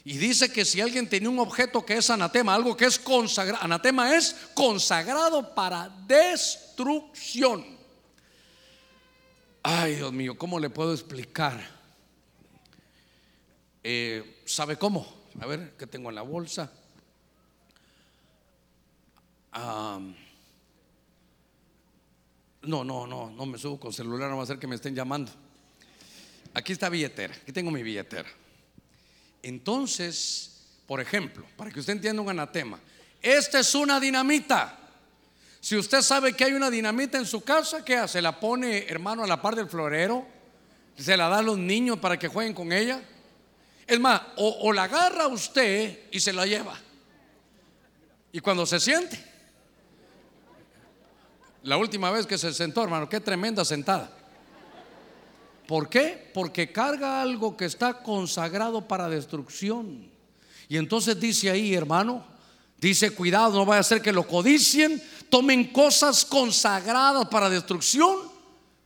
Y 0.03 0.17
dice 0.17 0.51
que 0.51 0.65
si 0.65 0.81
alguien 0.81 1.07
tiene 1.07 1.29
un 1.29 1.39
objeto 1.39 1.85
que 1.85 1.95
es 1.95 2.09
anatema, 2.09 2.53
algo 2.53 2.75
que 2.75 2.83
es 2.83 2.99
consagrado, 2.99 3.63
anatema 3.63 4.13
es 4.13 4.35
consagrado 4.53 5.55
para 5.55 5.89
destrucción. 6.05 7.65
Ay, 9.67 9.95
Dios 9.95 10.13
mío, 10.13 10.37
¿cómo 10.37 10.59
le 10.59 10.69
puedo 10.69 10.93
explicar? 10.93 11.59
Eh, 13.81 14.43
¿Sabe 14.45 14.77
cómo? 14.77 15.31
A 15.41 15.47
ver, 15.47 15.73
¿qué 15.75 15.87
tengo 15.87 16.09
en 16.09 16.15
la 16.15 16.21
bolsa? 16.21 16.71
no, 19.55 20.13
no, 22.61 23.07
no, 23.07 23.31
no 23.31 23.45
me 23.47 23.57
subo 23.57 23.79
con 23.79 23.91
celular, 23.91 24.29
no 24.29 24.37
va 24.37 24.43
a 24.43 24.45
ser 24.45 24.59
que 24.59 24.67
me 24.67 24.75
estén 24.75 24.93
llamando. 24.93 25.31
Aquí 26.53 26.71
está 26.71 26.87
billetera, 26.87 27.33
aquí 27.33 27.51
tengo 27.51 27.71
mi 27.71 27.81
billetera. 27.81 28.29
Entonces, 29.41 30.77
por 30.85 31.01
ejemplo, 31.01 31.43
para 31.57 31.71
que 31.71 31.79
usted 31.79 31.93
entienda 31.93 32.21
un 32.21 32.29
anatema, 32.29 32.79
esta 33.19 33.61
es 33.61 33.73
una 33.73 33.99
dinamita. 33.99 34.84
Si 35.65 35.75
usted 35.75 36.03
sabe 36.03 36.33
que 36.33 36.43
hay 36.43 36.53
una 36.53 36.69
dinamita 36.69 37.17
en 37.17 37.25
su 37.25 37.43
casa, 37.43 37.83
¿qué 37.83 37.95
hace? 37.97 38.21
¿La 38.21 38.39
pone, 38.39 38.85
hermano, 38.87 39.23
a 39.23 39.27
la 39.27 39.41
par 39.41 39.55
del 39.55 39.67
florero? 39.67 40.23
¿Se 40.95 41.17
la 41.17 41.27
da 41.27 41.39
a 41.39 41.41
los 41.41 41.57
niños 41.57 41.97
para 41.97 42.19
que 42.19 42.27
jueguen 42.27 42.53
con 42.53 42.71
ella? 42.71 43.01
Es 43.87 43.99
más, 43.99 44.21
o, 44.35 44.59
o 44.61 44.71
la 44.71 44.83
agarra 44.83 45.25
usted 45.25 46.01
y 46.11 46.19
se 46.19 46.33
la 46.33 46.45
lleva. 46.45 46.79
Y 48.31 48.41
cuando 48.41 48.67
se 48.67 48.79
siente, 48.79 49.19
la 51.63 51.77
última 51.77 52.11
vez 52.11 52.27
que 52.27 52.37
se 52.37 52.53
sentó, 52.53 52.83
hermano, 52.83 53.09
qué 53.09 53.19
tremenda 53.19 53.65
sentada. 53.65 54.11
¿Por 55.67 55.89
qué? 55.89 56.29
Porque 56.31 56.71
carga 56.71 57.23
algo 57.23 57.57
que 57.57 57.65
está 57.65 58.03
consagrado 58.03 58.87
para 58.87 59.09
destrucción. 59.09 60.11
Y 60.69 60.77
entonces 60.77 61.19
dice 61.19 61.49
ahí, 61.49 61.73
hermano, 61.73 62.34
dice, 62.77 63.11
cuidado, 63.11 63.53
no 63.53 63.65
vaya 63.65 63.81
a 63.81 63.83
ser 63.83 64.01
que 64.01 64.11
lo 64.11 64.27
codicien, 64.27 65.01
tomen 65.29 65.71
cosas 65.71 66.25
consagradas 66.25 67.27
para 67.27 67.49
destrucción. 67.49 68.17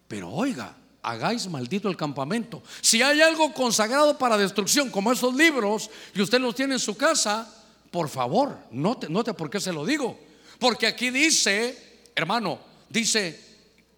Pero 0.08 0.32
oiga, 0.32 0.76
hagáis 1.02 1.48
maldito 1.48 1.90
el 1.90 1.98
campamento. 1.98 2.64
Si 2.82 3.02
hay 3.02 3.22
algo 3.22 3.54
consagrado 3.54 4.18
para 4.18 4.38
destrucción, 4.38 4.90
como 4.90 5.12
esos 5.12 5.36
libros, 5.36 5.90
y 6.14 6.22
usted 6.22 6.40
los 6.40 6.56
tiene 6.56 6.76
en 6.76 6.80
su 6.80 6.96
casa, 6.96 7.54
por 7.92 8.10
favor, 8.10 8.58
note, 8.72 9.10
note 9.10 9.34
por 9.34 9.50
qué 9.50 9.60
se 9.60 9.74
lo 9.74 9.86
digo. 9.86 10.20
Porque 10.60 10.88
aquí 10.88 11.10
dice, 11.10 12.02
hermano, 12.16 12.60
dice, 12.90 13.40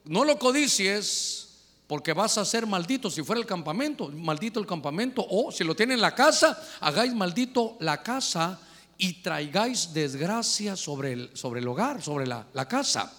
no 0.05 0.25
lo 0.25 0.37
codicies 0.37 1.47
porque 1.87 2.13
vas 2.13 2.37
a 2.37 2.45
ser 2.45 2.65
maldito 2.65 3.11
si 3.11 3.21
fuera 3.21 3.41
el 3.41 3.45
campamento, 3.45 4.07
maldito 4.07 4.61
el 4.61 4.65
campamento, 4.65 5.25
o 5.29 5.51
si 5.51 5.65
lo 5.65 5.75
tiene 5.75 5.93
en 5.93 5.99
la 6.01 6.15
casa, 6.15 6.61
hagáis 6.79 7.13
maldito 7.13 7.75
la 7.81 8.01
casa 8.01 8.59
y 9.01 9.13
traigáis 9.13 9.93
desgracia 9.93 10.75
sobre 10.75 11.13
el, 11.13 11.31
sobre 11.33 11.59
el 11.59 11.67
hogar, 11.67 12.03
sobre 12.03 12.27
la, 12.27 12.45
la 12.53 12.67
casa. 12.67 13.11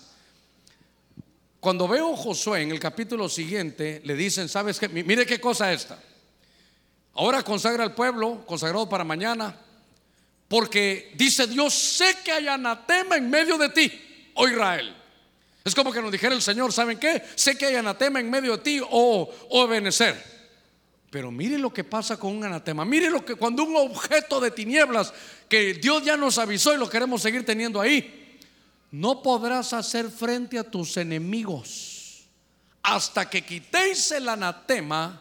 Cuando 1.58 1.88
veo 1.88 2.14
Josué 2.14 2.62
en 2.62 2.70
el 2.70 2.78
capítulo 2.78 3.28
siguiente, 3.28 4.00
le 4.04 4.14
dicen, 4.14 4.48
¿sabes 4.48 4.78
qué? 4.78 4.88
Mire 4.88 5.26
qué 5.26 5.40
cosa 5.40 5.72
esta. 5.72 5.98
Ahora 7.14 7.42
consagra 7.42 7.82
al 7.82 7.96
pueblo, 7.96 8.46
consagrado 8.46 8.88
para 8.88 9.02
mañana, 9.02 9.58
porque 10.46 11.12
dice 11.16 11.48
Dios, 11.48 11.74
sé 11.74 12.18
que 12.24 12.30
hay 12.30 12.46
anatema 12.46 13.16
en 13.16 13.28
medio 13.28 13.58
de 13.58 13.68
ti, 13.70 13.90
oh 14.34 14.46
Israel. 14.46 14.94
Es 15.64 15.74
como 15.74 15.92
que 15.92 16.00
nos 16.00 16.12
dijera 16.12 16.36
el 16.36 16.42
Señor, 16.42 16.72
¿saben 16.72 16.96
qué? 16.96 17.24
Sé 17.34 17.58
que 17.58 17.66
hay 17.66 17.74
anatema 17.74 18.20
en 18.20 18.30
medio 18.30 18.56
de 18.56 18.62
ti 18.62 18.80
oh, 18.88 19.28
oh 19.50 19.66
Pero 21.12 21.30
mire 21.30 21.58
lo 21.58 21.70
que 21.70 21.84
pasa 21.84 22.16
con 22.16 22.34
un 22.34 22.42
anatema. 22.42 22.86
Mire 22.86 23.10
lo 23.10 23.22
que 23.22 23.34
cuando 23.34 23.64
un 23.64 23.76
objeto 23.76 24.40
de 24.40 24.50
tinieblas 24.50 25.12
que 25.46 25.74
Dios 25.74 26.02
ya 26.02 26.16
nos 26.16 26.38
avisó 26.38 26.72
y 26.72 26.78
lo 26.78 26.88
queremos 26.88 27.20
seguir 27.20 27.44
teniendo 27.44 27.82
ahí, 27.82 28.38
no 28.92 29.20
podrás 29.20 29.74
hacer 29.74 30.08
frente 30.08 30.58
a 30.58 30.64
tus 30.64 30.96
enemigos 30.96 32.24
hasta 32.82 33.28
que 33.28 33.44
quitéis 33.44 34.10
el 34.12 34.26
anatema 34.26 35.20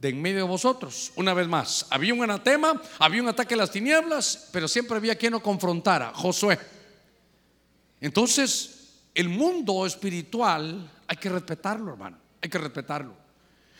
de 0.00 0.08
en 0.08 0.22
medio 0.22 0.38
de 0.38 0.42
vosotros. 0.44 1.12
Una 1.16 1.34
vez 1.34 1.48
más, 1.48 1.86
había 1.90 2.14
un 2.14 2.22
anatema, 2.22 2.80
había 2.98 3.20
un 3.20 3.28
ataque 3.28 3.52
a 3.52 3.58
las 3.58 3.70
tinieblas, 3.70 4.48
pero 4.52 4.66
siempre 4.66 4.96
había 4.96 5.16
quien 5.16 5.32
lo 5.34 5.42
confrontara, 5.42 6.12
Josué. 6.14 6.58
Entonces, 8.00 9.02
el 9.14 9.28
mundo 9.28 9.84
espiritual 9.84 10.90
hay 11.06 11.16
que 11.18 11.28
respetarlo, 11.28 11.92
hermano, 11.92 12.16
hay 12.40 12.48
que 12.48 12.56
respetarlo. 12.56 13.23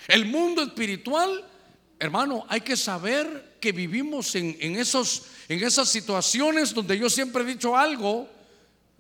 El 0.07 0.27
mundo 0.27 0.63
espiritual, 0.63 1.45
hermano, 1.99 2.45
hay 2.49 2.61
que 2.61 2.77
saber 2.77 3.57
que 3.61 3.73
vivimos 3.73 4.35
en, 4.35 4.77
esos, 4.77 5.23
en 5.49 5.63
esas 5.65 5.89
situaciones 5.89 6.75
donde 6.75 6.99
yo 6.99 7.09
siempre 7.09 7.43
he 7.43 7.47
dicho 7.47 7.77
algo, 7.77 8.29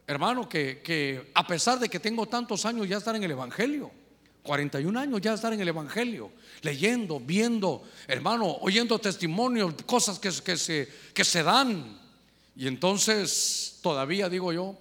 hermano, 0.06 0.48
que, 0.48 1.30
a 1.34 1.46
pesar 1.46 1.78
de 1.78 1.88
que 1.88 2.00
tengo 2.00 2.26
tantos 2.26 2.64
años 2.64 2.88
ya 2.88 2.96
estar 2.96 3.14
en 3.14 3.22
el 3.22 3.30
Evangelio, 3.30 3.90
41 4.42 4.98
años 4.98 5.20
ya 5.20 5.34
estar 5.34 5.52
en 5.52 5.60
el 5.60 5.68
Evangelio, 5.68 6.30
leyendo, 6.62 7.20
viendo, 7.20 7.82
hermano, 8.06 8.46
oyendo 8.60 8.98
testimonios, 8.98 9.74
cosas 9.84 10.18
que, 10.18 10.30
se, 10.32 10.88
que 11.12 11.24
se 11.24 11.42
dan. 11.42 12.00
Y 12.56 12.66
entonces, 12.66 13.80
todavía 13.82 14.30
digo 14.30 14.52
yo, 14.52 14.78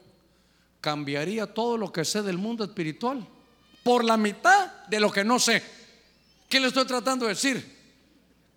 cambiaría 0.79 1.47
todo 1.47 1.77
lo 1.77 1.91
que 1.91 2.05
sé 2.05 2.21
del 2.21 2.37
mundo 2.37 2.63
espiritual 2.63 3.27
por 3.83 4.05
la 4.05 4.15
mitad 4.15 4.85
de 4.87 4.99
lo 5.01 5.11
que 5.11 5.25
no 5.25 5.39
sé. 5.39 5.82
¿Qué 6.53 6.59
le 6.59 6.67
estoy 6.67 6.85
tratando 6.85 7.25
de 7.25 7.33
decir? 7.33 7.67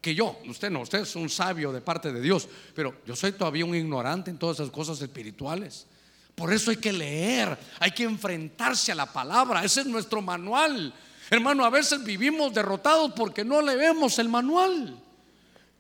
Que 0.03 0.15
yo, 0.15 0.39
usted 0.47 0.69
no, 0.69 0.83
usted 0.83 0.99
es 0.99 1.17
un 1.17 1.31
sabio 1.31 1.73
de 1.73 1.81
parte 1.81 2.13
de 2.13 2.21
Dios, 2.21 2.47
pero 2.75 2.97
yo 3.07 3.17
soy 3.17 3.33
todavía 3.33 3.65
un 3.65 3.75
ignorante 3.75 4.31
en 4.31 4.37
todas 4.37 4.61
esas 4.61 4.71
cosas 4.71 5.01
espirituales. 5.01 5.87
Por 6.35 6.53
eso 6.53 6.71
hay 6.71 6.77
que 6.77 6.93
leer, 6.93 7.57
hay 7.81 7.93
que 7.93 8.03
enfrentarse 8.03 8.93
a 8.93 8.97
la 8.97 9.11
palabra. 9.11 9.65
Ese 9.65 9.81
es 9.81 9.87
nuestro 9.87 10.21
manual. 10.21 10.93
Hermano, 11.31 11.65
a 11.65 11.71
veces 11.71 12.05
vivimos 12.05 12.53
derrotados 12.53 13.13
porque 13.17 13.47
no 13.47 13.63
leemos 13.63 14.19
el 14.19 14.29
manual. 14.29 15.03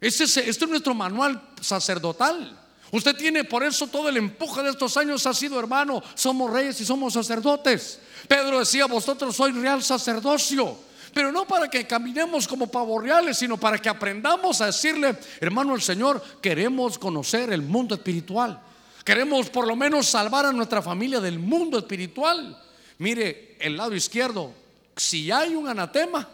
Ese 0.00 0.24
este 0.24 0.48
es 0.48 0.70
nuestro 0.70 0.94
manual 0.94 1.50
sacerdotal. 1.60 2.58
Usted 2.92 3.14
tiene 3.14 3.44
por 3.44 3.62
eso 3.62 3.88
todo 3.88 4.08
el 4.08 4.16
empuje 4.16 4.62
de 4.62 4.70
estos 4.70 4.96
años 4.96 5.26
ha 5.26 5.34
sido 5.34 5.60
hermano, 5.60 6.02
somos 6.14 6.50
reyes 6.50 6.80
y 6.80 6.86
somos 6.86 7.12
sacerdotes. 7.12 8.00
Pedro 8.26 8.60
decía, 8.60 8.86
vosotros 8.86 9.36
sois 9.36 9.54
real 9.54 9.82
sacerdocio. 9.82 10.85
Pero 11.16 11.32
no 11.32 11.46
para 11.46 11.70
que 11.70 11.86
caminemos 11.86 12.46
como 12.46 12.66
pavos 12.66 13.02
reales, 13.02 13.38
sino 13.38 13.56
para 13.56 13.78
que 13.78 13.88
aprendamos 13.88 14.60
a 14.60 14.66
decirle, 14.66 15.16
hermano, 15.40 15.74
el 15.74 15.80
Señor, 15.80 16.22
queremos 16.42 16.98
conocer 16.98 17.50
el 17.54 17.62
mundo 17.62 17.94
espiritual. 17.94 18.60
Queremos 19.02 19.48
por 19.48 19.66
lo 19.66 19.74
menos 19.76 20.08
salvar 20.08 20.44
a 20.44 20.52
nuestra 20.52 20.82
familia 20.82 21.18
del 21.18 21.38
mundo 21.38 21.78
espiritual. 21.78 22.62
Mire, 22.98 23.56
el 23.60 23.78
lado 23.78 23.94
izquierdo, 23.94 24.52
si 24.94 25.30
hay 25.30 25.54
un 25.54 25.66
anatema, 25.68 26.28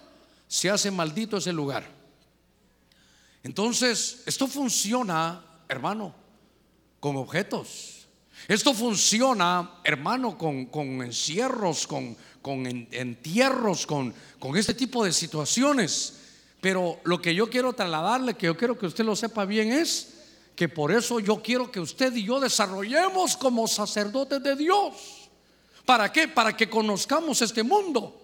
se 0.49 0.69
hace 0.69 0.91
maldito 0.91 1.37
ese 1.37 1.53
lugar. 1.53 1.89
Entonces, 3.45 4.25
esto 4.27 4.49
funciona, 4.49 5.45
hermano, 5.69 6.13
con 6.99 7.15
objetos. 7.19 8.09
Esto 8.49 8.75
funciona, 8.75 9.79
hermano, 9.85 10.37
con, 10.37 10.69
encierros, 11.03 11.87
con, 11.87 12.17
con 12.43 12.67
entierros, 12.67 13.87
con, 13.87 14.13
con 14.39 14.57
este 14.57 14.75
tipo 14.75 15.05
de 15.05 15.13
situaciones. 15.13 16.15
Pero 16.61 17.01
lo 17.05 17.21
que 17.23 17.35
yo 17.35 17.49
quiero 17.49 17.73
trasladarle, 17.73 18.35
que 18.35 18.47
yo 18.47 18.57
quiero 18.57 18.79
que 18.79 18.87
usted 18.87 19.05
lo 19.05 19.17
sepa 19.17 19.45
bien, 19.45 19.73
es 19.73 20.13
que 20.55 20.69
por 20.69 20.93
eso 20.93 21.19
yo 21.19 21.43
quiero 21.43 21.71
que 21.73 21.81
usted 21.81 22.15
y 22.15 22.25
yo 22.25 22.39
desarrollemos 22.39 23.37
como 23.37 23.67
sacerdotes 23.67 24.43
de 24.43 24.55
Dios. 24.57 25.31
¿Para 25.85 26.13
qué? 26.13 26.29
Para 26.29 26.57
que 26.57 26.69
conozcamos 26.69 27.43
este 27.43 27.63
mundo. 27.63 28.19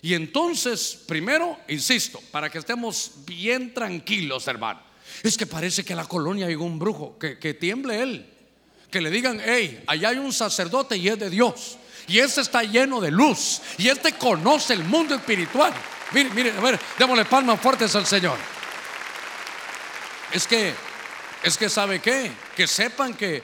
Y 0.00 0.14
entonces, 0.14 0.98
primero, 1.06 1.58
insisto, 1.68 2.20
para 2.30 2.48
que 2.48 2.58
estemos 2.58 3.10
bien 3.26 3.74
tranquilos, 3.74 4.46
hermano. 4.46 4.80
Es 5.22 5.36
que 5.36 5.46
parece 5.46 5.84
que 5.84 5.92
a 5.92 5.96
la 5.96 6.06
colonia 6.06 6.46
hay 6.46 6.54
un 6.54 6.78
brujo, 6.78 7.18
que, 7.18 7.38
que 7.38 7.54
tiemble 7.54 8.00
él. 8.00 8.26
Que 8.90 9.00
le 9.00 9.10
digan, 9.10 9.40
hey, 9.44 9.82
allá 9.86 10.10
hay 10.10 10.18
un 10.18 10.32
sacerdote 10.32 10.96
y 10.96 11.08
es 11.08 11.18
de 11.18 11.28
Dios. 11.28 11.76
Y 12.08 12.18
este 12.18 12.40
está 12.40 12.62
lleno 12.62 13.00
de 13.00 13.10
luz. 13.10 13.60
Y 13.76 13.88
este 13.88 14.12
conoce 14.14 14.72
el 14.72 14.82
mundo 14.82 15.14
espiritual. 15.14 15.72
Mire, 16.12 16.30
mire, 16.30 16.50
a 16.52 16.60
ver, 16.60 16.80
démosle 16.98 17.26
palmas 17.26 17.60
fuertes 17.60 17.94
al 17.94 18.06
Señor. 18.06 18.38
Es 20.32 20.46
que 20.46 20.74
es 21.42 21.56
que 21.56 21.68
sabe 21.68 22.00
qué, 22.00 22.32
que 22.56 22.66
sepan 22.66 23.14
que, 23.14 23.42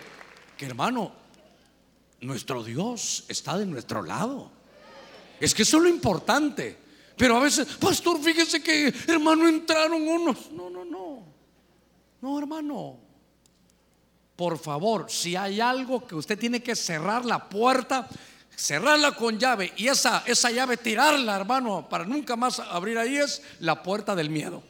que 0.56 0.66
hermano, 0.66 1.12
nuestro 2.20 2.64
Dios 2.64 3.24
está 3.28 3.56
de 3.56 3.66
nuestro 3.66 4.02
lado. 4.02 4.50
Es 5.38 5.54
que 5.54 5.62
eso 5.62 5.76
es 5.76 5.82
lo 5.84 5.88
importante. 5.88 6.78
Pero 7.16 7.36
a 7.36 7.40
veces, 7.40 7.68
pastor, 7.76 8.20
fíjese 8.20 8.62
que 8.62 8.92
hermano 9.06 9.46
entraron 9.46 10.02
unos. 10.02 10.50
No, 10.50 10.70
no, 10.70 10.84
no. 10.84 11.22
No, 12.20 12.38
hermano. 12.38 12.98
Por 14.34 14.58
favor, 14.58 15.06
si 15.08 15.36
hay 15.36 15.60
algo 15.60 16.04
que 16.04 16.16
usted 16.16 16.36
tiene 16.36 16.60
que 16.60 16.74
cerrar 16.74 17.24
la 17.24 17.48
puerta, 17.48 18.08
cerrarla 18.56 19.12
con 19.12 19.38
llave 19.38 19.72
y 19.76 19.88
esa, 19.88 20.22
esa 20.26 20.50
llave 20.50 20.76
tirarla, 20.76 21.36
hermano, 21.36 21.88
para 21.88 22.04
nunca 22.04 22.36
más 22.36 22.58
abrir 22.60 22.98
ahí 22.98 23.16
es 23.16 23.42
la 23.60 23.82
puerta 23.82 24.14
del 24.14 24.30
miedo. 24.30 24.62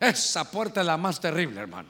Esa 0.00 0.50
puerta 0.50 0.80
es 0.80 0.86
la 0.86 0.96
más 0.96 1.20
terrible, 1.20 1.60
hermano. 1.60 1.88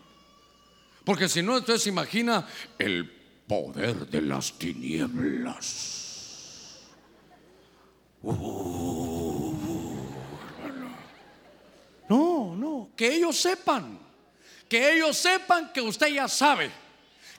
Porque 1.04 1.28
si 1.28 1.42
no, 1.42 1.58
entonces 1.58 1.86
imagina 1.86 2.46
el 2.78 3.10
poder 3.46 4.06
de 4.06 4.22
las 4.22 4.52
tinieblas. 4.54 5.92
Uh, 8.22 9.54
no, 12.08 12.56
no, 12.56 12.90
que 12.96 13.14
ellos 13.14 13.36
sepan, 13.36 13.98
que 14.68 14.94
ellos 14.94 15.16
sepan 15.16 15.72
que 15.72 15.82
usted 15.82 16.08
ya 16.08 16.26
sabe 16.28 16.70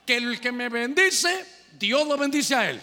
que 0.06 0.18
el 0.18 0.39
que 0.39 0.52
me 0.52 0.70
bendice, 0.70 1.46
Dios 1.80 2.08
lo 2.08 2.18
bendice 2.18 2.56
a 2.56 2.70
él. 2.70 2.80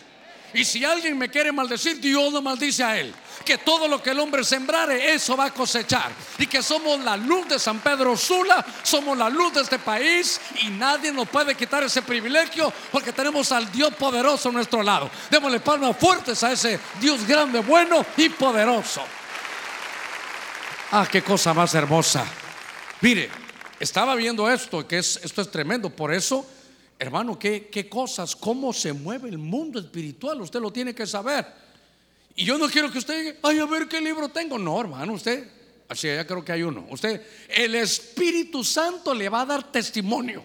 Y 0.55 0.65
si 0.65 0.85
alguien 0.85 1.17
me 1.17 1.31
quiere 1.31 1.51
maldecir, 1.53 2.01
Dios 2.01 2.33
lo 2.33 2.43
maldice 2.43 2.85
a 2.85 2.99
él. 2.99 3.15
Que 3.45 3.59
todo 3.59 3.89
lo 3.89 4.03
que 4.03 4.11
el 4.11 4.21
hombre 4.21 4.45
sembrare, 4.45 5.15
eso 5.15 5.37
va 5.37 5.47
a 5.47 5.55
cosechar. 5.55 6.13
Y 6.39 6.47
que 6.47 6.63
somos 6.63 7.01
la 7.01 7.17
luz 7.17 7.49
de 7.49 7.59
San 7.59 7.81
Pedro 7.81 8.17
Sula, 8.17 8.65
somos 8.83 9.17
la 9.17 9.29
luz 9.29 9.55
de 9.55 9.63
este 9.63 9.79
país 9.79 10.41
y 10.63 10.69
nadie 10.69 11.13
nos 11.13 11.29
puede 11.29 11.55
quitar 11.55 11.83
ese 11.83 12.03
privilegio 12.03 12.73
porque 12.91 13.13
tenemos 13.13 13.51
al 13.51 13.71
Dios 13.73 13.95
poderoso 13.95 14.51
a 14.51 14.53
nuestro 14.53 14.83
lado. 14.83 15.11
Démosle 15.31 15.61
palmas 15.61 15.97
fuertes 15.97 16.43
a 16.45 16.53
ese 16.53 16.79
Dios 17.01 17.27
grande, 17.27 17.61
bueno 17.61 18.05
y 18.17 18.29
poderoso. 18.29 19.03
Ah, 20.93 21.07
qué 21.11 21.23
cosa 21.23 21.55
más 21.55 21.75
hermosa. 21.75 22.25
Mire, 23.01 23.31
estaba 23.81 24.15
viendo 24.15 24.49
esto, 24.51 24.87
que 24.87 24.99
es, 24.99 25.19
esto 25.25 25.43
es 25.43 25.51
tremendo. 25.51 25.91
Por 25.91 26.13
eso 26.13 26.47
Hermano, 27.03 27.37
¿qué, 27.37 27.67
¿qué, 27.67 27.89
cosas, 27.89 28.37
cómo 28.37 28.73
se 28.73 28.93
mueve 28.93 29.29
el 29.29 29.37
mundo 29.37 29.81
espiritual? 29.81 30.41
Usted 30.41 30.61
lo 30.61 30.73
tiene 30.73 30.95
que 30.95 31.05
saber. 31.05 31.45
Y 32.37 32.45
yo 32.45 32.57
no 32.57 32.69
quiero 32.69 32.93
que 32.93 32.99
usted 32.99 33.19
diga, 33.19 33.39
ay, 33.43 33.59
a 33.59 33.67
ver 33.67 33.89
qué 33.89 34.01
libro 34.01 34.29
tengo. 34.29 34.57
No, 34.57 34.81
hermano, 34.81 35.15
usted, 35.15 35.49
así 35.89 36.07
ya 36.07 36.25
creo 36.25 36.45
que 36.45 36.53
hay 36.53 36.63
uno. 36.63 36.87
Usted, 36.91 37.21
el 37.49 37.75
Espíritu 37.75 38.63
Santo 38.63 39.13
le 39.15 39.29
va 39.29 39.41
a 39.41 39.47
dar 39.47 39.73
testimonio. 39.73 40.45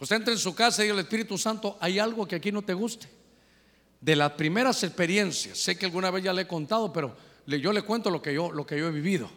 Usted 0.00 0.16
entra 0.16 0.32
en 0.32 0.40
su 0.40 0.52
casa 0.52 0.82
y 0.82 0.86
dice, 0.86 0.94
el 0.94 0.98
Espíritu 0.98 1.38
Santo, 1.38 1.78
hay 1.80 2.00
algo 2.00 2.26
que 2.26 2.34
aquí 2.34 2.50
no 2.50 2.62
te 2.62 2.74
guste. 2.74 3.06
De 4.00 4.16
las 4.16 4.32
primeras 4.32 4.82
experiencias, 4.82 5.58
sé 5.58 5.78
que 5.78 5.86
alguna 5.86 6.10
vez 6.10 6.24
ya 6.24 6.32
le 6.32 6.42
he 6.42 6.48
contado, 6.48 6.92
pero 6.92 7.16
yo 7.46 7.72
le 7.72 7.82
cuento 7.82 8.10
lo 8.10 8.20
que 8.20 8.34
yo, 8.34 8.50
lo 8.50 8.66
que 8.66 8.76
yo 8.76 8.88
he 8.88 8.90
vivido. 8.90 9.30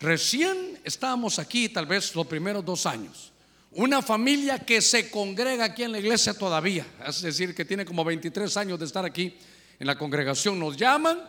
Recién 0.00 0.80
estábamos 0.82 1.38
aquí, 1.38 1.68
tal 1.68 1.86
vez 1.86 2.12
los 2.16 2.26
primeros 2.26 2.64
dos 2.64 2.86
años. 2.86 3.30
Una 3.76 4.00
familia 4.00 4.58
que 4.58 4.80
se 4.80 5.10
congrega 5.10 5.66
aquí 5.66 5.82
en 5.82 5.92
la 5.92 5.98
iglesia 5.98 6.32
todavía, 6.32 6.86
es 7.06 7.20
decir, 7.20 7.54
que 7.54 7.66
tiene 7.66 7.84
como 7.84 8.04
23 8.04 8.56
años 8.56 8.78
de 8.78 8.86
estar 8.86 9.04
aquí 9.04 9.36
en 9.78 9.86
la 9.86 9.98
congregación. 9.98 10.58
Nos 10.58 10.78
llaman 10.78 11.20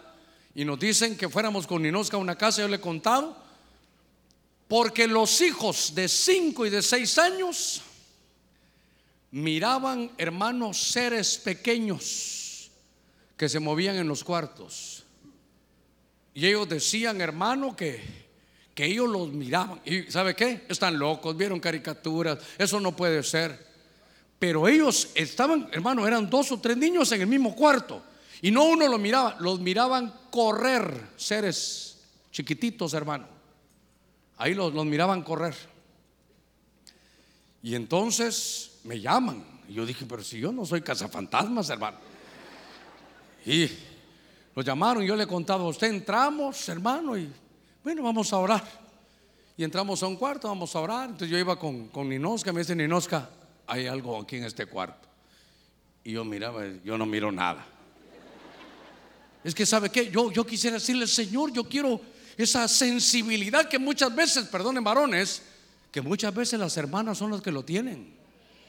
y 0.55 0.63
nos 0.63 0.79
dicen 0.79 1.17
que 1.17 1.27
fuéramos 1.27 1.67
con 1.67 1.81
Ninosca 1.81 2.15
a 2.15 2.21
una 2.21 2.37
casa, 2.37 2.61
yo 2.61 2.69
le 2.69 2.77
he 2.77 2.79
contado, 2.79 3.37
porque 4.69 5.07
los 5.07 5.41
hijos 5.41 5.93
de 5.93 6.07
5 6.07 6.65
y 6.65 6.69
de 6.69 6.81
6 6.81 7.17
años 7.17 7.81
miraban, 9.31 10.09
hermanos, 10.17 10.77
seres 10.77 11.37
pequeños 11.39 12.71
que 13.35 13.49
se 13.49 13.59
movían 13.59 13.97
en 13.97 14.07
los 14.07 14.23
cuartos. 14.23 15.03
Y 16.33 16.47
ellos 16.47 16.69
decían, 16.69 17.19
hermano, 17.19 17.75
que 17.75 18.26
que 18.77 18.85
ellos 18.85 19.09
los 19.09 19.33
miraban. 19.33 19.81
¿Y 19.85 20.03
sabe 20.03 20.35
qué? 20.35 20.67
Están 20.69 20.99
locos, 20.99 21.35
vieron 21.35 21.59
caricaturas, 21.59 22.37
eso 22.59 22.79
no 22.79 22.95
puede 22.95 23.23
ser. 23.23 23.65
Pero 24.37 24.67
ellos 24.67 25.09
estaban, 25.15 25.67
hermano, 25.71 26.05
eran 26.05 26.29
dos 26.29 26.51
o 26.51 26.59
tres 26.59 26.77
niños 26.77 27.11
en 27.11 27.21
el 27.21 27.27
mismo 27.27 27.55
cuarto. 27.55 28.03
Y 28.39 28.51
no 28.51 28.65
uno 28.65 28.87
los 28.87 28.99
miraba, 28.99 29.35
los 29.39 29.59
miraban 29.59 30.13
correr, 30.29 31.07
seres 31.15 31.97
chiquititos, 32.31 32.93
hermano. 32.93 33.25
Ahí 34.37 34.53
los, 34.53 34.71
los 34.71 34.85
miraban 34.85 35.23
correr. 35.23 35.55
Y 37.63 37.73
entonces 37.73 38.73
me 38.83 39.01
llaman. 39.01 39.43
Y 39.67 39.73
yo 39.73 39.87
dije, 39.87 40.05
pero 40.07 40.23
si 40.23 40.39
yo 40.39 40.51
no 40.51 40.67
soy 40.67 40.83
cazafantasmas, 40.83 41.67
hermano. 41.71 41.97
Y 43.43 43.71
los 44.53 44.63
llamaron 44.63 45.03
y 45.03 45.07
yo 45.07 45.15
le 45.15 45.25
contaba 45.25 45.63
usted, 45.63 45.87
entramos, 45.87 46.69
hermano, 46.69 47.17
y 47.17 47.27
bueno, 47.87 48.03
vamos 48.03 48.33
a 48.33 48.37
orar. 48.37 48.61
Y 49.55 49.63
entramos 49.63 50.03
a 50.03 50.07
un 50.07 50.17
cuarto, 50.17 50.49
vamos 50.49 50.75
a 50.75 50.79
orar. 50.81 51.05
Entonces 51.05 51.29
yo 51.29 51.37
iba 51.37 51.57
con, 51.57 51.87
con 51.87 52.09
Ninosca, 52.09 52.51
me 52.51 52.59
dice 52.59 52.75
Ninosca, 52.75 53.29
hay 53.65 53.87
algo 53.87 54.19
aquí 54.19 54.35
en 54.35 54.43
este 54.43 54.65
cuarto. 54.65 55.07
Y 56.03 56.11
yo 56.11 56.25
miraba, 56.25 56.63
yo 56.83 56.97
no 56.97 57.05
miro 57.05 57.31
nada. 57.31 57.65
Es 59.41 59.55
que 59.55 59.65
sabe 59.65 59.89
qué, 59.89 60.11
yo, 60.11 60.33
yo 60.33 60.45
quisiera 60.45 60.73
decirle, 60.73 61.07
Señor, 61.07 61.53
yo 61.53 61.63
quiero, 61.63 62.01
esa 62.35 62.67
sensibilidad 62.67 63.69
que 63.69 63.79
muchas 63.79 64.13
veces, 64.13 64.47
perdonen 64.47 64.83
varones, 64.83 65.43
que 65.89 66.01
muchas 66.01 66.35
veces 66.35 66.59
las 66.59 66.75
hermanas 66.75 67.17
son 67.17 67.31
las 67.31 67.39
que 67.39 67.53
lo 67.53 67.63
tienen. 67.63 68.13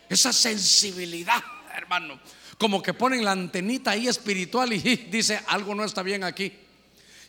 Esa 0.08 0.32
sensibilidad, 0.32 1.42
hermano. 1.74 2.20
Como 2.56 2.80
que 2.80 2.94
ponen 2.94 3.24
la 3.24 3.32
antenita 3.32 3.90
ahí 3.90 4.06
espiritual 4.06 4.72
y 4.72 4.78
dice, 5.10 5.40
algo 5.48 5.74
no 5.74 5.82
está 5.82 6.04
bien 6.04 6.22
aquí. 6.22 6.52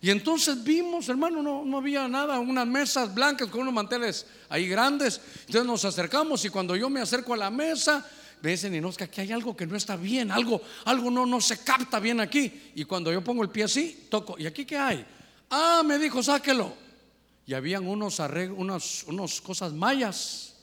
Y 0.02 0.10
entonces 0.10 0.64
vimos, 0.64 1.10
hermano, 1.10 1.43
no, 1.43 1.66
no, 1.66 1.78
había 1.78 2.08
nada, 2.08 2.39
unas 2.39 2.66
mesas 2.66 3.14
blancas 3.14 3.50
con 3.50 3.62
unos 3.62 3.74
manteles 3.74 4.26
ahí 4.47 4.68
grandes. 4.68 5.20
Entonces 5.41 5.66
nos 5.66 5.84
acercamos 5.84 6.43
y 6.45 6.50
cuando 6.50 6.76
yo 6.76 6.89
me 6.89 7.02
acerco 7.02 7.34
a 7.34 7.38
la 7.38 7.50
mesa, 7.50 8.06
me 8.41 8.52
dicen, 8.52 8.74
es 8.74 8.95
que 8.95 9.22
hay 9.22 9.32
algo 9.34 9.58
que 9.58 9.68
no 9.68 9.76
está 9.76 9.97
bien, 9.97 10.32
algo, 10.32 10.62
algo 10.86 11.12
no, 11.12 11.26
no 11.26 11.41
se 11.41 11.62
capta 11.64 12.00
bien 12.00 12.22
aquí. 12.22 12.72
Y 12.76 12.86
cuando 12.86 13.12
yo 13.12 13.22
pongo 13.22 13.43
el 13.43 13.50
pie 13.50 13.66
así, 13.66 14.08
toco, 14.10 14.36
¿y 14.39 14.45
aquí 14.45 14.64
qué 14.66 14.78
hay? 14.78 15.06
Ah, 15.50 15.82
me 15.86 15.97
dijo, 15.97 16.24
sáquelo. 16.24 16.74
Y 17.45 17.54
habían 17.54 17.86
unos 17.86 18.22
arreglos, 18.22 18.58
unas, 18.58 19.04
unas 19.04 19.41
cosas 19.41 19.74
mayas. 19.74 20.56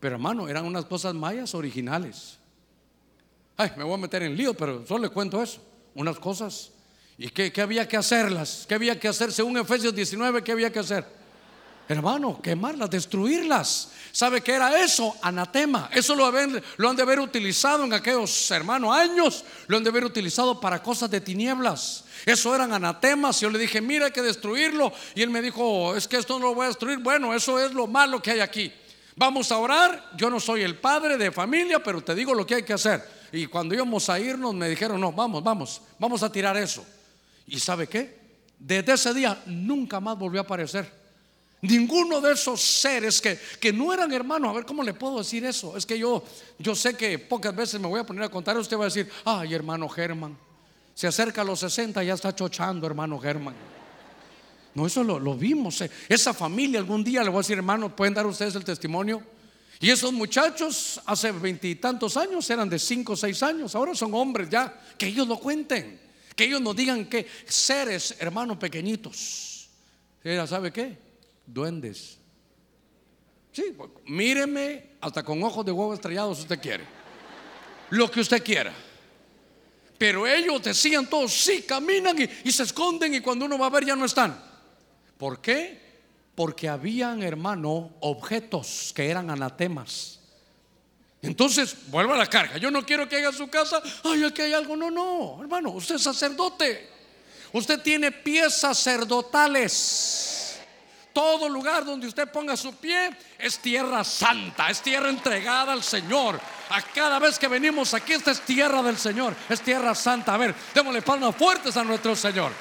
Pero 0.00 0.16
hermano, 0.16 0.48
eran 0.48 0.64
unas 0.64 0.86
cosas 0.86 1.14
mayas 1.14 1.54
originales. 1.54 2.38
Ay, 3.56 3.70
me 3.76 3.84
voy 3.84 3.94
a 3.94 3.98
meter 3.98 4.24
en 4.24 4.36
lío, 4.36 4.54
pero 4.54 4.84
solo 4.84 5.04
le 5.04 5.10
cuento 5.10 5.40
eso. 5.40 5.62
Unas 5.94 6.18
cosas 6.18 6.72
¿Y 7.22 7.28
qué, 7.28 7.60
había 7.60 7.86
que 7.86 7.98
hacerlas? 7.98 8.64
¿Qué 8.66 8.74
había 8.74 8.98
que 8.98 9.06
hacer? 9.06 9.30
Según 9.30 9.58
Efesios 9.58 9.94
19, 9.94 10.42
¿qué 10.42 10.52
había 10.52 10.72
que 10.72 10.78
hacer? 10.78 11.04
Hermano, 11.86 12.40
quemarlas, 12.40 12.88
destruirlas. 12.88 13.90
¿Sabe 14.10 14.40
qué 14.40 14.54
era 14.54 14.82
eso? 14.82 15.14
Anatema. 15.20 15.90
Eso 15.92 16.14
lo, 16.14 16.32
lo 16.78 16.88
han 16.88 16.96
de 16.96 17.02
haber 17.02 17.20
utilizado 17.20 17.84
en 17.84 17.92
aquellos, 17.92 18.50
hermanos, 18.50 18.96
años. 18.96 19.44
Lo 19.66 19.76
han 19.76 19.84
de 19.84 19.90
haber 19.90 20.06
utilizado 20.06 20.58
para 20.58 20.82
cosas 20.82 21.10
de 21.10 21.20
tinieblas. 21.20 22.04
Eso 22.24 22.54
eran 22.54 22.72
anatemas. 22.72 23.38
Yo 23.38 23.50
le 23.50 23.58
dije, 23.58 23.82
mira, 23.82 24.06
hay 24.06 24.12
que 24.12 24.22
destruirlo. 24.22 24.90
Y 25.14 25.20
él 25.20 25.28
me 25.28 25.42
dijo, 25.42 25.94
es 25.94 26.08
que 26.08 26.16
esto 26.16 26.38
no 26.38 26.46
lo 26.46 26.54
voy 26.54 26.64
a 26.64 26.68
destruir. 26.68 27.00
Bueno, 27.00 27.34
eso 27.34 27.60
es 27.60 27.74
lo 27.74 27.86
malo 27.86 28.22
que 28.22 28.30
hay 28.30 28.40
aquí. 28.40 28.72
Vamos 29.14 29.52
a 29.52 29.58
orar. 29.58 30.12
Yo 30.16 30.30
no 30.30 30.40
soy 30.40 30.62
el 30.62 30.78
padre 30.78 31.18
de 31.18 31.30
familia, 31.30 31.82
pero 31.82 32.02
te 32.02 32.14
digo 32.14 32.32
lo 32.32 32.46
que 32.46 32.54
hay 32.54 32.62
que 32.62 32.72
hacer. 32.72 33.06
Y 33.30 33.44
cuando 33.44 33.74
íbamos 33.74 34.08
a 34.08 34.18
irnos, 34.18 34.54
me 34.54 34.70
dijeron, 34.70 34.98
no, 34.98 35.12
vamos, 35.12 35.44
vamos, 35.44 35.82
vamos 35.98 36.22
a 36.22 36.32
tirar 36.32 36.56
eso. 36.56 36.82
¿Y 37.50 37.58
sabe 37.58 37.88
qué? 37.88 38.18
Desde 38.58 38.92
ese 38.92 39.12
día 39.12 39.42
nunca 39.46 39.98
más 40.00 40.16
volvió 40.16 40.40
a 40.40 40.44
aparecer. 40.44 41.00
Ninguno 41.62 42.20
de 42.20 42.32
esos 42.32 42.60
seres 42.60 43.20
que, 43.20 43.38
que, 43.60 43.72
no 43.72 43.92
eran 43.92 44.10
hermanos, 44.12 44.50
a 44.50 44.54
ver 44.54 44.64
cómo 44.64 44.82
le 44.82 44.94
puedo 44.94 45.18
decir 45.18 45.44
eso. 45.44 45.76
Es 45.76 45.84
que 45.84 45.98
yo, 45.98 46.24
yo 46.58 46.74
sé 46.74 46.94
que 46.94 47.18
pocas 47.18 47.54
veces 47.54 47.78
me 47.80 47.88
voy 47.88 48.00
a 48.00 48.04
poner 48.04 48.22
a 48.22 48.28
contar. 48.30 48.56
Usted 48.56 48.78
va 48.78 48.82
a 48.82 48.84
decir, 48.84 49.10
ay, 49.24 49.52
hermano 49.52 49.88
Germán, 49.88 50.38
se 50.94 51.06
acerca 51.06 51.42
a 51.42 51.44
los 51.44 51.60
60, 51.60 52.02
ya 52.02 52.14
está 52.14 52.34
chochando, 52.34 52.86
hermano 52.86 53.18
Germán. 53.18 53.54
No, 54.74 54.86
eso 54.86 55.02
lo, 55.02 55.18
lo 55.18 55.34
vimos. 55.34 55.80
Eh. 55.80 55.90
Esa 56.08 56.32
familia 56.32 56.78
algún 56.78 57.02
día 57.02 57.22
le 57.22 57.28
voy 57.28 57.38
a 57.38 57.40
decir, 57.40 57.58
hermano, 57.58 57.94
pueden 57.94 58.14
dar 58.14 58.26
ustedes 58.26 58.54
el 58.54 58.64
testimonio. 58.64 59.22
Y 59.80 59.90
esos 59.90 60.12
muchachos 60.12 61.00
hace 61.04 61.32
veintitantos 61.32 62.16
años 62.16 62.48
eran 62.48 62.70
de 62.70 62.78
cinco 62.78 63.14
o 63.14 63.16
seis 63.16 63.42
años, 63.42 63.74
ahora 63.74 63.94
son 63.94 64.14
hombres 64.14 64.48
ya, 64.48 64.78
que 64.96 65.06
ellos 65.06 65.26
lo 65.26 65.38
cuenten. 65.38 66.09
Que 66.40 66.46
ellos 66.46 66.62
nos 66.62 66.74
digan 66.74 67.04
que 67.04 67.26
seres, 67.46 68.16
hermanos 68.18 68.56
pequeñitos, 68.56 69.68
era, 70.24 70.46
¿sabe 70.46 70.72
qué? 70.72 70.96
Duendes. 71.44 72.16
Sí, 73.52 73.74
pues, 73.76 73.90
míreme 74.06 74.92
hasta 75.02 75.22
con 75.22 75.42
ojos 75.42 75.66
de 75.66 75.72
huevo 75.72 75.92
estrellados 75.92 76.38
si 76.38 76.44
usted 76.44 76.58
quiere. 76.58 76.84
Lo 77.90 78.10
que 78.10 78.20
usted 78.20 78.42
quiera. 78.42 78.72
Pero 79.98 80.26
ellos 80.26 80.62
decían 80.62 81.10
todos, 81.10 81.30
sí, 81.30 81.60
caminan 81.60 82.18
y, 82.18 82.26
y 82.48 82.50
se 82.50 82.62
esconden 82.62 83.12
y 83.12 83.20
cuando 83.20 83.44
uno 83.44 83.58
va 83.58 83.66
a 83.66 83.70
ver 83.70 83.84
ya 83.84 83.94
no 83.94 84.06
están. 84.06 84.42
¿Por 85.18 85.42
qué? 85.42 85.78
Porque 86.34 86.70
habían, 86.70 87.22
hermano, 87.22 87.90
objetos 88.00 88.94
que 88.96 89.10
eran 89.10 89.28
anatemas. 89.28 90.19
Entonces, 91.22 91.76
vuelva 91.88 92.14
a 92.14 92.18
la 92.18 92.26
carga. 92.26 92.56
Yo 92.56 92.70
no 92.70 92.84
quiero 92.84 93.08
que 93.08 93.18
haga 93.18 93.32
su 93.32 93.48
casa. 93.48 93.82
Ay, 94.04 94.24
aquí 94.24 94.42
hay 94.42 94.54
algo. 94.54 94.76
No, 94.76 94.90
no, 94.90 95.38
hermano, 95.40 95.70
usted 95.70 95.96
es 95.96 96.02
sacerdote. 96.02 96.88
Usted 97.52 97.80
tiene 97.80 98.12
pies 98.12 98.58
sacerdotales. 98.58 100.58
Todo 101.12 101.48
lugar 101.48 101.84
donde 101.84 102.06
usted 102.06 102.30
ponga 102.30 102.56
su 102.56 102.76
pie 102.76 103.10
es 103.36 103.58
tierra 103.58 104.04
santa, 104.04 104.70
es 104.70 104.80
tierra 104.80 105.08
entregada 105.08 105.72
al 105.72 105.82
Señor. 105.82 106.40
A 106.70 106.80
cada 106.82 107.18
vez 107.18 107.36
que 107.36 107.48
venimos 107.48 107.94
aquí, 107.94 108.12
esta 108.12 108.30
es 108.30 108.40
tierra 108.42 108.80
del 108.80 108.96
Señor, 108.96 109.34
es 109.48 109.60
tierra 109.60 109.92
santa. 109.96 110.34
A 110.34 110.36
ver, 110.36 110.54
démosle 110.72 111.02
palmas 111.02 111.34
fuertes 111.34 111.76
a 111.76 111.82
nuestro 111.82 112.14
Señor. 112.14 112.52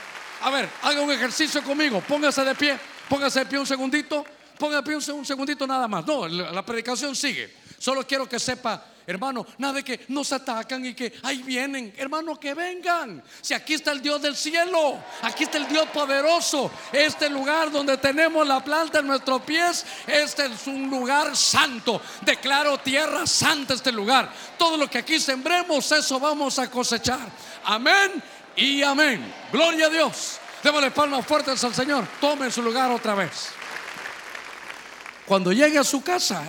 A 0.42 0.50
ver, 0.50 0.68
haga 0.82 1.02
un 1.02 1.12
ejercicio 1.12 1.64
conmigo, 1.64 2.02
póngase 2.02 2.44
de 2.44 2.56
pie, 2.56 2.76
póngase 3.08 3.42
de 3.42 3.46
pie 3.46 3.60
un 3.60 3.68
segundito, 3.68 4.26
póngase 4.58 4.78
de 4.78 4.84
pie 4.84 5.14
un 5.14 5.26
segundito 5.26 5.68
nada 5.68 5.88
más. 5.88 6.04
No, 6.08 6.28
la 6.28 6.66
predicación 6.66 7.16
sigue. 7.16 7.59
Solo 7.80 8.06
quiero 8.06 8.28
que 8.28 8.40
sepa, 8.40 8.84
hermano, 9.08 9.48
nada 9.58 9.76
de 9.76 9.84
que 9.84 10.06
nos 10.10 10.34
atacan 10.34 10.86
y 10.86 10.94
que 10.94 11.14
ahí 11.24 11.42
vienen. 11.44 11.94
Hermano, 11.98 12.38
que 12.38 12.54
vengan. 12.54 13.24
Si 13.42 13.54
aquí 13.54 13.76
está 13.76 13.94
el 13.94 14.02
Dios 14.02 14.22
del 14.22 14.36
cielo, 14.36 15.02
aquí 15.22 15.46
está 15.46 15.58
el 15.58 15.68
Dios 15.68 15.88
poderoso. 15.94 16.70
Este 16.92 17.30
lugar 17.30 17.72
donde 17.72 17.98
tenemos 17.98 18.46
la 18.46 18.62
planta 18.62 19.00
en 19.00 19.08
nuestros 19.08 19.42
pies, 19.44 19.86
este 20.06 20.46
es 20.48 20.68
un 20.68 20.90
lugar 20.90 21.38
santo. 21.38 22.02
Declaro 22.22 22.78
tierra 22.80 23.26
santa 23.26 23.76
este 23.76 23.94
lugar. 23.94 24.30
Todo 24.58 24.76
lo 24.76 24.90
que 24.90 24.98
aquí 24.98 25.18
sembremos, 25.20 25.90
eso 25.92 26.20
vamos 26.20 26.60
a 26.60 26.70
cosechar. 26.70 27.32
Amén 27.64 28.22
y 28.58 28.84
amén. 28.84 29.34
Gloria 29.54 29.86
a 29.88 29.90
Dios. 29.90 30.38
Démosle 30.62 30.92
palmas 30.92 31.26
fuertes 31.26 31.64
al 31.64 31.74
Señor. 31.74 32.06
Tome 32.20 32.52
su 32.52 32.62
lugar 32.62 32.92
otra 32.92 33.16
vez. 33.16 33.52
Cuando 35.26 35.54
llegue 35.54 35.78
a 35.78 35.84
su 35.84 36.04
casa, 36.04 36.44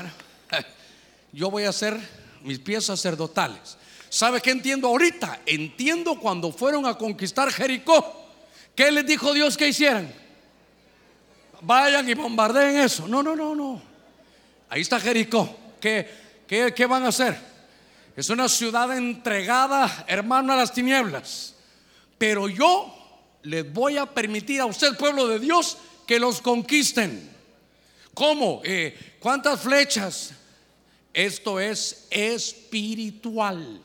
yo 1.33 1.51
voy 1.51 1.65
a 1.65 1.71
hacer 1.71 1.99
mis 2.43 2.59
pies 2.59 2.87
sacerdotales. 2.87 3.77
¿Sabe 4.09 4.41
qué 4.41 4.51
entiendo 4.51 4.89
ahorita? 4.89 5.41
Entiendo 5.47 6.19
cuando 6.19 6.51
fueron 6.51 6.87
a 6.87 6.95
conquistar 6.99 7.51
Jericó. 7.53 8.27
¿Qué 8.75 8.91
les 8.91 9.07
dijo 9.07 9.33
Dios 9.33 9.57
que 9.57 9.69
hicieran? 9.69 10.13
Vayan 11.61 12.09
y 12.09 12.15
bombardeen 12.15 12.79
eso. 12.79 13.07
No, 13.07 13.23
no, 13.23 13.37
no, 13.37 13.55
no. 13.55 13.81
Ahí 14.69 14.81
está 14.81 14.99
Jericó. 14.99 15.57
¿Qué, 15.81 16.09
qué, 16.47 16.73
qué 16.75 16.87
van 16.87 17.05
a 17.05 17.09
hacer? 17.09 17.39
Es 18.17 18.29
una 18.31 18.49
ciudad 18.49 18.97
entregada, 18.97 20.05
hermano, 20.09 20.53
a 20.53 20.57
las 20.57 20.73
tinieblas. 20.73 21.55
Pero 22.19 22.49
yo 22.49 22.95
les 23.43 23.73
voy 23.73 23.97
a 23.97 24.07
permitir 24.07 24.61
a 24.61 24.67
usted, 24.67 24.97
pueblo 24.97 25.29
de 25.29 25.39
Dios, 25.39 25.79
que 26.07 26.19
los 26.19 26.41
conquisten. 26.41 27.31
¿Cómo? 28.15 28.61
Eh, 28.65 29.17
¿Cuántas 29.21 29.61
flechas? 29.61 30.33
Esto 31.13 31.59
es 31.59 32.07
espiritual. 32.11 33.83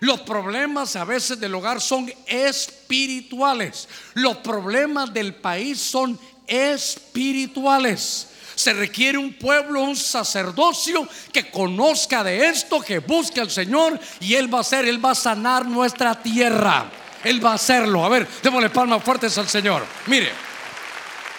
Los 0.00 0.20
problemas 0.20 0.96
a 0.96 1.04
veces 1.04 1.38
del 1.38 1.54
hogar 1.54 1.80
son 1.80 2.10
espirituales. 2.26 3.88
Los 4.14 4.38
problemas 4.38 5.12
del 5.12 5.34
país 5.34 5.78
son 5.78 6.18
espirituales. 6.46 8.28
Se 8.54 8.72
requiere 8.72 9.18
un 9.18 9.34
pueblo, 9.34 9.82
un 9.82 9.96
sacerdocio 9.96 11.08
que 11.32 11.50
conozca 11.50 12.24
de 12.24 12.46
esto, 12.46 12.80
que 12.80 12.98
busque 12.98 13.40
al 13.40 13.50
Señor 13.50 13.98
y 14.20 14.34
Él 14.34 14.52
va 14.52 14.58
a 14.58 14.60
hacer, 14.62 14.86
Él 14.86 15.04
va 15.04 15.10
a 15.10 15.14
sanar 15.14 15.66
nuestra 15.66 16.20
tierra. 16.22 16.90
Él 17.22 17.44
va 17.44 17.52
a 17.52 17.54
hacerlo. 17.54 18.04
A 18.04 18.08
ver, 18.08 18.26
démosle 18.42 18.70
palmas 18.70 19.02
fuertes 19.02 19.36
al 19.36 19.48
Señor. 19.48 19.84
Mire, 20.06 20.32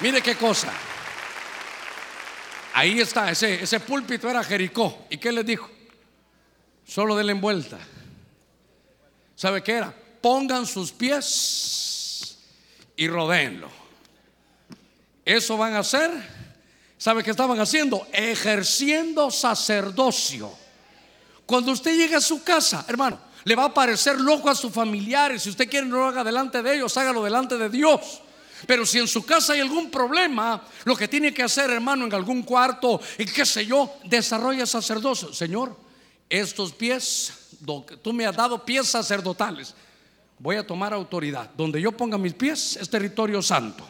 mire 0.01 0.21
qué 0.21 0.35
cosa. 0.35 0.71
Ahí 2.73 2.99
está, 2.99 3.29
ese, 3.31 3.63
ese 3.63 3.79
púlpito 3.79 4.29
era 4.29 4.43
Jericó. 4.43 5.05
¿Y 5.09 5.17
qué 5.17 5.31
les 5.31 5.45
dijo? 5.45 5.69
Solo 6.85 7.15
denle 7.15 7.33
vuelta. 7.33 7.77
¿Sabe 9.35 9.63
qué 9.63 9.73
era? 9.73 9.93
Pongan 10.21 10.65
sus 10.65 10.91
pies 10.91 12.37
y 12.95 13.07
rodeenlo. 13.07 13.69
Eso 15.25 15.57
van 15.57 15.73
a 15.73 15.79
hacer. 15.79 16.11
¿Sabe 16.97 17.23
qué 17.23 17.31
estaban 17.31 17.59
haciendo? 17.59 18.07
Ejerciendo 18.11 19.31
sacerdocio. 19.31 20.51
Cuando 21.45 21.71
usted 21.71 21.97
llegue 21.97 22.15
a 22.15 22.21
su 22.21 22.43
casa, 22.43 22.85
hermano, 22.87 23.19
le 23.43 23.55
va 23.55 23.65
a 23.65 23.73
parecer 23.73 24.19
loco 24.19 24.49
a 24.49 24.55
sus 24.55 24.71
familiares. 24.71 25.43
Si 25.43 25.49
usted 25.49 25.69
quiere, 25.69 25.87
no 25.87 25.97
lo 25.97 26.05
haga 26.05 26.23
delante 26.23 26.61
de 26.61 26.75
ellos, 26.75 26.95
hágalo 26.97 27.23
delante 27.23 27.57
de 27.57 27.69
Dios. 27.69 28.21
Pero 28.67 28.85
si 28.85 28.99
en 28.99 29.07
su 29.07 29.25
casa 29.25 29.53
hay 29.53 29.59
algún 29.59 29.89
problema, 29.89 30.63
lo 30.85 30.95
que 30.95 31.07
tiene 31.07 31.33
que 31.33 31.43
hacer, 31.43 31.69
hermano, 31.69 32.05
en 32.05 32.13
algún 32.13 32.43
cuarto, 32.43 32.99
y 33.17 33.25
qué 33.25 33.45
sé 33.45 33.65
yo, 33.65 33.93
desarrolla 34.03 34.65
sacerdocio. 34.65 35.33
Señor, 35.33 35.75
estos 36.29 36.71
pies, 36.73 37.33
tú 38.01 38.13
me 38.13 38.25
has 38.25 38.35
dado 38.35 38.63
pies 38.63 38.87
sacerdotales. 38.87 39.73
Voy 40.39 40.55
a 40.55 40.65
tomar 40.65 40.93
autoridad. 40.93 41.49
Donde 41.55 41.81
yo 41.81 41.91
ponga 41.91 42.17
mis 42.17 42.33
pies 42.33 42.77
es 42.77 42.89
territorio 42.89 43.41
santo. 43.41 43.87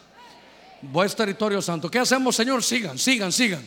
Voy 0.81 1.07
a 1.07 1.09
territorio 1.09 1.61
santo. 1.61 1.89
¿Qué 1.89 1.99
hacemos, 1.99 2.35
Señor? 2.35 2.63
Sigan, 2.63 2.97
sigan, 2.97 3.31
sigan. 3.31 3.65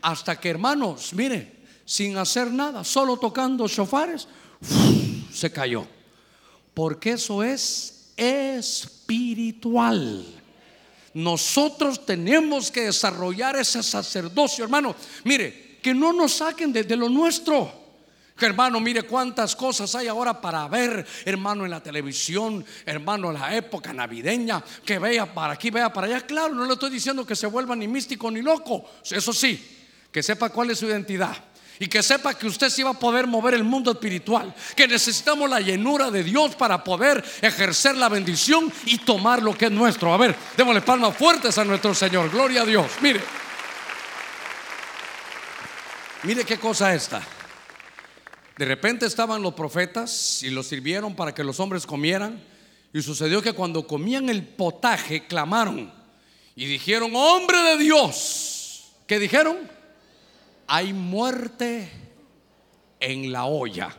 Hasta 0.00 0.38
que, 0.38 0.48
hermanos, 0.50 1.12
mire, 1.12 1.52
sin 1.84 2.16
hacer 2.16 2.50
nada, 2.50 2.84
solo 2.84 3.18
tocando 3.18 3.66
shofares, 3.66 4.28
se 5.32 5.50
cayó. 5.50 5.86
Porque 6.72 7.12
eso 7.12 7.42
es 7.42 7.93
espiritual. 8.16 9.64
nosotros 11.14 12.04
tenemos 12.04 12.70
que 12.72 12.82
desarrollar 12.82 13.56
ese 13.56 13.82
sacerdocio, 13.84 14.64
hermano. 14.64 14.96
Mire, 15.22 15.78
que 15.80 15.94
no 15.94 16.12
nos 16.12 16.32
saquen 16.32 16.72
de, 16.72 16.96
lo 16.96 17.08
nuestro. 17.08 17.84
Hermano, 18.40 18.80
mire 18.80 19.02
cuántas 19.04 19.54
cosas 19.54 19.94
hay 19.94 20.08
ahora 20.08 20.40
para 20.40 20.66
ver, 20.66 21.06
hermano, 21.24 21.64
en 21.64 21.70
la 21.70 21.80
televisión, 21.82 22.64
hermano, 22.84 23.30
en 23.30 23.38
la 23.38 23.54
época 23.54 23.92
navideña, 23.92 24.64
que 24.84 24.98
vea 24.98 25.32
para 25.32 25.52
aquí, 25.52 25.70
vea 25.70 25.92
para 25.92 26.08
allá. 26.08 26.22
Claro, 26.22 26.54
no 26.54 26.64
le 26.64 26.72
estoy 26.72 26.90
diciendo 26.90 27.24
que 27.24 27.36
se 27.36 27.46
vuelva 27.46 27.76
ni 27.76 27.86
místico 27.86 28.28
ni 28.30 28.42
loco. 28.42 28.84
Eso 29.08 29.32
sí, 29.32 29.62
que 30.10 30.22
sepa 30.22 30.48
cuál 30.48 30.70
es 30.70 30.78
su 30.78 30.86
identidad. 30.86 31.36
Y 31.78 31.88
que 31.88 32.02
sepa 32.02 32.34
que 32.34 32.46
usted 32.46 32.70
sí 32.70 32.82
va 32.82 32.90
a 32.90 32.98
poder 32.98 33.26
mover 33.26 33.54
el 33.54 33.64
mundo 33.64 33.90
espiritual. 33.90 34.54
Que 34.76 34.86
necesitamos 34.86 35.50
la 35.50 35.60
llenura 35.60 36.10
de 36.10 36.22
Dios 36.22 36.54
para 36.54 36.84
poder 36.84 37.24
ejercer 37.42 37.96
la 37.96 38.08
bendición 38.08 38.72
y 38.86 38.98
tomar 38.98 39.42
lo 39.42 39.56
que 39.56 39.66
es 39.66 39.70
nuestro. 39.70 40.12
A 40.12 40.16
ver, 40.16 40.34
démosle 40.56 40.82
palmas 40.82 41.16
fuertes 41.16 41.58
a 41.58 41.64
nuestro 41.64 41.94
Señor. 41.94 42.30
Gloria 42.30 42.62
a 42.62 42.64
Dios. 42.64 42.86
Mire. 43.00 43.20
Mire 46.22 46.44
qué 46.44 46.58
cosa 46.58 46.94
esta. 46.94 47.22
De 48.56 48.64
repente 48.64 49.06
estaban 49.06 49.42
los 49.42 49.54
profetas 49.54 50.42
y 50.42 50.50
los 50.50 50.68
sirvieron 50.68 51.16
para 51.16 51.34
que 51.34 51.42
los 51.42 51.58
hombres 51.58 51.86
comieran. 51.86 52.40
Y 52.92 53.02
sucedió 53.02 53.42
que 53.42 53.52
cuando 53.52 53.86
comían 53.86 54.28
el 54.28 54.46
potaje, 54.46 55.26
clamaron 55.26 55.92
y 56.56 56.66
dijeron, 56.66 57.10
hombre 57.14 57.58
de 57.58 57.78
Dios. 57.78 58.84
¿Qué 59.06 59.18
dijeron? 59.18 59.56
Hay 60.66 60.92
muerte 60.92 61.90
en 63.00 63.32
la 63.32 63.44
olla. 63.44 63.96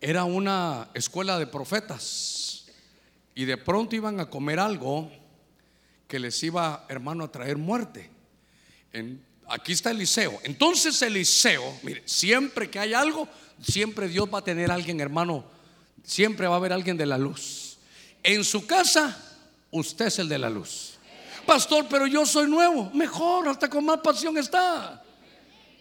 Era 0.00 0.24
una 0.24 0.88
escuela 0.94 1.38
de 1.38 1.46
profetas. 1.46 2.66
Y 3.34 3.44
de 3.44 3.56
pronto 3.56 3.96
iban 3.96 4.20
a 4.20 4.28
comer 4.28 4.58
algo 4.58 5.10
que 6.08 6.18
les 6.18 6.42
iba, 6.42 6.84
hermano, 6.88 7.24
a 7.24 7.32
traer 7.32 7.56
muerte. 7.56 8.10
En 8.92 9.22
aquí 9.52 9.72
está 9.72 9.90
Eliseo. 9.90 10.40
Entonces 10.42 11.00
Eliseo, 11.02 11.78
mire, 11.82 12.02
siempre 12.06 12.70
que 12.70 12.78
hay 12.78 12.94
algo, 12.94 13.28
siempre 13.60 14.08
Dios 14.08 14.28
va 14.32 14.38
a 14.38 14.44
tener 14.44 14.70
alguien, 14.70 15.00
hermano, 15.00 15.44
siempre 16.02 16.46
va 16.46 16.54
a 16.54 16.56
haber 16.56 16.72
alguien 16.72 16.96
de 16.96 17.06
la 17.06 17.18
luz. 17.18 17.78
En 18.22 18.44
su 18.44 18.66
casa, 18.66 19.16
usted 19.70 20.06
es 20.06 20.18
el 20.18 20.28
de 20.28 20.38
la 20.38 20.50
luz. 20.50 20.91
Pastor, 21.46 21.86
pero 21.88 22.06
yo 22.06 22.24
soy 22.24 22.48
nuevo. 22.48 22.90
Mejor, 22.94 23.48
hasta 23.48 23.68
con 23.68 23.84
más 23.84 23.98
pasión 23.98 24.36
está. 24.38 25.02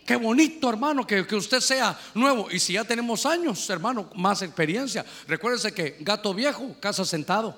Qué 0.06 0.16
bonito, 0.16 0.70
hermano, 0.70 1.06
que, 1.06 1.26
que, 1.26 1.36
usted 1.36 1.60
sea 1.60 1.98
nuevo. 2.14 2.50
Y 2.52 2.60
si 2.60 2.74
ya 2.74 2.84
tenemos 2.84 3.26
años, 3.26 3.70
hermano, 3.70 4.10
más 4.16 4.42
experiencia. 4.42 5.06
Recuérdese 5.28 5.74
que 5.74 5.98
gato 6.00 6.34
viejo, 6.34 6.76
casa 6.80 7.06
sentado. 7.06 7.56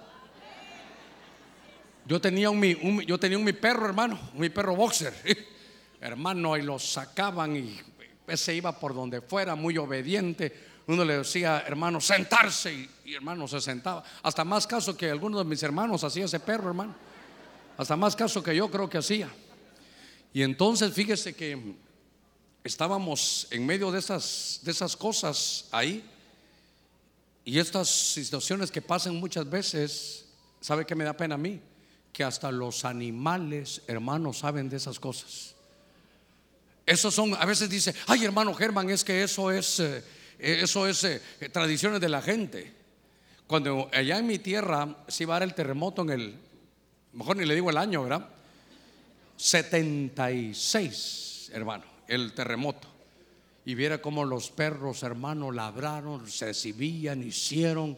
Yo 2.06 2.20
tenía 2.20 2.50
un, 2.50 3.02
yo 3.02 3.18
tenía 3.18 3.38
un 3.38 3.44
mi 3.44 3.54
perro, 3.54 3.86
hermano, 3.86 4.20
mi 4.34 4.50
perro 4.50 4.76
boxer. 4.76 5.14
hermano, 6.02 6.58
y 6.58 6.62
lo 6.62 6.78
sacaban 6.78 7.56
y 7.56 7.80
ese 8.28 8.54
iba 8.56 8.78
por 8.78 8.94
donde 8.94 9.22
fuera, 9.22 9.56
muy 9.56 9.78
obediente. 9.78 10.74
Uno 10.88 11.06
le 11.06 11.20
decía, 11.20 11.64
hermano, 11.66 12.02
sentarse 12.02 12.90
y, 13.06 13.14
hermano 13.14 13.48
se 13.48 13.62
sentaba. 13.62 14.04
Hasta 14.22 14.44
más 14.44 14.68
caso 14.68 14.98
que 14.98 15.10
algunos 15.10 15.44
de 15.44 15.50
mis 15.50 15.64
hermanos 15.64 16.04
hacía 16.04 16.26
ese 16.26 16.42
perro, 16.42 16.70
hermano. 16.70 16.94
Hasta 17.78 17.96
más 17.96 18.16
caso 18.16 18.44
que 18.44 18.56
yo 18.56 18.70
creo 18.70 18.90
que 18.90 18.98
hacía. 18.98 19.30
Y 20.34 20.42
entonces 20.42 20.94
fíjese 20.94 21.34
que 21.34 21.76
estábamos 22.64 23.48
en 23.52 23.66
medio 23.66 23.92
de 23.92 24.00
esas, 24.00 24.60
de 24.64 24.72
esas 24.72 24.96
cosas 24.96 25.68
ahí. 25.72 26.04
Y 27.46 27.60
estas 27.60 27.90
situaciones 27.90 28.72
que 28.72 28.82
pasan 28.82 29.16
muchas 29.16 29.50
veces, 29.50 30.26
¿sabe 30.62 30.86
qué 30.86 30.96
me 30.96 31.04
da 31.04 31.14
pena 31.14 31.36
a 31.36 31.38
mí? 31.38 31.60
Que 32.12 32.24
hasta 32.24 32.52
los 32.52 32.86
animales, 32.86 33.82
hermanos, 33.88 34.40
saben 34.40 34.70
de 34.70 34.78
esas 34.78 35.00
cosas. 35.00 35.54
Esos 36.86 37.14
son, 37.14 37.34
a 37.36 37.46
veces 37.46 37.70
dice, 37.70 37.94
ay 38.08 38.26
hermano 38.26 38.54
Germán, 38.54 38.90
es 38.90 39.04
que 39.04 39.24
eso 39.24 39.52
es, 39.52 39.80
eh, 39.80 40.04
eso 40.38 40.88
es 40.88 41.04
eh, 41.04 41.22
tradiciones 41.52 42.02
de 42.02 42.10
la 42.10 42.22
gente. 42.22 42.74
Cuando 43.48 43.90
allá 43.94 44.18
en 44.18 44.28
mi 44.28 44.40
tierra 44.40 45.04
se 45.08 45.24
iba 45.24 45.36
a 45.36 45.40
dar 45.40 45.48
el 45.48 45.54
terremoto 45.54 46.02
en 46.02 46.10
el, 46.10 46.40
mejor 47.14 47.38
ni 47.38 47.46
le 47.46 47.56
digo 47.56 47.70
el 47.70 47.78
año, 47.78 48.04
¿verdad? 48.04 48.28
76, 49.38 51.52
hermano, 51.54 51.86
el 52.08 52.34
terremoto. 52.34 52.90
Y 53.66 53.76
viera 53.76 54.02
cómo 54.02 54.26
los 54.26 54.50
perros, 54.50 55.04
hermano, 55.04 55.52
ladraron, 55.52 56.30
se 56.30 56.50
exhibían, 56.50 57.24
hicieron. 57.24 57.98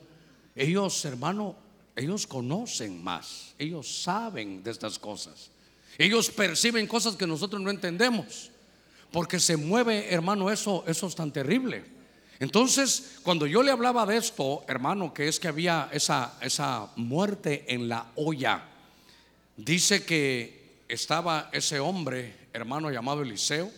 Ellos, 0.55 1.03
hermano, 1.05 1.55
ellos 1.95 2.27
conocen 2.27 3.03
más, 3.03 3.55
ellos 3.57 4.03
saben 4.03 4.63
de 4.63 4.69
estas 4.71 4.99
cosas. 4.99 5.49
Ellos 5.97 6.29
perciben 6.29 6.87
cosas 6.87 7.15
que 7.15 7.25
nosotros 7.25 7.61
no 7.61 7.69
entendemos. 7.69 8.51
Porque 9.11 9.39
se 9.39 9.55
mueve, 9.55 10.13
hermano, 10.13 10.51
eso, 10.51 10.83
eso 10.87 11.07
es 11.07 11.15
tan 11.15 11.31
terrible. 11.31 11.85
Entonces, 12.39 13.19
cuando 13.23 13.47
yo 13.47 13.63
le 13.63 13.71
hablaba 13.71 14.05
de 14.05 14.17
esto, 14.17 14.65
hermano, 14.67 15.13
que 15.13 15.29
es 15.29 15.39
que 15.39 15.47
había 15.47 15.87
esa, 15.93 16.33
esa 16.41 16.89
muerte 16.97 17.63
en 17.69 17.87
la 17.87 18.11
olla, 18.15 18.61
dice 19.55 20.05
que 20.05 20.83
estaba 20.87 21.49
ese 21.51 21.79
hombre, 21.79 22.35
hermano, 22.53 22.91
llamado 22.91 23.21
Eliseo, 23.21 23.71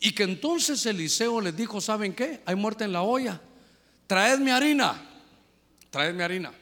y 0.00 0.12
que 0.12 0.22
entonces 0.22 0.84
Eliseo 0.86 1.40
les 1.40 1.56
dijo, 1.56 1.80
¿saben 1.80 2.14
qué? 2.14 2.40
Hay 2.46 2.54
muerte 2.54 2.84
en 2.84 2.92
la 2.92 3.02
olla, 3.02 3.40
traedme 4.06 4.52
harina, 4.52 5.00
traedme 5.90 6.22
harina. 6.24 6.52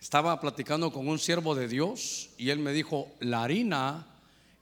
Estaba 0.00 0.38
platicando 0.38 0.92
con 0.92 1.08
un 1.08 1.18
siervo 1.18 1.54
de 1.54 1.66
Dios 1.66 2.28
y 2.36 2.50
él 2.50 2.58
me 2.58 2.72
dijo, 2.72 3.10
la 3.20 3.42
harina 3.42 4.06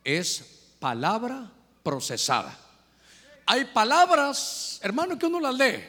es 0.04 0.68
palabra 0.78 1.50
procesada. 1.82 2.56
Hay 3.46 3.64
palabras, 3.64 4.78
hermano, 4.84 5.18
que 5.18 5.26
uno 5.26 5.40
las 5.40 5.54
lee, 5.56 5.82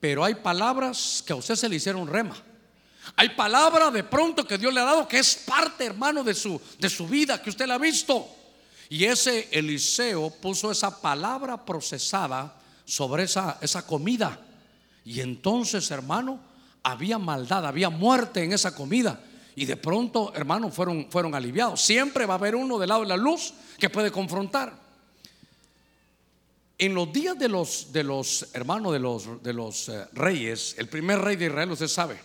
pero 0.00 0.22
hay 0.22 0.34
palabras 0.34 1.24
que 1.26 1.32
a 1.32 1.36
usted 1.36 1.56
se 1.56 1.68
le 1.68 1.76
hicieron 1.76 2.06
rema. 2.06 2.36
Hay 3.16 3.30
palabra 3.30 3.90
de 3.90 4.04
pronto 4.04 4.46
que 4.46 4.58
Dios 4.58 4.72
le 4.72 4.80
ha 4.80 4.84
dado 4.84 5.08
que 5.08 5.18
es 5.18 5.36
parte, 5.36 5.86
hermano, 5.86 6.22
de 6.22 6.34
su, 6.34 6.60
de 6.78 6.88
su 6.88 7.06
vida, 7.06 7.42
que 7.42 7.50
usted 7.50 7.66
la 7.66 7.74
ha 7.74 7.78
visto. 7.78 8.26
Y 8.88 9.04
ese 9.04 9.48
Eliseo 9.52 10.30
puso 10.30 10.70
esa 10.70 11.00
palabra 11.00 11.64
procesada 11.64 12.54
sobre 12.84 13.24
esa, 13.24 13.58
esa 13.60 13.86
comida. 13.86 14.40
Y 15.04 15.20
entonces, 15.20 15.90
hermano, 15.90 16.40
había 16.82 17.18
maldad, 17.18 17.66
había 17.66 17.90
muerte 17.90 18.42
en 18.42 18.52
esa 18.52 18.74
comida. 18.74 19.20
Y 19.56 19.64
de 19.64 19.76
pronto, 19.76 20.32
hermano, 20.34 20.70
fueron, 20.70 21.10
fueron 21.10 21.34
aliviados. 21.34 21.80
Siempre 21.80 22.26
va 22.26 22.34
a 22.34 22.38
haber 22.38 22.54
uno 22.54 22.78
del 22.78 22.88
lado 22.88 23.02
de 23.02 23.08
la 23.08 23.16
luz 23.16 23.52
que 23.76 23.90
puede 23.90 24.10
confrontar. 24.10 24.72
En 26.78 26.94
los 26.94 27.12
días 27.12 27.36
de 27.36 27.48
los, 27.48 27.92
de 27.92 28.04
los 28.04 28.48
hermanos 28.52 28.92
de 28.92 29.00
los, 29.00 29.42
de 29.42 29.52
los 29.52 29.88
eh, 29.88 30.06
reyes, 30.12 30.76
el 30.78 30.88
primer 30.88 31.18
rey 31.18 31.34
de 31.34 31.46
Israel, 31.46 31.72
usted 31.72 31.88
sabe, 31.88 32.20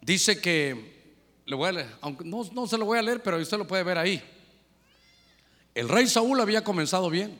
dice 0.00 0.40
que, 0.40 1.00
le 1.46 1.56
voy 1.56 1.68
a 1.68 1.72
leer, 1.72 1.96
aunque 2.00 2.24
no, 2.24 2.44
no 2.52 2.66
se 2.66 2.78
lo 2.78 2.84
voy 2.84 2.98
a 2.98 3.02
leer, 3.02 3.22
pero 3.22 3.38
usted 3.38 3.58
lo 3.58 3.66
puede 3.66 3.82
ver 3.82 3.98
ahí. 3.98 4.22
El 5.74 5.88
rey 5.88 6.06
Saúl 6.06 6.40
había 6.40 6.62
comenzado 6.62 7.10
bien. 7.10 7.38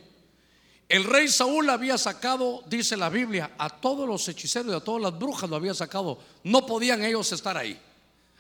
El 0.89 1.05
rey 1.05 1.29
Saúl 1.29 1.71
había 1.71 1.97
sacado, 1.97 2.65
dice 2.67 2.97
la 2.97 3.09
Biblia, 3.09 3.53
a 3.59 3.69
todos 3.69 4.09
los 4.09 4.27
hechiceros 4.29 4.73
y 4.73 4.77
a 4.77 4.81
todas 4.81 5.01
las 5.01 5.17
brujas 5.17 5.49
lo 5.49 5.55
había 5.55 5.75
sacado. 5.75 6.19
No 6.43 6.67
podían 6.67 7.05
ellos 7.05 7.31
estar 7.31 7.57
ahí. 7.57 7.81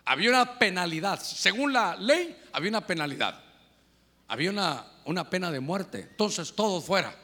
Había 0.04 0.30
una 0.30 0.58
penalidad. 0.58 1.20
Según 1.22 1.72
la 1.72 1.94
ley, 1.94 2.36
había 2.52 2.70
una 2.70 2.84
penalidad. 2.84 3.40
Había 4.26 4.50
una, 4.50 4.84
una 5.04 5.30
pena 5.30 5.52
de 5.52 5.60
muerte. 5.60 6.08
Entonces, 6.10 6.52
todos 6.52 6.84
fuera. 6.84 7.14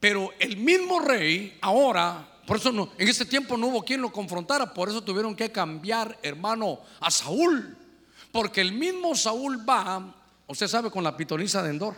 Pero 0.00 0.34
el 0.38 0.58
mismo 0.58 1.00
rey 1.00 1.56
ahora, 1.62 2.28
por 2.46 2.58
eso 2.58 2.72
no, 2.72 2.90
en 2.98 3.08
ese 3.08 3.24
tiempo 3.24 3.56
no 3.56 3.68
hubo 3.68 3.84
quien 3.84 4.02
lo 4.02 4.12
confrontara, 4.12 4.74
por 4.74 4.88
eso 4.88 5.02
tuvieron 5.02 5.34
que 5.34 5.50
cambiar, 5.50 6.18
hermano, 6.22 6.80
a 7.00 7.10
Saúl. 7.10 7.76
Porque 8.30 8.60
el 8.60 8.72
mismo 8.72 9.14
Saúl 9.14 9.68
va, 9.68 10.14
usted 10.46 10.68
sabe, 10.68 10.90
con 10.90 11.04
la 11.04 11.16
pitonisa 11.16 11.62
de 11.62 11.70
Endor. 11.70 11.94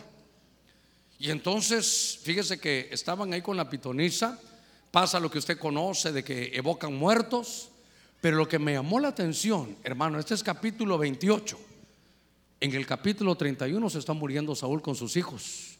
Y 1.19 1.31
entonces, 1.31 2.19
fíjese 2.21 2.59
que 2.59 2.89
estaban 2.91 3.33
ahí 3.33 3.41
con 3.41 3.57
la 3.57 3.69
pitonisa, 3.69 4.39
pasa 4.91 5.19
lo 5.19 5.31
que 5.31 5.39
usted 5.39 5.57
conoce 5.57 6.11
de 6.11 6.23
que 6.23 6.51
evocan 6.53 6.95
muertos, 6.95 7.69
pero 8.21 8.37
lo 8.37 8.47
que 8.47 8.59
me 8.59 8.73
llamó 8.73 8.99
la 8.99 9.09
atención, 9.09 9.75
hermano, 9.83 10.19
este 10.19 10.33
es 10.33 10.43
capítulo 10.43 10.97
28. 10.97 11.59
En 12.59 12.73
el 12.73 12.85
capítulo 12.85 13.35
31 13.35 13.89
se 13.89 13.99
está 13.99 14.13
muriendo 14.13 14.55
Saúl 14.55 14.81
con 14.81 14.95
sus 14.95 15.15
hijos. 15.17 15.76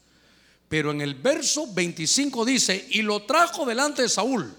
Pero 0.70 0.92
en 0.92 1.02
el 1.02 1.16
verso 1.16 1.74
25 1.74 2.46
dice, 2.46 2.88
y 2.92 3.02
lo 3.02 3.24
trajo 3.24 3.66
delante 3.66 4.02
de 4.02 4.10
Saúl 4.10 4.54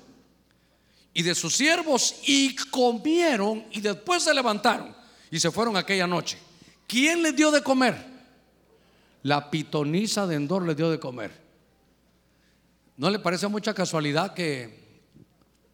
y 1.12 1.22
de 1.22 1.34
sus 1.34 1.54
siervos 1.54 2.16
y 2.26 2.54
comieron 2.56 3.66
y 3.72 3.80
después 3.80 4.22
se 4.22 4.32
levantaron 4.32 4.94
y 5.30 5.38
se 5.38 5.50
fueron 5.50 5.76
aquella 5.76 6.06
noche. 6.06 6.38
¿Quién 6.86 7.22
les 7.22 7.36
dio 7.36 7.50
de 7.50 7.62
comer? 7.62 7.96
La 9.22 9.50
pitonisa 9.50 10.26
de 10.26 10.36
Endor 10.36 10.66
les 10.66 10.76
dio 10.76 10.90
de 10.90 10.98
comer. 10.98 11.32
¿No 12.96 13.10
le 13.10 13.18
parece 13.18 13.46
mucha 13.48 13.74
casualidad 13.74 14.32
que 14.32 14.78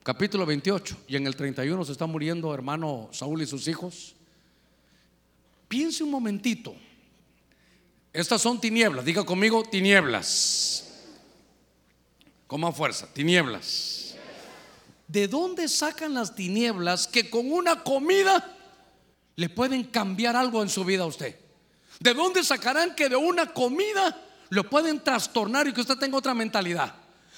capítulo 0.03 0.45
28 0.45 0.97
y 1.09 1.16
en 1.16 1.26
el 1.26 1.37
31 1.37 1.85
se 1.85 1.93
está 1.93 2.07
muriendo 2.07 2.53
hermano 2.53 3.09
Saúl 3.12 3.43
y 3.43 3.47
sus 3.47 3.68
hijos? 3.68 4.16
piense 5.74 6.05
un 6.05 6.11
momentito. 6.11 6.76
Estas 8.14 8.40
son 8.40 8.60
tinieblas, 8.60 9.04
diga 9.04 9.24
conmigo 9.24 9.64
tinieblas. 9.64 10.84
Con 12.46 12.60
más 12.60 12.76
fuerza, 12.76 13.12
tinieblas. 13.12 14.14
¿De 15.08 15.26
dónde 15.26 15.66
sacan 15.68 16.14
las 16.14 16.32
tinieblas 16.32 17.08
que 17.08 17.28
con 17.28 17.52
una 17.52 17.82
comida 17.82 18.56
le 19.34 19.48
pueden 19.48 19.82
cambiar 19.82 20.36
algo 20.36 20.62
en 20.62 20.68
su 20.68 20.84
vida 20.84 21.02
a 21.02 21.06
usted? 21.06 21.36
¿De 21.98 22.14
dónde 22.14 22.44
sacarán 22.44 22.94
que 22.94 23.08
de 23.08 23.16
una 23.16 23.52
comida 23.52 24.22
lo 24.48 24.70
pueden 24.70 25.02
trastornar 25.02 25.66
y 25.66 25.72
que 25.72 25.80
usted 25.80 25.96
tenga 25.98 26.16
otra 26.16 26.34
mentalidad? 26.34 26.94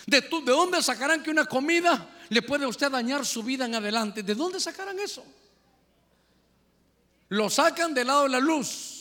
¿De, 0.07 0.21
¿De 0.21 0.53
dónde 0.53 0.83
sacarán 0.83 1.23
que 1.23 1.31
una 1.31 1.47
comida 1.47 2.07
le 2.29 2.43
puede 2.43 2.67
a 2.67 2.69
usted 2.69 2.91
dañar 2.91 3.25
su 3.25 3.43
vida 3.43 3.65
en 3.65 3.77
adelante? 3.77 4.23
¿De 4.23 4.35
dónde 4.35 4.61
sacarán 4.61 4.99
eso? 4.99 5.25
Lo 7.31 7.49
sacan 7.49 7.95
del 7.95 8.09
lado 8.09 8.25
de 8.25 8.29
la 8.29 8.41
luz. 8.41 8.96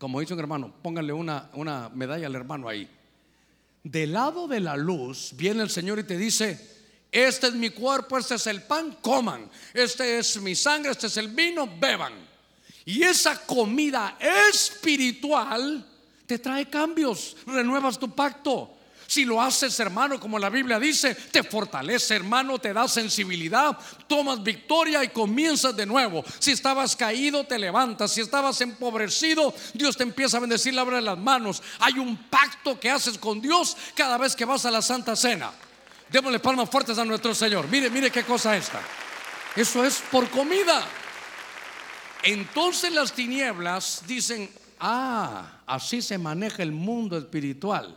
Como 0.00 0.18
dice 0.18 0.32
un 0.32 0.40
hermano, 0.40 0.72
pónganle 0.80 1.12
una, 1.12 1.50
una 1.52 1.90
medalla 1.90 2.26
al 2.26 2.34
hermano 2.34 2.70
ahí. 2.70 2.88
Del 3.84 4.14
lado 4.14 4.48
de 4.48 4.58
la 4.58 4.74
luz 4.74 5.32
viene 5.36 5.62
el 5.62 5.68
Señor 5.68 5.98
y 5.98 6.04
te 6.04 6.16
dice, 6.16 6.58
este 7.12 7.48
es 7.48 7.52
mi 7.52 7.68
cuerpo, 7.68 8.16
este 8.16 8.36
es 8.36 8.46
el 8.46 8.62
pan, 8.62 8.96
coman. 9.02 9.50
Este 9.74 10.18
es 10.18 10.40
mi 10.40 10.54
sangre, 10.54 10.92
este 10.92 11.08
es 11.08 11.18
el 11.18 11.28
vino, 11.28 11.68
beban. 11.78 12.14
Y 12.86 13.02
esa 13.02 13.44
comida 13.44 14.16
espiritual 14.50 15.86
te 16.24 16.38
trae 16.38 16.70
cambios, 16.70 17.36
renuevas 17.46 17.98
tu 17.98 18.10
pacto. 18.14 18.78
Si 19.10 19.24
lo 19.24 19.42
haces, 19.42 19.80
hermano, 19.80 20.20
como 20.20 20.38
la 20.38 20.50
Biblia 20.50 20.78
dice, 20.78 21.16
te 21.16 21.42
fortalece, 21.42 22.14
hermano, 22.14 22.60
te 22.60 22.72
da 22.72 22.86
sensibilidad, 22.86 23.76
tomas 24.06 24.40
victoria 24.40 25.02
y 25.02 25.08
comienzas 25.08 25.74
de 25.74 25.84
nuevo. 25.84 26.22
Si 26.38 26.52
estabas 26.52 26.94
caído, 26.94 27.42
te 27.42 27.58
levantas. 27.58 28.12
Si 28.12 28.20
estabas 28.20 28.60
empobrecido, 28.60 29.52
Dios 29.74 29.96
te 29.96 30.04
empieza 30.04 30.36
a 30.36 30.40
bendecir, 30.40 30.74
le 30.74 30.80
abre 30.80 31.00
las 31.00 31.18
manos. 31.18 31.60
Hay 31.80 31.94
un 31.94 32.16
pacto 32.28 32.78
que 32.78 32.88
haces 32.88 33.18
con 33.18 33.40
Dios 33.40 33.76
cada 33.96 34.16
vez 34.16 34.36
que 34.36 34.44
vas 34.44 34.64
a 34.64 34.70
la 34.70 34.80
Santa 34.80 35.16
Cena. 35.16 35.50
Démosle 36.08 36.38
palmas 36.38 36.70
fuertes 36.70 36.96
a 36.96 37.04
nuestro 37.04 37.34
Señor. 37.34 37.66
Mire, 37.66 37.90
mire 37.90 38.12
qué 38.12 38.22
cosa 38.22 38.56
esta. 38.56 38.80
Eso 39.56 39.84
es 39.84 40.04
por 40.12 40.30
comida. 40.30 40.86
Entonces 42.22 42.92
las 42.92 43.12
tinieblas 43.12 44.04
dicen, 44.06 44.48
ah, 44.78 45.62
así 45.66 46.00
se 46.00 46.16
maneja 46.16 46.62
el 46.62 46.70
mundo 46.70 47.18
espiritual. 47.18 47.96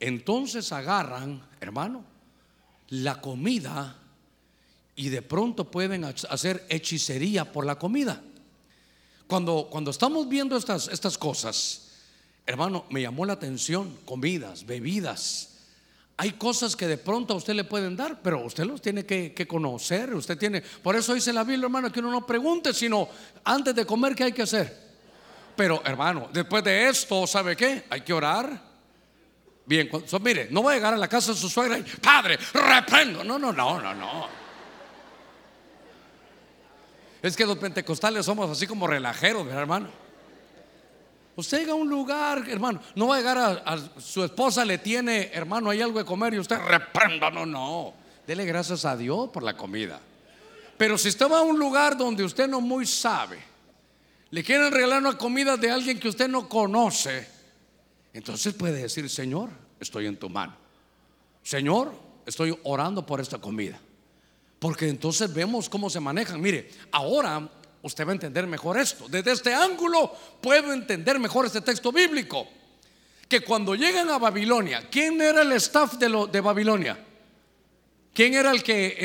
Entonces 0.00 0.72
agarran, 0.72 1.42
hermano, 1.60 2.02
la 2.88 3.20
comida 3.20 3.96
y 4.96 5.10
de 5.10 5.22
pronto 5.22 5.70
pueden 5.70 6.04
hacer 6.04 6.66
hechicería 6.68 7.52
por 7.52 7.66
la 7.66 7.78
comida. 7.78 8.22
Cuando, 9.26 9.68
cuando 9.70 9.90
estamos 9.90 10.28
viendo 10.28 10.56
estas, 10.56 10.88
estas 10.88 11.16
cosas, 11.16 11.88
hermano, 12.46 12.86
me 12.90 13.02
llamó 13.02 13.24
la 13.24 13.34
atención, 13.34 13.96
comidas, 14.04 14.66
bebidas. 14.66 15.58
Hay 16.16 16.32
cosas 16.32 16.74
que 16.76 16.86
de 16.86 16.98
pronto 16.98 17.34
a 17.34 17.36
usted 17.36 17.54
le 17.54 17.64
pueden 17.64 17.96
dar, 17.96 18.20
pero 18.22 18.44
usted 18.44 18.64
los 18.64 18.82
tiene 18.82 19.06
que, 19.06 19.32
que, 19.32 19.46
conocer. 19.46 20.12
Usted 20.14 20.36
tiene, 20.36 20.60
por 20.60 20.96
eso 20.96 21.14
dice 21.14 21.32
la 21.32 21.44
Biblia, 21.44 21.66
hermano, 21.66 21.92
que 21.92 22.00
uno 22.00 22.10
no 22.10 22.26
pregunte, 22.26 22.74
sino 22.74 23.08
antes 23.44 23.74
de 23.74 23.86
comer, 23.86 24.14
¿qué 24.14 24.24
hay 24.24 24.32
que 24.32 24.42
hacer? 24.42 24.90
Pero, 25.56 25.82
hermano, 25.84 26.28
después 26.32 26.64
de 26.64 26.88
esto, 26.88 27.26
¿sabe 27.26 27.56
qué? 27.56 27.84
Hay 27.88 28.00
que 28.00 28.12
orar. 28.12 28.69
Bien, 29.70 29.88
mire, 30.20 30.48
no 30.50 30.64
va 30.64 30.72
a 30.72 30.74
llegar 30.74 30.94
a 30.94 30.96
la 30.96 31.06
casa 31.06 31.30
de 31.30 31.38
su 31.38 31.48
suegra 31.48 31.78
y, 31.78 31.82
padre, 31.82 32.36
reprendo. 32.52 33.22
No, 33.22 33.38
no, 33.38 33.52
no, 33.52 33.80
no, 33.80 33.94
no. 33.94 34.26
Es 37.22 37.36
que 37.36 37.46
los 37.46 37.56
pentecostales 37.56 38.26
somos 38.26 38.50
así 38.50 38.66
como 38.66 38.88
relajeros, 38.88 39.46
hermano. 39.46 39.88
Usted 41.36 41.60
llega 41.60 41.70
a 41.70 41.76
un 41.76 41.88
lugar, 41.88 42.48
hermano, 42.48 42.80
no 42.96 43.06
va 43.06 43.14
a 43.14 43.18
llegar 43.18 43.38
a, 43.38 44.00
su 44.00 44.24
esposa, 44.24 44.64
le 44.64 44.78
tiene, 44.78 45.30
hermano, 45.32 45.70
hay 45.70 45.80
algo 45.80 46.00
de 46.00 46.04
comer 46.04 46.34
y 46.34 46.40
usted 46.40 46.58
reprenda. 46.58 47.30
No, 47.30 47.46
no. 47.46 47.94
Dele 48.26 48.44
gracias 48.44 48.84
a 48.84 48.96
Dios 48.96 49.30
por 49.30 49.44
la 49.44 49.56
comida. 49.56 50.00
Pero 50.76 50.98
si 50.98 51.10
usted 51.10 51.30
va 51.30 51.38
a 51.38 51.42
un 51.42 51.60
lugar 51.60 51.96
donde 51.96 52.24
usted 52.24 52.48
no 52.48 52.60
muy 52.60 52.86
sabe, 52.86 53.38
le 54.30 54.42
quieren 54.42 54.72
regalar 54.72 54.98
una 54.98 55.16
comida 55.16 55.56
de 55.56 55.70
alguien 55.70 56.00
que 56.00 56.08
usted 56.08 56.26
no 56.26 56.48
conoce, 56.48 57.24
entonces 58.12 58.52
puede 58.54 58.82
decir, 58.82 59.08
Señor, 59.08 59.59
estoy 59.80 60.06
en 60.06 60.16
tu 60.16 60.28
mano. 60.28 60.54
Señor, 61.42 61.92
estoy 62.26 62.56
orando 62.64 63.04
por 63.04 63.20
esta 63.20 63.38
comida. 63.38 63.80
Porque 64.58 64.88
entonces 64.88 65.32
vemos 65.32 65.68
cómo 65.68 65.88
se 65.88 66.00
manejan. 66.00 66.40
Mire, 66.40 66.70
ahora 66.92 67.48
usted 67.82 68.06
va 68.06 68.10
a 68.10 68.14
entender 68.14 68.46
mejor 68.46 68.78
esto. 68.78 69.08
Desde 69.08 69.32
este 69.32 69.54
ángulo 69.54 70.14
puedo 70.40 70.72
entender 70.72 71.18
mejor 71.18 71.46
este 71.46 71.62
texto 71.62 71.90
bíblico. 71.90 72.46
Que 73.26 73.40
cuando 73.40 73.74
llegan 73.74 74.10
a 74.10 74.18
Babilonia, 74.18 74.88
¿quién 74.90 75.20
era 75.20 75.42
el 75.42 75.52
staff 75.52 75.94
de, 75.94 76.08
lo, 76.08 76.26
de 76.26 76.40
Babilonia? 76.40 77.06
¿Quién 78.12 78.34
era 78.34 78.50
el 78.50 78.62
que 78.62 78.96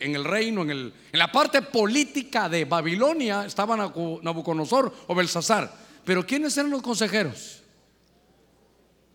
en 0.00 0.14
el, 0.16 0.24
reino, 0.24 0.62
en, 0.62 0.70
el, 0.70 0.92
en 1.12 1.18
la 1.18 1.30
parte 1.30 1.62
política 1.62 2.48
de 2.48 2.64
Babilonia 2.64 3.46
estaba 3.46 3.76
Nabucodonosor 3.76 4.92
o 5.06 5.14
Belsasar? 5.14 5.72
Pero 6.04 6.26
¿quiénes 6.26 6.56
eran 6.58 6.70
los 6.70 6.82
consejeros? 6.82 7.62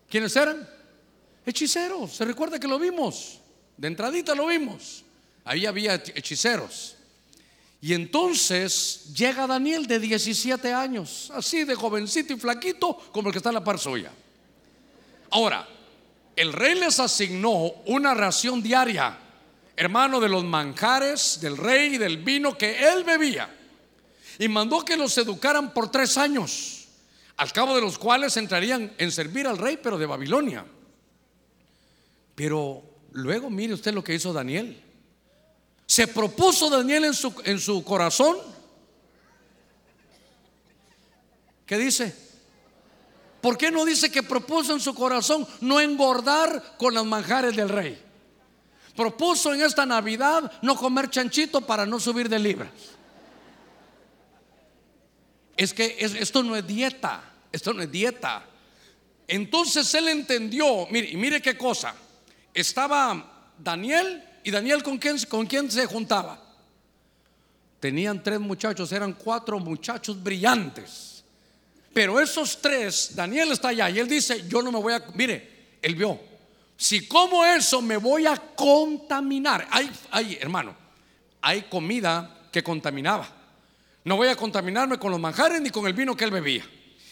¿Quiénes 0.10 0.36
eran? 0.36 0.75
Hechiceros. 1.46 2.16
Se 2.16 2.26
recuerda 2.26 2.60
que 2.60 2.68
lo 2.68 2.80
vimos. 2.80 3.40
De 3.78 3.88
entradita 3.88 4.34
lo 4.34 4.48
vimos. 4.48 5.04
Ahí 5.44 5.66
había 5.66 5.96
hechiceros. 5.96 6.96
Y 7.82 7.94
entonces 7.94 9.14
llega 9.14 9.46
Daniel 9.46 9.86
de 9.86 10.00
17 10.00 10.74
años, 10.74 11.32
así 11.36 11.66
de 11.66 11.76
jovencito 11.76 12.34
y 12.34 12.38
flaquito 12.38 12.98
como 13.12 13.30
el 13.30 13.32
que 13.32 13.38
está 13.38 13.50
en 13.50 13.56
la 13.56 13.64
par. 13.64 13.78
Ahora, 15.30 15.68
el 16.36 16.52
rey 16.52 16.76
les 16.76 17.00
asignó 17.00 17.74
una 17.86 18.16
ración 18.16 18.64
diaria, 18.64 19.18
hermano, 19.76 20.20
de 20.20 20.30
los 20.30 20.44
manjares 20.44 21.40
del 21.42 21.58
rey 21.58 21.96
y 21.96 21.98
del 21.98 22.18
vino 22.18 22.58
que 22.58 22.92
él 22.92 23.04
bebía. 23.04 23.54
Y 24.40 24.48
mandó 24.48 24.84
que 24.84 24.98
los 24.98 25.16
educaran 25.18 25.72
por 25.72 25.92
tres 25.92 26.18
años 26.18 26.88
al 27.38 27.52
cabo 27.52 27.76
de 27.76 27.82
los 27.82 27.98
cuales 27.98 28.36
entrarían 28.38 28.94
en 28.98 29.12
servir 29.12 29.46
al 29.46 29.58
rey, 29.58 29.78
pero 29.82 29.98
de 29.98 30.06
Babilonia. 30.06 30.66
Pero 32.36 32.84
luego 33.14 33.50
mire 33.50 33.74
usted 33.74 33.94
lo 33.94 34.04
que 34.04 34.14
hizo 34.14 34.34
Daniel. 34.34 34.82
Se 35.88 36.08
propuso 36.08 36.70
Daniel 36.70 37.06
en 37.06 37.14
su, 37.14 37.34
en 37.46 37.60
su 37.60 37.84
corazón. 37.84 38.38
¿Qué 41.66 41.78
dice? 41.78 42.14
¿Por 43.42 43.58
qué 43.58 43.72
no 43.72 43.86
dice 43.86 44.12
que 44.12 44.24
propuso 44.24 44.74
en 44.74 44.80
su 44.80 44.94
corazón 44.94 45.48
no 45.62 45.80
engordar 45.80 46.76
con 46.78 46.94
las 46.94 47.06
manjares 47.06 47.56
del 47.56 47.70
rey? 47.70 48.02
Propuso 48.96 49.54
en 49.54 49.62
esta 49.62 49.86
Navidad 49.86 50.52
no 50.62 50.76
comer 50.76 51.10
chanchito 51.10 51.62
para 51.62 51.86
no 51.86 52.00
subir 52.00 52.28
de 52.28 52.40
libras. 52.40 52.72
Es 55.56 55.74
que 55.74 55.96
esto 56.00 56.44
no 56.44 56.56
es 56.56 56.66
dieta, 56.66 57.24
esto 57.52 57.74
no 57.74 57.82
es 57.82 57.92
dieta. 57.92 58.46
Entonces 59.28 59.94
él 59.94 60.08
entendió, 60.10 60.88
mire, 60.88 61.16
mire 61.16 61.42
qué 61.42 61.58
cosa. 61.58 61.96
Estaba 62.56 63.52
Daniel 63.60 64.24
y 64.42 64.50
Daniel 64.50 64.82
con 64.82 64.98
quién, 64.98 65.70
se 65.70 65.86
juntaba. 65.86 66.42
Tenían 67.82 68.24
tres 68.24 68.40
muchachos, 68.40 68.92
eran 68.94 69.14
cuatro 69.14 69.60
muchachos 69.60 70.24
brillantes. 70.24 71.24
Pero 71.94 72.20
esos 72.20 72.62
tres, 72.62 73.12
Daniel 73.14 73.52
está 73.52 73.68
allá 73.68 73.90
y 73.90 74.00
él 74.00 74.08
dice, 74.08 74.48
yo 74.48 74.62
no 74.62 74.72
me 74.72 74.80
voy 74.80 74.94
a, 74.94 75.04
mire, 75.14 75.78
él 75.82 75.96
vio, 75.96 76.20
si 76.78 77.08
como 77.08 77.46
eso 77.46 77.82
me 77.82 77.98
voy 77.98 78.26
a 78.26 78.38
contaminar. 78.38 79.68
Hay, 79.70 79.92
hay, 80.12 80.38
hermano, 80.40 80.76
hay 81.42 81.64
comida 81.64 82.48
que 82.52 82.64
contaminaba. 82.64 83.28
No 84.06 84.16
voy 84.16 84.30
a 84.30 84.36
contaminarme 84.36 84.98
con 84.98 85.12
los 85.12 85.20
manjares 85.20 85.62
ni 85.62 85.72
con 85.72 85.88
el 85.88 85.94
vino 85.94 86.16
que 86.16 86.24
él 86.24 86.32
bebía. 86.32 86.66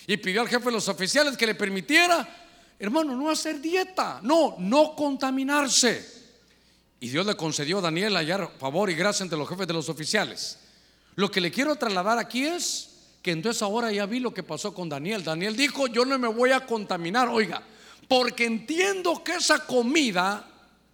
Y 0.08 0.18
pidió 0.18 0.42
al 0.42 0.48
jefe 0.48 0.66
de 0.66 0.72
los 0.72 0.88
oficiales 0.88 1.36
que 1.36 1.46
le 1.46 1.56
permitiera, 1.56 2.43
hermano, 2.84 3.16
no 3.16 3.30
hacer 3.30 3.62
dieta, 3.62 4.20
no, 4.24 4.56
no 4.60 4.94
contaminarse. 4.94 6.06
Y 7.00 7.08
Dios 7.08 7.26
le 7.26 7.36
concedió 7.36 7.78
a 7.78 7.82
Daniel 7.82 8.16
hallar 8.18 8.52
favor 8.60 8.90
y 8.90 8.96
gracia 8.96 9.24
entre 9.24 9.38
los 9.38 9.48
jefes 9.48 9.68
de 9.68 9.74
los 9.74 9.88
oficiales. 9.88 10.60
Lo 11.16 11.32
que 11.32 11.40
le 11.40 11.50
quiero 11.50 11.78
trasladar 11.78 12.18
aquí 12.18 12.44
es 12.44 12.90
que 13.22 13.32
entonces 13.32 13.62
ahora 13.62 13.90
ya 13.90 14.06
vi 14.06 14.20
lo 14.20 14.34
que 14.34 14.44
pasó 14.44 14.74
con 14.74 14.90
Daniel. 14.90 15.24
Daniel 15.24 15.56
dijo, 15.56 15.88
yo 15.88 16.04
no 16.04 16.20
me 16.20 16.28
voy 16.28 16.52
a 16.52 16.66
contaminar, 16.66 17.30
oiga, 17.30 17.64
porque 18.10 18.44
entiendo 18.44 19.24
que 19.24 19.36
esa 19.36 19.66
comida 19.66 20.46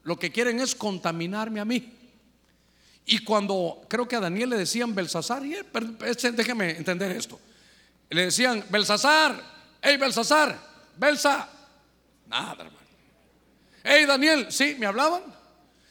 lo 0.04 0.20
que 0.20 0.32
quieren 0.32 0.60
es 0.60 0.76
contaminarme 0.76 1.60
a 1.60 1.66
mí. 1.66 1.92
Y 3.08 3.24
cuando 3.24 3.82
creo 3.88 4.08
que 4.08 4.16
a 4.16 4.20
Daniel 4.20 4.52
le 4.52 4.58
decían 4.58 4.94
Belsasar, 4.94 5.44
y 5.44 5.56
déjeme 6.34 6.70
entender 6.78 7.12
esto. 7.14 7.40
Le 8.12 8.26
decían 8.26 8.64
Belsasar, 8.70 9.44
hey 9.82 9.98
Belsasar, 9.98 10.56
Belsa. 10.96 11.50
Nada, 12.30 12.64
hermano. 12.64 12.88
Hey 13.84 14.06
Daniel, 14.06 14.48
¿sí? 14.50 14.76
¿Me 14.80 14.86
hablaban? 14.86 15.24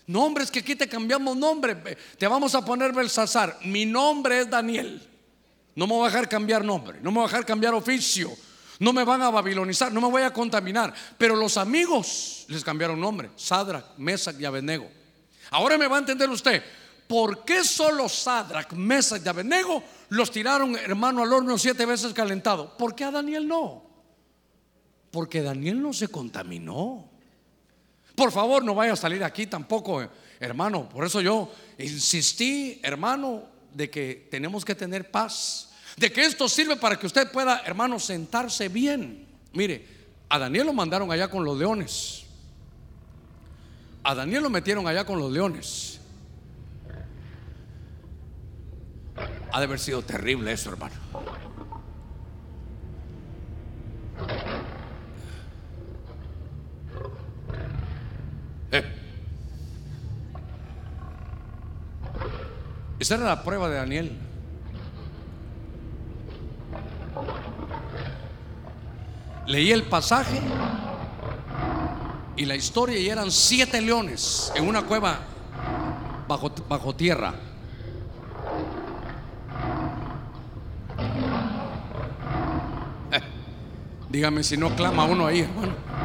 No, 0.06 0.24
hombre, 0.24 0.44
es 0.44 0.50
que 0.50 0.60
aquí 0.60 0.74
te 0.74 0.88
cambiamos 0.88 1.36
nombre. 1.36 1.74
Te 2.16 2.26
vamos 2.26 2.54
a 2.54 2.64
poner 2.64 2.92
Belsasar. 2.92 3.58
Mi 3.64 3.84
nombre 3.84 4.40
es 4.40 4.48
Daniel. 4.48 5.06
No 5.78 5.86
me 5.86 5.92
voy 5.94 6.08
a 6.08 6.10
dejar 6.10 6.28
cambiar 6.28 6.64
nombre, 6.64 6.98
no 7.00 7.12
me 7.12 7.18
voy 7.18 7.26
a 7.26 7.30
dejar 7.30 7.46
cambiar 7.46 7.72
oficio, 7.72 8.32
no 8.80 8.92
me 8.92 9.04
van 9.04 9.22
a 9.22 9.30
babilonizar, 9.30 9.92
no 9.92 10.00
me 10.00 10.08
voy 10.08 10.22
a 10.22 10.32
contaminar. 10.32 10.92
Pero 11.16 11.36
los 11.36 11.56
amigos 11.56 12.46
les 12.48 12.64
cambiaron 12.64 12.98
nombre, 12.98 13.30
Sadrach, 13.36 13.96
Mesach 13.96 14.34
y 14.40 14.44
Abednego. 14.44 14.90
Ahora 15.50 15.78
me 15.78 15.86
va 15.86 15.94
a 15.94 16.00
entender 16.00 16.28
usted, 16.30 16.64
¿por 17.06 17.44
qué 17.44 17.62
solo 17.62 18.08
Sadrach, 18.08 18.72
Mesach 18.72 19.24
y 19.24 19.28
Abednego 19.28 19.84
los 20.08 20.32
tiraron, 20.32 20.74
hermano, 20.74 21.22
al 21.22 21.32
horno 21.32 21.56
siete 21.56 21.86
veces 21.86 22.12
calentado? 22.12 22.76
¿Por 22.76 22.96
qué 22.96 23.04
a 23.04 23.12
Daniel 23.12 23.46
no? 23.46 23.87
Porque 25.10 25.42
Daniel 25.42 25.80
no 25.80 25.92
se 25.92 26.08
contaminó. 26.08 27.08
Por 28.14 28.32
favor, 28.32 28.64
no 28.64 28.74
vaya 28.74 28.92
a 28.92 28.96
salir 28.96 29.22
aquí 29.22 29.46
tampoco, 29.46 30.06
hermano. 30.40 30.88
Por 30.88 31.04
eso 31.04 31.20
yo 31.20 31.52
insistí, 31.78 32.80
hermano, 32.82 33.44
de 33.72 33.88
que 33.88 34.28
tenemos 34.30 34.64
que 34.64 34.74
tener 34.74 35.10
paz. 35.10 35.70
De 35.96 36.12
que 36.12 36.24
esto 36.24 36.48
sirve 36.48 36.76
para 36.76 36.98
que 36.98 37.06
usted 37.06 37.30
pueda, 37.30 37.62
hermano, 37.64 37.98
sentarse 37.98 38.68
bien. 38.68 39.26
Mire, 39.52 39.86
a 40.28 40.38
Daniel 40.38 40.66
lo 40.66 40.72
mandaron 40.72 41.10
allá 41.10 41.28
con 41.28 41.44
los 41.44 41.56
leones. 41.56 42.24
A 44.02 44.14
Daniel 44.14 44.42
lo 44.42 44.50
metieron 44.50 44.86
allá 44.86 45.04
con 45.04 45.18
los 45.18 45.30
leones. 45.30 46.00
Ha 49.52 49.58
de 49.58 49.64
haber 49.64 49.78
sido 49.78 50.02
terrible 50.02 50.52
eso, 50.52 50.70
hermano. 50.70 50.94
Esa 62.98 63.14
era 63.14 63.24
la 63.24 63.42
prueba 63.44 63.68
de 63.68 63.76
Daniel. 63.76 64.18
Leí 69.46 69.72
el 69.72 69.84
pasaje 69.84 70.40
y 72.36 72.44
la 72.44 72.54
historia 72.54 72.98
y 72.98 73.08
eran 73.08 73.30
siete 73.30 73.80
leones 73.80 74.52
en 74.54 74.68
una 74.68 74.82
cueva 74.82 75.20
bajo, 76.26 76.52
bajo 76.68 76.94
tierra. 76.94 77.34
Eh, 83.10 83.20
dígame 84.10 84.42
si 84.42 84.56
no 84.56 84.74
clama 84.76 85.04
uno 85.04 85.26
ahí, 85.26 85.40
hermano. 85.40 85.97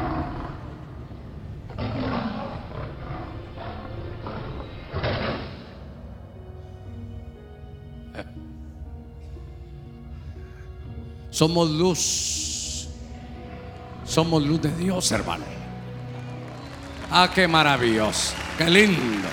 Somos 11.44 11.68
luz. 11.68 12.88
Somos 14.06 14.42
luz 14.42 14.62
de 14.62 14.74
Dios, 14.76 15.12
hermano. 15.12 15.44
Ah, 17.10 17.30
qué 17.34 17.46
maravilloso, 17.46 18.32
qué 18.56 18.70
lindo. 18.70 19.28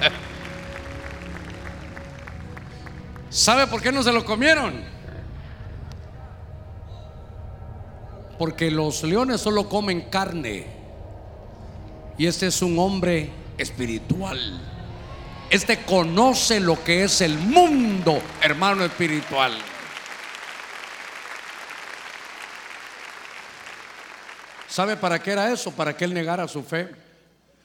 ¿Sabe 3.28 3.66
por 3.66 3.82
qué 3.82 3.92
no 3.92 4.02
se 4.02 4.10
lo 4.10 4.24
comieron? 4.24 4.82
Porque 8.38 8.70
los 8.70 9.02
leones 9.02 9.42
solo 9.42 9.68
comen 9.68 10.08
carne. 10.08 10.64
Y 12.16 12.24
este 12.24 12.46
es 12.46 12.62
un 12.62 12.78
hombre 12.78 13.30
espiritual. 13.58 14.77
Este 15.50 15.82
conoce 15.82 16.60
lo 16.60 16.84
que 16.84 17.04
es 17.04 17.22
el 17.22 17.38
mundo, 17.38 18.20
hermano 18.42 18.84
espiritual. 18.84 19.58
¿Sabe 24.68 24.98
para 24.98 25.22
qué 25.22 25.30
era 25.30 25.50
eso? 25.50 25.72
Para 25.72 25.96
que 25.96 26.04
él 26.04 26.12
negara 26.12 26.46
su 26.48 26.62
fe. 26.62 26.90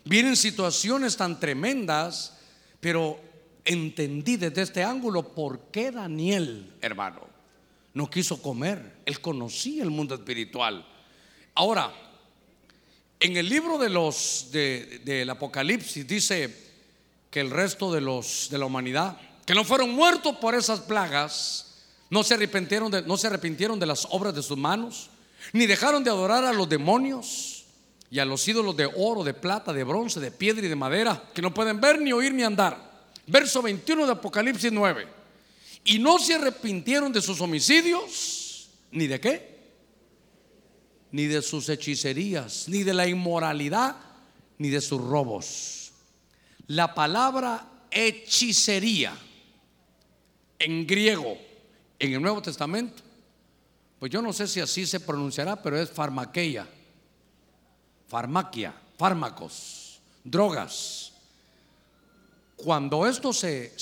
Vienen 0.06 0.38
situaciones 0.38 1.18
tan 1.18 1.42
tremendas, 1.42 2.38
pero 2.80 3.20
entendí 3.66 4.38
desde 4.38 4.62
este 4.62 4.82
ángulo 4.82 5.34
por 5.36 5.70
qué 5.70 5.92
Daniel, 5.92 6.74
hermano, 6.80 7.28
no 7.94 8.10
quiso 8.10 8.42
comer. 8.42 8.94
Él 9.06 9.20
conocía 9.20 9.84
el 9.84 9.90
mundo 9.90 10.16
espiritual. 10.16 10.88
Ahora, 11.54 11.94
en 13.20 13.36
el 13.36 13.50
libro 13.50 13.78
de 13.78 13.90
los 13.90 14.48
del 14.52 15.30
Apocalipsis 15.30 16.08
dice 16.08 16.72
que 17.34 17.42
el 17.42 17.50
resto 17.50 17.92
de 17.92 18.00
los 18.00 18.48
de 18.52 18.60
la 18.60 18.68
humanidad 18.68 19.18
que 19.44 19.56
no 19.56 19.64
fueron 19.64 19.90
muertos 19.90 20.38
por 20.38 20.54
esas 20.54 20.82
plagas, 20.82 21.82
no 22.12 22.22
se 22.22 22.36
arrepintieron 22.36 22.92
de, 22.92 23.02
no 23.02 23.18
se 23.18 23.26
arrepintieron 23.26 23.80
de 23.80 23.88
las 23.88 24.08
obras 24.12 24.36
de 24.36 24.44
sus 24.44 24.56
manos, 24.56 25.10
ni 25.52 25.66
dejaron 25.66 26.04
de 26.04 26.12
adorar 26.12 26.46
a 26.46 26.54
los 26.54 26.70
demonios 26.70 27.66
y 28.12 28.20
a 28.20 28.26
los 28.26 28.48
ídolos 28.48 28.78
de 28.78 28.88
oro, 28.96 29.24
de 29.24 29.34
plata, 29.34 29.74
de 29.74 29.84
bronce, 29.84 30.20
de 30.20 30.30
piedra 30.30 30.64
y 30.64 30.70
de 30.70 30.76
madera, 30.76 31.24
que 31.34 31.42
no 31.42 31.52
pueden 31.52 31.82
ver, 31.82 32.00
ni 32.00 32.14
oír, 32.14 32.32
ni 32.32 32.44
andar. 32.44 33.10
Verso 33.26 33.64
21 33.64 34.06
de 34.06 34.12
Apocalipsis 34.12 34.72
9. 34.72 35.08
Y 35.86 35.98
no 35.98 36.20
se 36.20 36.36
arrepintieron 36.36 37.12
de 37.12 37.22
sus 37.22 37.42
homicidios, 37.42 38.70
ni 38.92 39.08
de 39.08 39.20
qué, 39.20 39.60
ni 41.12 41.26
de 41.26 41.42
sus 41.42 41.68
hechicerías, 41.68 42.70
ni 42.70 42.84
de 42.84 42.94
la 42.94 43.08
inmoralidad, 43.08 43.96
ni 44.60 44.70
de 44.70 44.82
sus 44.82 45.02
robos. 45.02 45.83
La 46.68 46.93
palabra 46.93 47.68
hechicería 47.91 49.14
en 50.59 50.88
griego, 50.88 51.38
en 51.99 52.14
el 52.14 52.22
Nuevo 52.22 52.41
Testamento, 52.41 53.03
pues 53.99 54.11
yo 54.11 54.22
no 54.22 54.34
sé 54.34 54.47
si 54.47 54.59
así 54.59 54.86
se 54.86 54.99
pronunciará, 54.99 55.61
pero 55.61 55.80
es 55.80 55.89
farmaqueia, 55.89 56.68
farmaquia, 58.07 58.74
fármacos, 58.97 59.99
drogas. 60.24 61.14
Cuando 62.55 63.05
esto 63.07 63.34
se, 63.34 63.74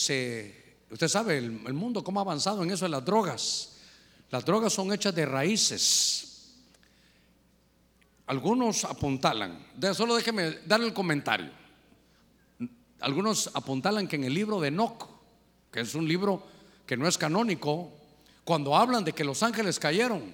usted 0.90 1.08
sabe, 1.08 1.38
el, 1.38 1.74
mundo 1.74 2.04
cómo 2.04 2.20
ha 2.20 2.24
avanzado 2.24 2.64
en 2.64 2.72
eso 2.72 2.86
de 2.86 2.90
las 2.90 3.06
drogas. 3.06 3.78
Las 4.30 4.46
drogas 4.46 4.74
son 4.74 4.94
hechas 4.94 5.14
de 5.14 5.26
raíces. 5.26 6.56
Algunos 8.28 8.86
apuntalan, 8.86 9.68
solo 9.94 10.16
déjeme 10.16 10.60
darle 10.66 10.88
el 10.88 10.94
comentario. 10.94 11.61
Algunos 13.02 13.50
apuntalan 13.54 14.08
que 14.08 14.16
en 14.16 14.24
el 14.24 14.34
libro 14.34 14.62
de 14.62 14.70
Enoch, 14.70 15.08
que 15.72 15.82
es 15.82 15.96
un 15.96 16.08
libro 16.08 16.44
que 16.86 16.96
no 16.96 17.08
es 17.08 17.18
canónico, 17.18 17.92
cuando 18.44 18.76
hablan 18.76 19.04
de 19.04 19.14
que 19.14 19.24
los 19.24 19.44
ángeles 19.44 19.80
cayeron, 19.80 20.34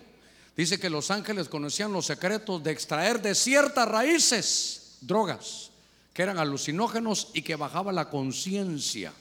dice 0.56 0.80
que 0.80 0.90
los 0.90 1.10
ángeles 1.10 1.50
conocían 1.50 1.94
los 1.94 2.06
secretos 2.06 2.64
de 2.64 2.72
extraer 2.72 3.22
de 3.22 3.36
ciertas 3.36 3.88
raíces 3.88 4.98
drogas 5.02 5.72
que 6.14 6.24
eran 6.24 6.40
alucinógenos 6.40 7.30
y 7.34 7.42
que 7.42 7.56
bajaba 7.56 7.94
la 7.94 8.10
conciencia. 8.10 9.14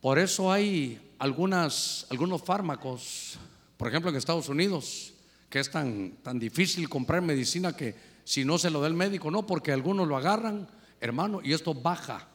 Por 0.00 0.18
eso 0.18 0.50
hay 0.50 1.14
algunas, 1.18 2.06
algunos 2.10 2.42
fármacos, 2.42 3.38
por 3.76 3.88
ejemplo 3.88 4.10
en 4.10 4.16
Estados 4.16 4.48
Unidos, 4.48 5.12
que 5.48 5.60
es 5.60 5.70
tan, 5.70 6.16
tan 6.22 6.38
difícil 6.38 6.88
comprar 6.88 7.22
medicina 7.22 7.76
que 7.76 7.94
si 8.24 8.44
no 8.44 8.58
se 8.58 8.70
lo 8.70 8.80
da 8.80 8.88
el 8.88 8.94
médico, 8.94 9.30
no, 9.30 9.46
porque 9.46 9.70
algunos 9.70 10.08
lo 10.08 10.16
agarran, 10.16 10.66
hermano, 11.00 11.40
y 11.42 11.52
esto 11.52 11.74
baja, 11.74 12.26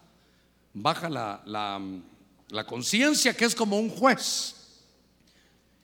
baja 0.73 1.09
la, 1.09 1.41
la 2.49 2.65
conciencia 2.65 3.35
que 3.35 3.45
es 3.45 3.55
como 3.55 3.77
un 3.77 3.89
juez. 3.89 4.55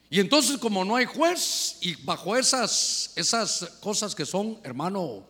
Y 0.09 0.19
entonces 0.19 0.57
como 0.57 0.85
no 0.85 0.95
hay 0.95 1.05
juez 1.05 1.77
y 1.81 1.95
bajo 2.03 2.35
esas, 2.35 3.11
esas 3.15 3.77
cosas 3.81 4.13
que 4.15 4.25
son, 4.25 4.59
hermano, 4.63 5.25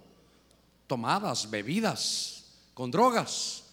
tomadas, 0.87 1.49
bebidas, 1.49 2.43
con 2.73 2.91
drogas, 2.91 3.63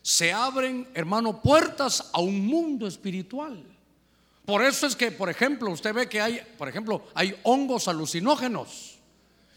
se 0.00 0.32
abren, 0.32 0.88
hermano, 0.94 1.40
puertas 1.42 2.10
a 2.12 2.20
un 2.20 2.46
mundo 2.46 2.86
espiritual. 2.86 3.62
Por 4.44 4.62
eso 4.62 4.86
es 4.86 4.94
que, 4.94 5.10
por 5.10 5.30
ejemplo, 5.30 5.70
usted 5.70 5.94
ve 5.94 6.08
que 6.08 6.20
hay, 6.20 6.40
por 6.58 6.68
ejemplo, 6.68 7.06
hay 7.14 7.34
hongos 7.44 7.88
alucinógenos. 7.88 8.98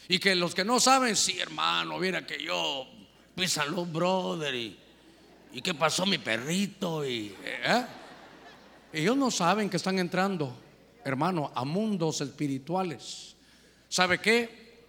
Y 0.07 0.19
que 0.19 0.35
los 0.35 0.55
que 0.55 0.63
no 0.63 0.79
saben, 0.79 1.17
sí, 1.17 1.37
hermano, 1.37 1.97
mira 1.99 2.25
que 2.25 2.41
yo, 2.41 2.87
salud, 3.45 3.85
brother, 3.85 4.55
y 4.55 4.77
¿Y 5.53 5.61
qué 5.61 5.73
pasó 5.73 6.05
mi 6.05 6.17
perrito? 6.17 7.05
Y, 7.05 7.35
¿eh? 7.43 7.85
Ellos 8.93 9.17
no 9.17 9.31
saben 9.31 9.69
que 9.69 9.77
están 9.77 9.99
entrando, 9.99 10.55
hermano, 11.03 11.51
a 11.55 11.65
mundos 11.65 12.21
espirituales. 12.21 13.35
¿Sabe 13.89 14.19
qué? 14.19 14.85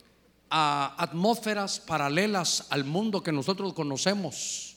A 0.51 0.95
atmósferas 1.03 1.81
paralelas 1.81 2.67
al 2.71 2.85
mundo 2.85 3.23
que 3.23 3.33
nosotros 3.33 3.73
conocemos. 3.73 4.77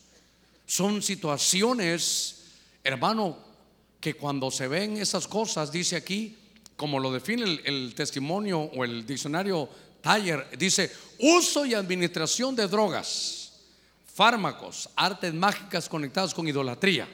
Son 0.66 1.02
situaciones, 1.02 2.46
hermano, 2.84 3.38
que 4.00 4.14
cuando 4.14 4.50
se 4.50 4.68
ven 4.68 4.98
esas 4.98 5.28
cosas, 5.28 5.72
dice 5.72 5.96
aquí, 5.96 6.38
como 6.76 7.00
lo 7.00 7.12
define 7.12 7.44
el, 7.44 7.62
el 7.66 7.96
testimonio 7.96 8.62
o 8.62 8.84
el 8.84 9.06
diccionario 9.06 9.70
Taller 10.02 10.58
dice, 10.58 10.92
uso 11.20 11.66
y 11.66 11.74
administración 11.76 12.56
de 12.56 12.68
drogas, 12.68 13.41
fármacos, 14.14 14.90
artes 14.96 15.34
mágicas 15.34 15.88
conectadas 15.88 16.34
con 16.34 16.48
idolatría. 16.48 17.08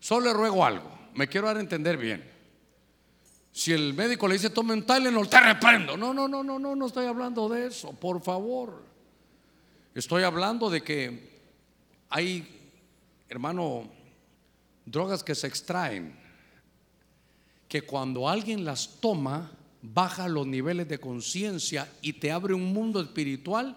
Solo 0.00 0.26
le 0.26 0.32
ruego 0.32 0.64
algo, 0.64 0.90
me 1.14 1.28
quiero 1.28 1.46
dar 1.46 1.56
a 1.56 1.60
entender 1.60 1.96
bien. 1.96 2.36
Si 3.52 3.72
el 3.72 3.94
médico 3.94 4.28
le 4.28 4.34
dice 4.34 4.50
tome 4.50 4.74
un 4.74 4.84
Tylenol, 4.84 5.28
te 5.28 5.40
reprendo. 5.40 5.96
No, 5.96 6.12
no, 6.12 6.28
no, 6.28 6.42
no, 6.42 6.58
no, 6.58 6.76
no 6.76 6.86
estoy 6.86 7.06
hablando 7.06 7.48
de 7.48 7.66
eso, 7.66 7.92
por 7.92 8.20
favor. 8.20 8.84
Estoy 9.94 10.24
hablando 10.24 10.68
de 10.68 10.82
que 10.82 11.40
hay, 12.10 12.70
hermano, 13.30 13.90
drogas 14.84 15.24
que 15.24 15.34
se 15.34 15.46
extraen, 15.46 16.14
que 17.66 17.82
cuando 17.82 18.28
alguien 18.28 18.64
las 18.64 19.00
toma, 19.00 19.50
baja 19.80 20.28
los 20.28 20.46
niveles 20.46 20.88
de 20.88 20.98
conciencia 20.98 21.90
y 22.02 22.14
te 22.14 22.30
abre 22.30 22.54
un 22.54 22.72
mundo 22.72 23.00
espiritual 23.00 23.76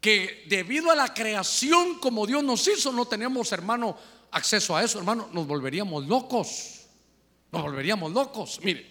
que 0.00 0.44
debido 0.48 0.90
a 0.90 0.94
la 0.94 1.12
creación 1.12 1.98
como 1.98 2.26
Dios 2.26 2.42
nos 2.42 2.66
hizo, 2.66 2.92
no 2.92 3.06
tenemos, 3.06 3.52
hermano, 3.52 3.96
acceso 4.30 4.76
a 4.76 4.82
eso, 4.82 4.98
hermano, 4.98 5.28
nos 5.32 5.46
volveríamos 5.46 6.06
locos. 6.06 6.86
Nos 7.52 7.62
volveríamos 7.62 8.12
locos. 8.12 8.60
Mire, 8.62 8.86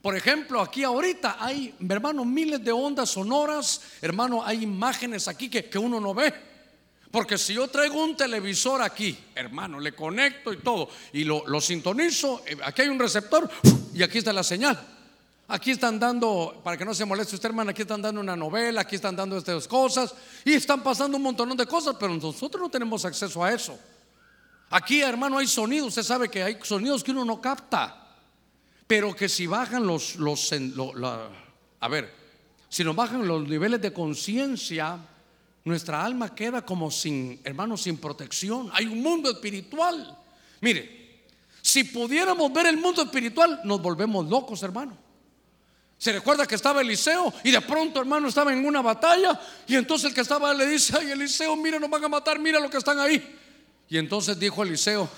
por 0.00 0.16
ejemplo, 0.16 0.60
aquí 0.60 0.84
ahorita 0.84 1.36
hay, 1.40 1.74
hermano, 1.88 2.24
miles 2.24 2.62
de 2.62 2.72
ondas 2.72 3.10
sonoras, 3.10 3.80
hermano, 4.00 4.44
hay 4.44 4.62
imágenes 4.62 5.26
aquí 5.28 5.48
que, 5.48 5.78
uno 5.78 6.00
no 6.00 6.12
ve. 6.12 6.32
Porque 7.10 7.36
si 7.36 7.54
yo 7.54 7.68
traigo 7.68 8.02
un 8.02 8.16
televisor 8.16 8.80
aquí, 8.82 9.16
hermano, 9.34 9.78
le 9.78 9.92
conecto 9.92 10.52
y 10.52 10.58
todo, 10.58 10.88
y 11.12 11.24
lo, 11.24 11.46
lo 11.46 11.60
sintonizo, 11.60 12.42
eh, 12.46 12.56
aquí 12.64 12.82
hay 12.82 12.88
un 12.88 12.98
receptor 12.98 13.48
y 13.94 14.02
aquí 14.02 14.18
está 14.18 14.32
la 14.32 14.42
señal. 14.42 14.91
Aquí 15.52 15.72
están 15.72 15.98
dando, 16.00 16.62
para 16.64 16.78
que 16.78 16.84
no 16.86 16.94
se 16.94 17.04
moleste 17.04 17.34
usted, 17.34 17.50
hermano, 17.50 17.72
aquí 17.72 17.82
están 17.82 18.00
dando 18.00 18.22
una 18.22 18.34
novela, 18.34 18.80
aquí 18.80 18.94
están 18.96 19.14
dando 19.14 19.36
estas 19.36 19.68
cosas, 19.68 20.14
y 20.46 20.54
están 20.54 20.82
pasando 20.82 21.18
un 21.18 21.22
montón 21.22 21.54
de 21.54 21.66
cosas, 21.66 21.94
pero 22.00 22.14
nosotros 22.14 22.58
no 22.58 22.70
tenemos 22.70 23.04
acceso 23.04 23.44
a 23.44 23.52
eso. 23.52 23.78
Aquí, 24.70 25.02
hermano, 25.02 25.36
hay 25.36 25.46
sonidos. 25.46 25.88
Usted 25.88 26.04
sabe 26.04 26.30
que 26.30 26.42
hay 26.42 26.56
sonidos 26.62 27.04
que 27.04 27.10
uno 27.10 27.26
no 27.26 27.38
capta. 27.38 28.16
Pero 28.86 29.14
que 29.14 29.28
si 29.28 29.46
bajan 29.46 29.86
los, 29.86 30.16
los 30.16 30.54
a 30.54 31.88
ver, 31.88 32.10
si 32.70 32.82
nos 32.82 32.96
bajan 32.96 33.28
los 33.28 33.46
niveles 33.46 33.82
de 33.82 33.92
conciencia, 33.92 35.00
nuestra 35.66 36.02
alma 36.02 36.34
queda 36.34 36.64
como 36.64 36.90
sin, 36.90 37.42
hermano, 37.44 37.76
sin 37.76 37.98
protección. 37.98 38.70
Hay 38.72 38.86
un 38.86 39.02
mundo 39.02 39.30
espiritual. 39.30 40.16
Mire, 40.62 41.24
si 41.60 41.84
pudiéramos 41.84 42.50
ver 42.50 42.68
el 42.68 42.78
mundo 42.78 43.02
espiritual, 43.02 43.60
nos 43.64 43.82
volvemos 43.82 44.26
locos, 44.30 44.62
hermano. 44.62 45.01
Se 46.02 46.12
recuerda 46.12 46.48
que 46.48 46.56
estaba 46.56 46.80
Eliseo 46.80 47.32
y 47.44 47.52
de 47.52 47.60
pronto, 47.60 48.00
hermano, 48.00 48.26
estaba 48.26 48.52
en 48.52 48.66
una 48.66 48.82
batalla 48.82 49.40
y 49.68 49.76
entonces 49.76 50.08
el 50.08 50.14
que 50.16 50.22
estaba 50.22 50.52
le 50.52 50.66
dice, 50.66 50.96
ay 50.98 51.12
Eliseo, 51.12 51.54
mira, 51.54 51.78
nos 51.78 51.88
van 51.88 52.02
a 52.02 52.08
matar, 52.08 52.40
mira 52.40 52.58
lo 52.58 52.68
que 52.68 52.78
están 52.78 52.98
ahí. 52.98 53.38
Y 53.88 53.98
entonces 53.98 54.36
dijo 54.36 54.64
Eliseo, 54.64 55.08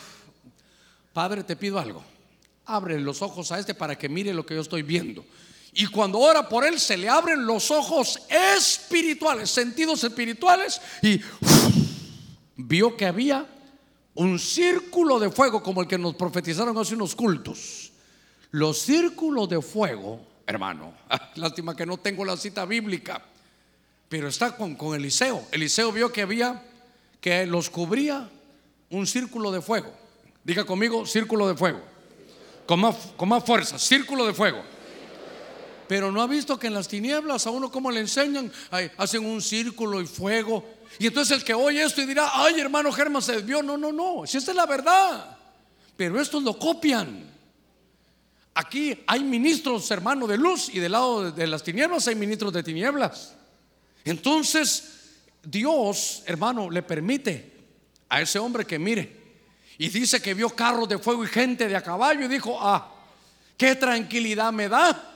Padre, 1.14 1.42
te 1.42 1.56
pido 1.56 1.78
algo. 1.78 2.04
Abre 2.66 3.00
los 3.00 3.22
ojos 3.22 3.50
a 3.50 3.58
este 3.58 3.72
para 3.72 3.96
que 3.96 4.10
mire 4.10 4.34
lo 4.34 4.44
que 4.44 4.56
yo 4.56 4.60
estoy 4.60 4.82
viendo. 4.82 5.24
Y 5.72 5.86
cuando 5.86 6.18
ora 6.18 6.46
por 6.50 6.66
él, 6.66 6.78
se 6.78 6.98
le 6.98 7.08
abren 7.08 7.46
los 7.46 7.70
ojos 7.70 8.20
espirituales, 8.28 9.48
sentidos 9.48 10.04
espirituales, 10.04 10.82
y 11.00 11.18
vio 12.56 12.94
que 12.94 13.06
había 13.06 13.46
un 14.12 14.38
círculo 14.38 15.18
de 15.18 15.30
fuego 15.30 15.62
como 15.62 15.80
el 15.80 15.88
que 15.88 15.96
nos 15.96 16.14
profetizaron 16.14 16.76
hace 16.76 16.94
unos 16.94 17.16
cultos. 17.16 17.90
Los 18.50 18.80
círculos 18.80 19.48
de 19.48 19.62
fuego, 19.62 20.33
hermano, 20.46 20.94
lástima 21.36 21.76
que 21.76 21.86
no 21.86 21.96
tengo 21.98 22.24
la 22.24 22.36
cita 22.36 22.64
bíblica, 22.64 23.22
pero 24.08 24.28
está 24.28 24.56
con, 24.56 24.74
con 24.74 24.94
Eliseo. 24.94 25.46
Eliseo 25.52 25.92
vio 25.92 26.12
que 26.12 26.22
había, 26.22 26.62
que 27.20 27.46
los 27.46 27.70
cubría 27.70 28.28
un 28.90 29.06
círculo 29.06 29.50
de 29.50 29.60
fuego. 29.60 29.92
Diga 30.42 30.64
conmigo, 30.64 31.06
círculo 31.06 31.48
de 31.48 31.56
fuego. 31.56 31.80
Con 32.66 32.80
más, 32.80 32.96
con 33.16 33.28
más 33.28 33.44
fuerza, 33.44 33.78
círculo 33.78 34.26
de 34.26 34.34
fuego. 34.34 34.62
Pero 35.88 36.10
no 36.10 36.22
ha 36.22 36.26
visto 36.26 36.58
que 36.58 36.68
en 36.68 36.74
las 36.74 36.88
tinieblas 36.88 37.46
a 37.46 37.50
uno 37.50 37.70
como 37.70 37.90
le 37.90 38.00
enseñan, 38.00 38.50
hacen 38.96 39.24
un 39.24 39.42
círculo 39.42 40.00
y 40.00 40.06
fuego. 40.06 40.64
Y 40.98 41.06
entonces 41.06 41.38
el 41.38 41.44
que 41.44 41.54
oye 41.54 41.82
esto 41.82 42.00
y 42.00 42.06
dirá, 42.06 42.30
ay 42.32 42.60
hermano 42.60 42.90
Germán 42.92 43.22
se 43.22 43.32
desvió. 43.32 43.62
No, 43.62 43.76
no, 43.76 43.92
no, 43.92 44.26
si 44.26 44.38
esta 44.38 44.52
es 44.52 44.56
la 44.56 44.66
verdad. 44.66 45.36
Pero 45.96 46.20
estos 46.20 46.42
lo 46.42 46.58
copian. 46.58 47.33
Aquí 48.54 49.02
hay 49.06 49.24
ministros, 49.24 49.90
hermano, 49.90 50.26
de 50.26 50.36
luz 50.36 50.68
y 50.72 50.78
del 50.78 50.92
lado 50.92 51.32
de 51.32 51.46
las 51.46 51.62
tinieblas 51.62 52.06
hay 52.06 52.14
ministros 52.14 52.52
de 52.52 52.62
tinieblas. 52.62 53.34
Entonces, 54.04 55.16
Dios, 55.42 56.22
hermano, 56.26 56.70
le 56.70 56.82
permite 56.82 57.52
a 58.08 58.20
ese 58.20 58.38
hombre 58.38 58.64
que 58.64 58.78
mire. 58.78 59.24
Y 59.76 59.88
dice 59.88 60.22
que 60.22 60.34
vio 60.34 60.50
carros 60.50 60.88
de 60.88 60.98
fuego 60.98 61.24
y 61.24 61.28
gente 61.28 61.66
de 61.66 61.74
a 61.74 61.82
caballo 61.82 62.24
y 62.24 62.28
dijo, 62.28 62.56
ah, 62.60 62.94
qué 63.56 63.74
tranquilidad 63.74 64.52
me 64.52 64.68
da 64.68 65.10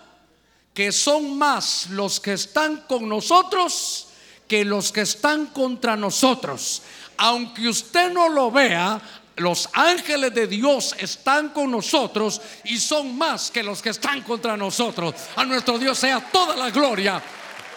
que 0.74 0.90
son 0.92 1.38
más 1.38 1.90
los 1.90 2.20
que 2.20 2.32
están 2.32 2.84
con 2.88 3.08
nosotros 3.08 4.08
que 4.48 4.64
los 4.64 4.90
que 4.90 5.02
están 5.02 5.46
contra 5.46 5.94
nosotros. 5.94 6.82
Aunque 7.18 7.68
usted 7.68 8.10
no 8.12 8.28
lo 8.28 8.50
vea, 8.50 9.00
los 9.38 9.68
ángeles 9.72 10.34
de 10.34 10.46
Dios 10.46 10.94
están 10.98 11.50
con 11.50 11.70
nosotros 11.70 12.40
y 12.64 12.78
son 12.78 13.16
más 13.16 13.50
que 13.50 13.62
los 13.62 13.80
que 13.80 13.90
están 13.90 14.22
contra 14.22 14.56
nosotros. 14.56 15.14
A 15.36 15.44
nuestro 15.44 15.78
Dios 15.78 15.98
sea 15.98 16.20
toda 16.20 16.56
la 16.56 16.70
gloria, 16.70 17.22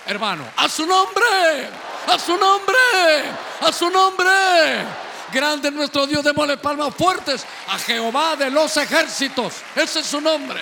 hermano. 0.05 0.43
A 0.57 0.67
su 0.67 0.85
nombre, 0.85 1.69
a 2.07 2.19
su 2.19 2.37
nombre, 2.37 2.77
a 3.61 3.71
su 3.71 3.89
nombre. 3.89 4.29
Grande 5.31 5.69
es 5.69 5.73
nuestro 5.73 6.05
Dios, 6.05 6.23
démosle 6.23 6.57
palmas 6.57 6.93
fuertes 6.93 7.45
a 7.67 7.79
Jehová 7.79 8.35
de 8.35 8.49
los 8.49 8.75
ejércitos. 8.77 9.53
Ese 9.75 10.01
es 10.01 10.05
su 10.05 10.19
nombre. 10.19 10.61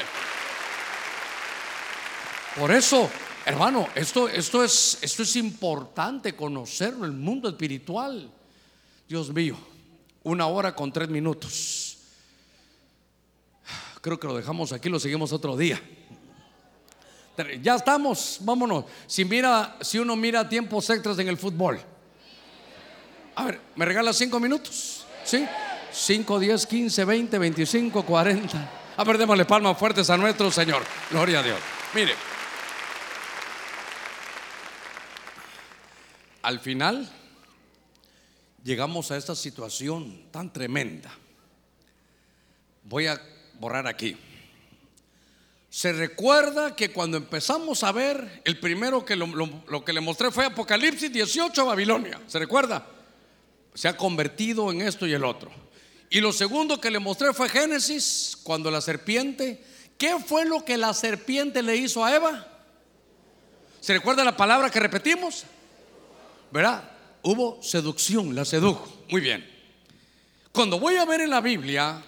Por 2.60 2.72
eso, 2.72 3.10
hermano, 3.46 3.88
esto, 3.96 4.28
esto, 4.28 4.64
es, 4.64 5.00
esto 5.02 5.24
es 5.24 5.36
importante 5.38 6.36
conocerlo, 6.36 7.06
el 7.06 7.14
mundo 7.14 7.50
espiritual. 7.50 8.30
Dios 9.08 9.30
mío, 9.30 9.58
una 10.30 10.48
hora 10.48 10.76
con 10.76 10.92
tres 10.92 11.10
minutos. 11.10 11.98
Creo 14.02 14.20
que 14.20 14.28
lo 14.28 14.38
dejamos 14.38 14.72
aquí, 14.72 14.90
lo 14.90 15.00
seguimos 15.00 15.34
otro 15.34 15.58
día. 15.58 15.82
Ya 17.62 17.76
estamos, 17.76 18.38
vámonos. 18.42 18.86
Si 19.08 19.24
mira, 19.26 19.78
si 19.82 19.98
uno 20.00 20.16
mira 20.16 20.48
tiempos 20.48 20.90
extras 20.90 21.18
en 21.20 21.28
el 21.28 21.38
fútbol. 21.38 21.80
A 23.36 23.46
ver, 23.46 23.60
¿me 23.76 23.86
regala 23.86 24.12
cinco 24.14 24.40
minutos? 24.40 25.06
¿Sí? 25.24 25.46
5, 25.92 26.40
10, 26.40 26.68
15, 26.68 27.06
20, 27.06 27.38
25, 27.40 28.04
40. 28.04 28.70
A 28.96 29.04
ver, 29.04 29.18
démosle 29.18 29.46
palmas 29.46 29.78
fuertes 29.78 30.10
a 30.10 30.18
nuestro 30.18 30.52
Señor. 30.52 30.84
Gloria 31.10 31.40
a 31.40 31.44
Dios. 31.44 31.60
Mire, 31.94 32.14
al 36.44 36.60
final 36.60 37.10
llegamos 38.64 39.12
a 39.12 39.18
esta 39.18 39.36
situación 39.36 40.24
tan 40.32 40.52
tremenda. 40.52 41.12
Voy 42.84 43.08
a 43.08 43.22
borrar 43.60 43.88
aquí. 43.88 44.18
Se 45.70 45.94
recuerda 45.94 46.76
que 46.76 46.92
cuando 46.92 47.18
empezamos 47.18 47.84
a 47.84 47.92
ver, 47.92 48.42
el 48.44 48.60
primero 48.60 49.06
que 49.06 49.16
lo, 49.16 49.86
que 49.86 49.94
le 49.94 50.02
mostré 50.02 50.32
fue 50.32 50.46
Apocalipsis 50.46 51.12
18, 51.12 51.66
Babilonia. 51.66 52.20
¿Se 52.28 52.40
recuerda? 52.40 52.86
se 53.74 53.88
ha 53.88 53.96
convertido 53.96 54.72
en 54.72 54.82
esto 54.82 55.08
y 55.08 55.14
el 55.14 55.24
otro. 55.24 55.50
Y 56.10 56.22
lo 56.22 56.34
segundo 56.34 56.82
que 56.82 56.92
le 56.92 57.00
mostré 57.00 57.34
fue 57.34 57.50
Génesis, 57.50 58.38
cuando 58.44 58.72
la 58.72 58.82
serpiente, 58.82 59.64
¿qué 59.98 60.18
fue 60.20 60.46
lo 60.46 60.66
que 60.66 60.78
la 60.78 60.94
serpiente 60.94 61.62
le 61.62 61.78
hizo 61.78 62.04
a 62.04 62.16
Eva? 62.16 62.48
¿Se 63.80 63.94
recuerda 63.94 64.24
la 64.24 64.36
palabra 64.36 64.70
que 64.70 64.80
repetimos? 64.80 65.46
¿Verdad? 66.52 66.92
Hubo 67.24 67.62
seducción, 67.62 68.34
la 68.34 68.46
sedujo. 68.46 68.88
Muy 69.10 69.22
bien. 69.22 69.48
Cuando 70.52 70.80
voy 70.80 70.96
a 70.96 71.06
ver 71.06 71.22
en 71.22 71.30
la 71.30 71.42
Biblia, 71.42 72.02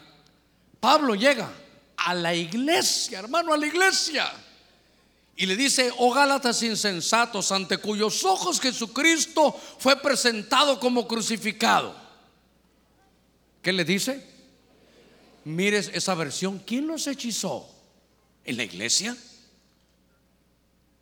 Pablo 0.79 1.15
llega 1.15 1.51
a 1.97 2.13
la 2.13 2.33
iglesia, 2.33 3.19
hermano, 3.19 3.53
a 3.53 3.57
la 3.57 3.67
iglesia. 3.67 4.31
Y 5.35 5.45
le 5.45 5.55
dice, 5.55 5.91
oh 5.97 6.13
Gálatas 6.13 6.61
insensatos, 6.63 7.51
ante 7.51 7.77
cuyos 7.77 8.23
ojos 8.23 8.59
Jesucristo 8.59 9.59
fue 9.79 9.95
presentado 9.95 10.79
como 10.79 11.07
crucificado. 11.07 11.95
¿Qué 13.61 13.71
le 13.73 13.85
dice? 13.85 14.25
Mires 15.45 15.89
esa 15.93 16.15
versión. 16.15 16.59
¿Quién 16.59 16.87
los 16.87 17.07
hechizó? 17.07 17.67
¿En 18.43 18.57
la 18.57 18.63
iglesia? 18.63 19.15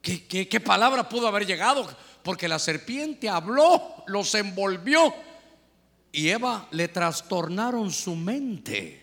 ¿Qué, 0.01 0.47
qué 0.47 0.59
palabra 0.59 1.07
pudo 1.07 1.27
haber 1.27 1.45
llegado? 1.45 1.89
Porque 2.23 2.47
la 2.47 2.59
serpiente 2.59 3.29
habló, 3.29 4.03
los 4.07 4.33
envolvió 4.35 5.13
y 6.11 6.29
Eva 6.29 6.67
le 6.71 6.87
trastornaron 6.87 7.91
su 7.91 8.15
mente. 8.15 9.01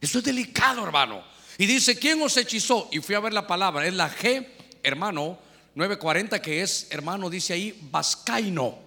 Eso 0.00 0.18
es 0.18 0.24
delicado, 0.24 0.84
hermano. 0.84 1.22
Y 1.58 1.66
dice, 1.66 1.98
¿quién 1.98 2.22
os 2.22 2.36
hechizó? 2.36 2.88
Y 2.90 3.00
fui 3.00 3.14
a 3.14 3.20
ver 3.20 3.32
la 3.32 3.46
palabra, 3.46 3.86
es 3.86 3.94
la 3.94 4.10
G 4.10 4.46
hermano, 4.82 5.38
940, 5.74 6.40
que 6.40 6.62
es, 6.62 6.88
hermano, 6.90 7.30
dice 7.30 7.52
ahí, 7.52 7.78
vascaino. 7.90 8.78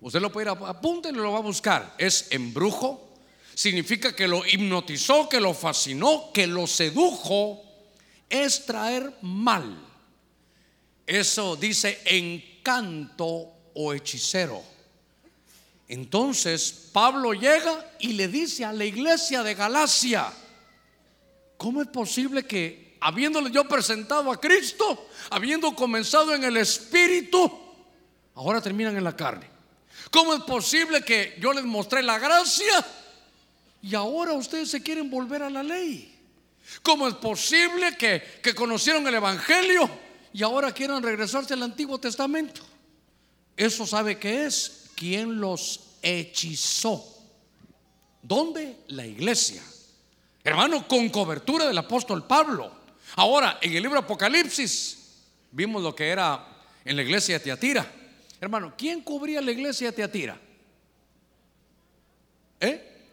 Usted 0.00 0.20
lo 0.20 0.32
puede 0.32 0.50
ir, 0.50 0.56
apúntenlo, 0.66 1.22
lo 1.22 1.32
va 1.32 1.38
a 1.38 1.42
buscar. 1.42 1.94
Es 1.98 2.28
embrujo, 2.30 3.16
significa 3.54 4.14
que 4.14 4.28
lo 4.28 4.46
hipnotizó, 4.46 5.28
que 5.28 5.40
lo 5.40 5.54
fascinó, 5.54 6.30
que 6.32 6.46
lo 6.46 6.66
sedujo, 6.66 7.62
es 8.28 8.64
traer 8.64 9.12
mal. 9.22 9.84
Eso 11.06 11.56
dice 11.56 12.00
encanto 12.68 13.52
o 13.74 13.94
hechicero. 13.94 14.62
Entonces 15.88 16.90
Pablo 16.92 17.32
llega 17.32 17.92
y 17.98 18.12
le 18.12 18.28
dice 18.28 18.64
a 18.64 18.72
la 18.72 18.84
iglesia 18.84 19.42
de 19.42 19.54
Galacia, 19.54 20.30
¿cómo 21.56 21.80
es 21.80 21.88
posible 21.88 22.44
que 22.44 22.98
habiéndole 23.00 23.50
yo 23.50 23.66
presentado 23.66 24.30
a 24.30 24.38
Cristo, 24.38 25.08
habiendo 25.30 25.74
comenzado 25.74 26.34
en 26.34 26.44
el 26.44 26.58
Espíritu, 26.58 27.50
ahora 28.34 28.60
terminan 28.60 28.96
en 28.96 29.04
la 29.04 29.16
carne? 29.16 29.48
¿Cómo 30.10 30.34
es 30.34 30.42
posible 30.42 31.02
que 31.02 31.36
yo 31.40 31.54
les 31.54 31.64
mostré 31.64 32.02
la 32.02 32.18
gracia 32.18 32.84
y 33.80 33.94
ahora 33.94 34.32
ustedes 34.34 34.70
se 34.70 34.82
quieren 34.82 35.08
volver 35.10 35.42
a 35.42 35.50
la 35.50 35.62
ley? 35.62 36.14
¿Cómo 36.82 37.08
es 37.08 37.14
posible 37.14 37.96
que, 37.96 38.40
que 38.42 38.54
conocieron 38.54 39.06
el 39.06 39.14
Evangelio 39.14 39.88
y 40.32 40.42
ahora 40.42 40.72
quieran 40.72 41.02
regresarse 41.02 41.54
al 41.54 41.62
Antiguo 41.62 41.98
Testamento? 41.98 42.62
Eso 43.56 43.86
sabe 43.86 44.18
que 44.18 44.46
es 44.46 44.90
quien 44.94 45.40
los 45.40 45.80
hechizó. 46.02 47.04
¿Dónde? 48.22 48.80
La 48.88 49.06
iglesia. 49.06 49.62
Hermano, 50.44 50.86
con 50.86 51.08
cobertura 51.08 51.66
del 51.66 51.78
apóstol 51.78 52.26
Pablo. 52.26 52.72
Ahora, 53.16 53.58
en 53.60 53.74
el 53.74 53.82
libro 53.82 53.98
Apocalipsis, 53.98 55.24
vimos 55.50 55.82
lo 55.82 55.94
que 55.94 56.08
era 56.08 56.46
en 56.84 56.96
la 56.96 57.02
iglesia 57.02 57.38
de 57.38 57.44
Teatira. 57.44 57.92
Hermano, 58.40 58.74
¿quién 58.76 59.02
cubría 59.02 59.40
la 59.40 59.50
iglesia 59.50 59.88
de 59.88 59.96
Teatira? 59.96 60.40
¿Eh? 62.60 63.06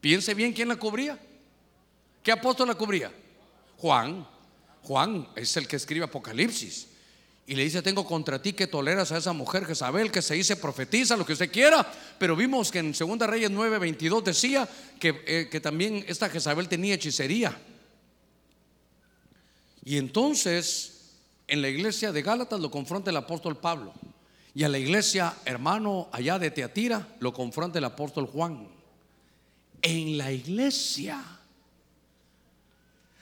Piense 0.00 0.34
bien 0.34 0.52
quién 0.52 0.68
la 0.68 0.76
cubría. 0.76 1.18
¿Qué 2.22 2.32
apóstol 2.32 2.68
la 2.68 2.74
cubría? 2.74 3.12
Juan. 3.78 4.26
Juan 4.86 5.28
es 5.34 5.56
el 5.56 5.66
que 5.66 5.76
escribe 5.76 6.04
Apocalipsis. 6.04 6.86
Y 7.48 7.54
le 7.54 7.64
dice, 7.64 7.82
tengo 7.82 8.04
contra 8.04 8.40
ti 8.40 8.52
que 8.52 8.66
toleras 8.66 9.12
a 9.12 9.18
esa 9.18 9.32
mujer 9.32 9.64
Jezabel 9.64 10.10
que 10.10 10.22
se 10.22 10.34
dice 10.34 10.56
profetiza, 10.56 11.16
lo 11.16 11.26
que 11.26 11.32
usted 11.32 11.50
quiera. 11.50 11.86
Pero 12.18 12.36
vimos 12.36 12.70
que 12.70 12.78
en 12.78 12.92
2 12.92 13.18
Reyes 13.20 13.50
9:22 13.50 14.22
decía 14.22 14.68
que, 14.98 15.22
eh, 15.26 15.48
que 15.50 15.60
también 15.60 16.04
esta 16.08 16.28
Jezabel 16.28 16.68
tenía 16.68 16.94
hechicería. 16.94 17.56
Y 19.84 19.96
entonces 19.96 21.14
en 21.48 21.62
la 21.62 21.68
iglesia 21.68 22.12
de 22.12 22.22
Gálatas 22.22 22.60
lo 22.60 22.70
confronta 22.70 23.10
el 23.10 23.16
apóstol 23.16 23.56
Pablo. 23.56 23.92
Y 24.54 24.64
a 24.64 24.68
la 24.68 24.78
iglesia, 24.78 25.34
hermano, 25.44 26.08
allá 26.12 26.38
de 26.38 26.50
Teatira, 26.50 27.06
lo 27.20 27.32
confronta 27.32 27.78
el 27.78 27.84
apóstol 27.84 28.26
Juan. 28.26 28.68
En 29.82 30.16
la 30.16 30.32
iglesia. 30.32 31.22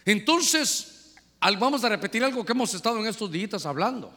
Entonces, 0.05 0.94
vamos 1.59 1.85
a 1.85 1.89
repetir 1.89 2.25
algo 2.25 2.45
que 2.45 2.53
hemos 2.53 2.73
estado 2.75 2.99
en 2.99 3.07
estos 3.07 3.31
días 3.31 3.67
hablando. 3.67 4.13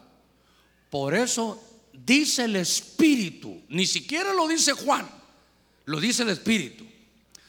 Por 0.89 1.13
eso 1.13 1.61
dice 1.91 2.45
el 2.45 2.55
Espíritu, 2.55 3.61
ni 3.69 3.86
siquiera 3.86 4.34
lo 4.34 4.47
dice 4.47 4.73
Juan, 4.73 5.07
lo 5.86 5.99
dice 5.99 6.23
el 6.23 6.30
Espíritu. 6.30 6.86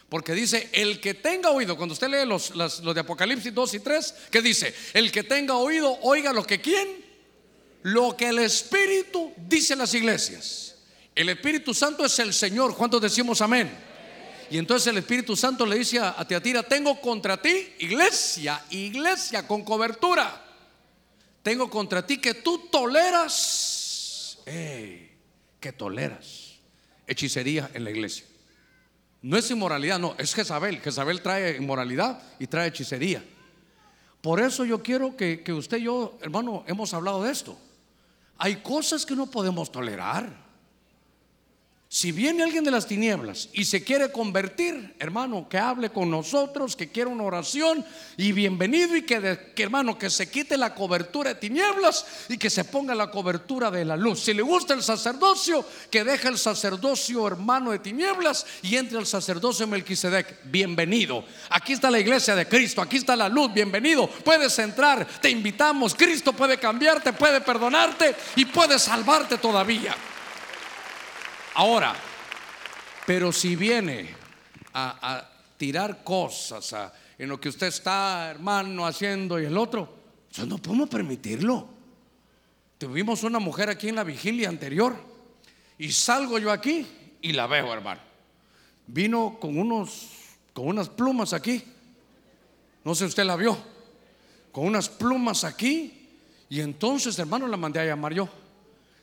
Porque 0.09 0.33
dice, 0.33 0.71
el 0.73 1.01
que 1.01 1.15
tenga 1.15 1.51
oído, 1.51 1.77
cuando 1.77 1.93
usted 1.93 2.09
lee 2.09 2.27
los, 2.27 2.53
de 2.55 3.01
Apocalipsis 3.01 3.55
2 3.55 3.75
y 3.75 3.81
3, 3.81 4.15
que 4.31 4.41
dice, 4.41 4.75
el 4.95 5.13
que 5.13 5.23
tenga 5.23 5.55
oído, 5.55 5.99
oiga 6.03 6.33
lo 6.33 6.45
que 6.45 6.61
quién, 6.61 7.05
lo 7.83 8.17
que 8.17 8.29
el 8.29 8.39
Espíritu 8.39 9.33
dice 9.37 9.75
en 9.75 9.81
las 9.81 9.93
iglesias. 9.93 10.77
El 11.15 11.29
Espíritu 11.29 11.75
Santo 11.75 12.07
es 12.07 12.19
el 12.21 12.33
Señor, 12.33 12.75
¿cuántos 12.75 13.03
decimos 13.03 13.43
amén? 13.43 13.88
Y 14.51 14.59
entonces 14.59 14.87
el 14.89 14.99
Espíritu 14.99 15.37
Santo 15.37 15.67
le 15.67 15.79
dice 15.79 15.99
a 15.99 16.25
Teatira, 16.27 16.63
tengo 16.63 17.01
contra 17.01 17.41
ti, 17.41 17.75
iglesia, 17.79 18.65
iglesia 18.71 19.47
con 19.47 19.63
cobertura. 19.63 20.45
Tengo 21.43 21.71
contra 21.71 22.07
ti 22.07 22.19
que 22.19 22.35
tú 22.35 22.69
toleras, 22.71 24.39
que 24.45 25.73
toleras 25.77 26.59
hechicería 27.07 27.71
en 27.75 27.85
la 27.85 27.91
iglesia. 27.91 28.27
No 29.23 29.37
es 29.37 29.51
inmoralidad, 29.51 29.99
no, 29.99 30.15
es 30.19 30.35
Jezabel. 30.35 30.81
Jezabel 30.81 31.23
trae 31.23 31.57
inmoralidad 31.57 32.23
y 32.39 32.47
trae 32.47 32.69
hechicería. 32.69 33.25
Por 34.21 34.41
eso 34.41 34.65
yo 34.65 34.83
quiero 34.83 35.17
que, 35.17 35.43
que 35.43 35.53
usted 35.53 35.79
y 35.79 35.85
yo, 35.85 36.19
hermano, 36.21 36.65
hemos 36.67 36.95
hablado 36.95 37.23
de 37.23 37.33
esto. 37.33 37.59
Hay 38.37 38.57
cosas 38.57 39.05
que 39.05 39.17
no 39.17 39.27
podemos 39.27 39.73
tolerar. 39.73 40.48
Si 41.91 42.13
viene 42.13 42.43
alguien 42.43 42.65
de 42.65 42.71
las 42.71 42.87
tinieblas 42.87 43.49
y 43.55 43.65
se 43.65 43.83
quiere 43.83 44.13
convertir, 44.13 44.95
hermano, 44.99 45.49
que 45.49 45.57
hable 45.57 45.89
con 45.89 46.11
nosotros, 46.11 46.77
que 46.77 46.91
quiera 46.91 47.09
una 47.09 47.23
oración 47.23 47.83
y 48.19 48.33
bienvenido 48.33 48.95
y 48.95 49.07
que, 49.07 49.55
hermano, 49.57 49.97
que 49.97 50.11
se 50.11 50.31
quite 50.31 50.59
la 50.59 50.75
cobertura 50.75 51.33
de 51.33 51.41
tinieblas 51.41 52.05
y 52.29 52.37
que 52.37 52.51
se 52.51 52.65
ponga 52.65 52.95
la 52.95 53.11
cobertura 53.11 53.71
de 53.71 53.87
la 53.87 53.97
luz. 53.97 54.21
Si 54.21 54.35
le 54.35 54.43
gusta 54.43 54.75
el 54.75 54.83
sacerdocio, 54.83 55.65
que 55.91 56.05
deje 56.05 56.29
el 56.29 56.37
sacerdocio 56.37 57.27
hermano 57.27 57.71
de 57.71 57.79
tinieblas 57.79 58.45
y 58.61 58.77
entre 58.77 58.99
el 58.99 59.07
sacerdocio 59.07 59.67
Melquisedec. 59.67 60.41
Bienvenido. 60.45 61.25
Aquí 61.49 61.73
está 61.73 61.91
la 61.91 62.01
iglesia 62.01 62.37
de 62.37 62.47
Cristo, 62.47 62.83
aquí 62.83 62.99
está 62.99 63.17
la 63.17 63.31
luz. 63.31 63.51
Bienvenido. 63.55 64.09
Puedes 64.09 64.59
entrar, 64.59 65.09
te 65.23 65.31
invitamos. 65.31 65.95
Cristo 65.95 66.35
puede 66.35 66.59
cambiarte, 66.59 67.15
puede 67.15 67.41
perdonarte 67.41 68.15
y 68.37 68.45
puede 68.45 68.79
salvarte 68.79 69.39
todavía. 69.39 69.97
Ahora, 71.59 71.93
pero 73.05 73.33
si 73.33 73.57
viene 73.57 74.15
a, 74.75 75.29
tirar 75.57 76.05
cosas 76.05 76.93
en 77.19 77.29
lo 77.29 77.41
que 77.41 77.49
usted 77.49 77.67
está, 77.67 78.31
hermano, 78.31 78.87
haciendo 78.87 79.41
y 79.41 79.45
el 79.45 79.59
otro, 79.59 79.93
yo 80.31 80.47
no 80.47 80.59
podemos 80.59 80.89
permitirlo. 80.89 81.67
Tuvimos 82.79 83.25
una 83.25 83.41
mujer 83.41 83.71
aquí 83.71 83.89
en 83.89 83.97
la 83.97 84.05
vigilia 84.05 84.49
anterior 84.49 84.95
y 85.79 85.91
salgo 85.91 86.39
yo 86.39 86.53
aquí 86.53 86.87
y 87.23 87.33
la 87.33 87.49
veo, 87.49 87.73
hermano. 87.73 88.03
Vino 88.87 89.39
con 89.41 89.59
unos 89.59 90.11
con 90.53 90.69
unas 90.69 90.89
plumas 90.89 91.33
aquí. 91.33 91.65
No 92.85 92.95
sé 92.95 93.05
usted 93.05 93.25
la 93.25 93.35
vio. 93.35 93.59
Con 94.53 94.65
unas 94.65 94.89
plumas 94.89 95.43
aquí 95.43 96.09
y 96.49 96.61
entonces, 96.61 97.19
hermano, 97.19 97.49
la 97.49 97.57
mandé 97.57 97.81
a 97.81 97.85
llamar 97.85 98.15
yo. 98.15 98.29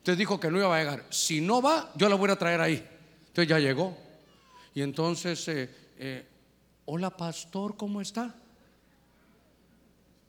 Entonces 0.05 0.19
dijo 0.19 0.39
que 0.39 0.51
no 0.51 0.59
iba 0.59 0.75
a 0.75 0.77
llegar. 0.77 1.03
Si 1.09 1.41
no 1.41 1.63
va, 1.63 1.91
yo 1.95 2.07
la 2.07 2.13
voy 2.13 2.29
a 2.29 2.35
traer 2.35 2.61
ahí. 2.61 2.87
Entonces 3.25 3.47
ya 3.47 3.57
llegó. 3.57 3.97
Y 4.75 4.83
entonces, 4.83 5.47
eh, 5.47 5.67
eh, 5.97 6.27
hola 6.85 7.09
pastor, 7.09 7.75
¿cómo 7.75 7.99
está? 8.01 8.35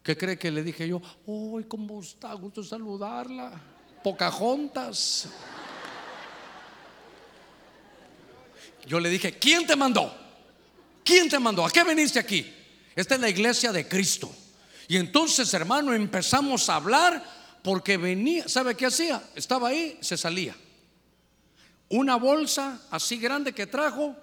¿Qué 0.03 0.17
cree 0.17 0.39
que 0.39 0.51
le 0.51 0.63
dije 0.63 0.89
yo? 0.89 1.03
¡Uy, 1.27 1.65
cómo 1.65 2.01
está! 2.01 2.33
Gusto 2.33 2.65
saludarla. 2.65 3.53
Pocahontas. 4.03 5.29
Yo 8.87 8.99
le 8.99 9.11
dije, 9.11 9.39
¿quién 9.39 9.67
te 9.67 9.77
mandó? 9.77 10.11
¿Quién 11.05 11.29
te 11.29 11.39
mandó? 11.39 11.67
¿A 11.67 11.71
qué 11.71 11.85
viniste 11.85 12.19
aquí? 12.19 12.51
Esta 12.95 13.17
es 13.17 13.21
la 13.21 13.29
iglesia 13.29 13.73
de 13.73 13.87
Cristo. 13.87 14.35
Y 14.89 14.97
entonces, 14.97 15.53
hermano, 15.53 15.93
empezamos 15.93 16.67
a 16.71 16.77
hablar 16.77 17.36
porque 17.67 17.97
venía, 17.97 18.49
¿sabe 18.49 18.77
qué 18.77 18.87
hacía? 18.87 19.21
Estaba 19.35 19.71
ahí, 19.71 19.99
se 20.01 20.17
salía. 20.17 20.55
Una 21.89 22.15
bolsa 22.15 22.81
así 22.93 23.19
grande 23.19 23.53
que 23.53 23.67
trajo, 23.67 24.15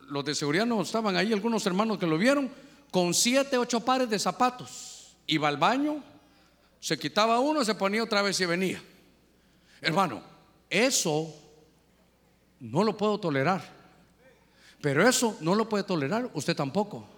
los 0.00 0.22
de 0.26 0.34
seguridad 0.34 0.66
no 0.66 0.82
estaban 0.82 1.16
ahí, 1.16 1.32
algunos 1.32 1.64
hermanos 1.64 1.96
que 1.96 2.06
lo 2.06 2.18
vieron, 2.18 2.50
con 2.90 3.14
siete, 3.14 3.56
ocho 3.56 3.80
pares 3.80 4.10
de 4.10 4.18
zapatos. 4.18 5.16
Iba 5.26 5.48
al 5.48 5.56
baño, 5.56 6.04
se 6.80 6.98
quitaba 6.98 7.40
uno, 7.40 7.64
se 7.64 7.76
ponía 7.76 8.02
otra 8.04 8.20
vez 8.20 8.38
y 8.40 8.44
venía. 8.44 8.82
Hermano, 9.80 10.22
eso 10.68 11.34
no 12.60 12.84
lo 12.84 12.94
puedo 12.94 13.18
tolerar. 13.18 13.66
Pero 14.82 15.08
eso 15.08 15.38
no 15.40 15.54
lo 15.54 15.66
puede 15.66 15.84
tolerar 15.84 16.30
usted 16.34 16.54
tampoco. 16.54 17.08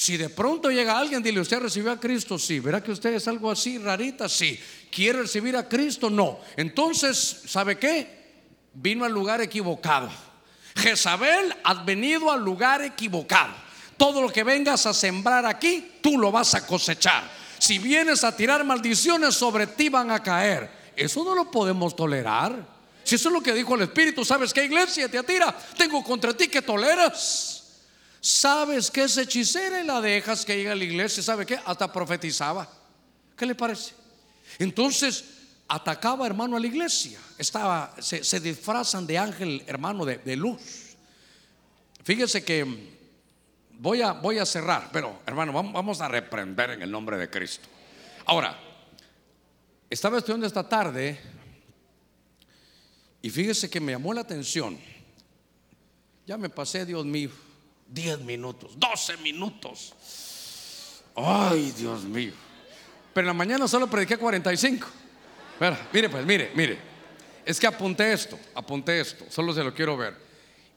Si 0.00 0.16
de 0.16 0.30
pronto 0.30 0.70
llega 0.70 0.98
alguien, 0.98 1.22
dile, 1.22 1.40
¿usted 1.40 1.58
recibió 1.58 1.92
a 1.92 2.00
Cristo? 2.00 2.38
Sí. 2.38 2.58
¿Verá 2.58 2.82
que 2.82 2.90
usted 2.90 3.12
es 3.12 3.28
algo 3.28 3.50
así 3.50 3.76
rarita? 3.76 4.30
Sí. 4.30 4.58
¿Quiere 4.90 5.20
recibir 5.20 5.54
a 5.58 5.68
Cristo? 5.68 6.08
No. 6.08 6.40
Entonces, 6.56 7.42
¿sabe 7.46 7.78
qué? 7.78 8.08
Vino 8.72 9.04
al 9.04 9.12
lugar 9.12 9.42
equivocado. 9.42 10.08
Jezabel 10.74 11.54
ha 11.62 11.84
venido 11.84 12.32
al 12.32 12.40
lugar 12.40 12.80
equivocado. 12.80 13.52
Todo 13.98 14.22
lo 14.22 14.32
que 14.32 14.42
vengas 14.42 14.86
a 14.86 14.94
sembrar 14.94 15.44
aquí, 15.44 15.96
tú 16.00 16.16
lo 16.16 16.32
vas 16.32 16.54
a 16.54 16.66
cosechar. 16.66 17.30
Si 17.58 17.78
vienes 17.78 18.24
a 18.24 18.34
tirar 18.34 18.64
maldiciones 18.64 19.34
sobre 19.34 19.66
ti 19.66 19.90
van 19.90 20.10
a 20.12 20.22
caer. 20.22 20.70
Eso 20.96 21.22
no 21.24 21.34
lo 21.34 21.50
podemos 21.50 21.94
tolerar. 21.94 22.54
Si 23.04 23.16
eso 23.16 23.28
es 23.28 23.34
lo 23.34 23.42
que 23.42 23.52
dijo 23.52 23.74
el 23.74 23.82
Espíritu, 23.82 24.24
¿sabes 24.24 24.54
qué 24.54 24.64
iglesia 24.64 25.10
te 25.10 25.18
atira? 25.18 25.54
Tengo 25.76 26.02
contra 26.02 26.32
ti 26.32 26.48
que 26.48 26.62
toleras. 26.62 27.59
Sabes 28.20 28.90
que 28.90 29.04
es 29.04 29.16
hechicera 29.16 29.80
y 29.80 29.86
la 29.86 30.00
dejas 30.00 30.44
que 30.44 30.56
llegue 30.56 30.70
a 30.70 30.74
la 30.74 30.84
iglesia. 30.84 31.22
¿Sabe 31.22 31.46
qué? 31.46 31.58
Hasta 31.64 31.90
profetizaba. 31.90 32.68
¿Qué 33.36 33.46
le 33.46 33.54
parece? 33.54 33.94
Entonces 34.58 35.24
atacaba 35.66 36.26
hermano 36.26 36.56
a 36.56 36.60
la 36.60 36.66
iglesia. 36.66 37.18
Estaba, 37.38 37.94
se, 38.00 38.40
disfrazan 38.40 39.06
de 39.06 39.16
ángel 39.16 39.64
hermano 39.66 40.04
de, 40.04 40.18
de, 40.18 40.36
luz. 40.36 40.96
Fíjese 42.04 42.44
que 42.44 42.66
voy 43.78 44.02
a, 44.02 44.12
voy 44.12 44.38
a 44.38 44.44
cerrar, 44.44 44.90
pero 44.92 45.20
hermano, 45.24 45.52
vamos 45.52 46.00
a 46.02 46.08
reprender 46.08 46.70
en 46.70 46.82
el 46.82 46.90
nombre 46.90 47.16
de 47.16 47.30
Cristo. 47.30 47.68
Ahora, 48.26 48.58
estaba 49.88 50.18
estudiando 50.18 50.46
esta 50.46 50.68
tarde 50.68 51.18
y 53.22 53.30
fíjese 53.30 53.70
que 53.70 53.80
me 53.80 53.92
llamó 53.92 54.12
la 54.12 54.20
atención. 54.20 54.78
Ya 56.26 56.36
me 56.36 56.50
pasé, 56.50 56.84
Dios 56.84 57.04
mío, 57.06 57.30
10 57.92 58.20
minutos, 58.20 58.72
12 58.78 59.16
minutos. 59.18 59.94
Ay, 61.16 61.72
Dios 61.76 62.04
mío. 62.04 62.32
Pero 63.12 63.24
en 63.24 63.26
la 63.26 63.34
mañana 63.34 63.66
solo 63.66 63.88
prediqué 63.88 64.16
45. 64.16 64.86
mire, 65.92 66.08
pues, 66.08 66.24
mire, 66.24 66.52
mire. 66.54 66.78
Es 67.44 67.58
que 67.58 67.66
apunté 67.66 68.12
esto, 68.12 68.38
apunté 68.54 69.00
esto, 69.00 69.24
solo 69.28 69.52
se 69.52 69.64
lo 69.64 69.74
quiero 69.74 69.96
ver. 69.96 70.14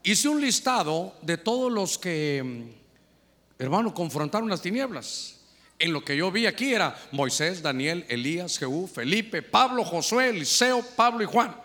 Hice 0.01 0.27
un 0.27 0.41
listado 0.41 1.15
de 1.21 1.37
todos 1.37 1.71
los 1.71 1.97
que, 1.97 2.41
mm, 2.43 3.61
hermano, 3.61 3.93
confrontaron 3.93 4.49
las 4.49 4.61
tinieblas. 4.61 5.39
En 5.77 5.93
lo 5.93 6.03
que 6.03 6.17
yo 6.17 6.31
vi 6.31 6.45
aquí 6.45 6.73
era 6.73 6.97
Moisés, 7.11 7.61
Daniel, 7.61 8.05
Elías, 8.09 8.57
Jehú, 8.57 8.87
Felipe, 8.87 9.41
Pablo, 9.41 9.83
Josué, 9.83 10.29
Eliseo, 10.29 10.83
Pablo 10.95 11.23
y 11.23 11.27
Juan. 11.27 11.62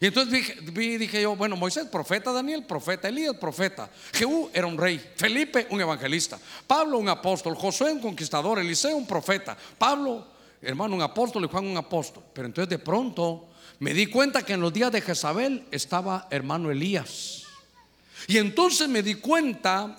Y 0.00 0.06
entonces 0.06 0.32
dije, 0.32 0.98
dije, 0.98 1.22
yo, 1.22 1.36
bueno, 1.36 1.56
Moisés, 1.56 1.86
profeta, 1.86 2.32
Daniel, 2.32 2.64
profeta, 2.64 3.08
Elías, 3.08 3.36
profeta, 3.36 3.88
Jehú 4.12 4.50
era 4.52 4.66
un 4.66 4.76
rey, 4.76 5.00
Felipe, 5.16 5.66
un 5.70 5.80
evangelista, 5.80 6.38
Pablo, 6.66 6.98
un 6.98 7.08
apóstol, 7.08 7.54
Josué, 7.54 7.92
un 7.92 8.00
conquistador, 8.00 8.58
Eliseo, 8.58 8.96
un 8.96 9.06
profeta, 9.06 9.56
Pablo, 9.78 10.26
hermano, 10.60 10.96
un 10.96 11.02
apóstol 11.02 11.44
y 11.44 11.48
Juan, 11.48 11.66
un 11.66 11.76
apóstol. 11.76 12.24
Pero 12.32 12.46
entonces 12.46 12.70
de 12.70 12.78
pronto 12.78 13.48
me 13.78 13.94
di 13.94 14.06
cuenta 14.06 14.42
que 14.42 14.54
en 14.54 14.60
los 14.60 14.72
días 14.72 14.90
de 14.90 15.00
Jezabel 15.00 15.64
estaba 15.70 16.26
hermano 16.30 16.70
Elías. 16.70 17.44
Y 18.26 18.38
entonces 18.38 18.88
me 18.88 19.02
di 19.02 19.14
cuenta, 19.16 19.96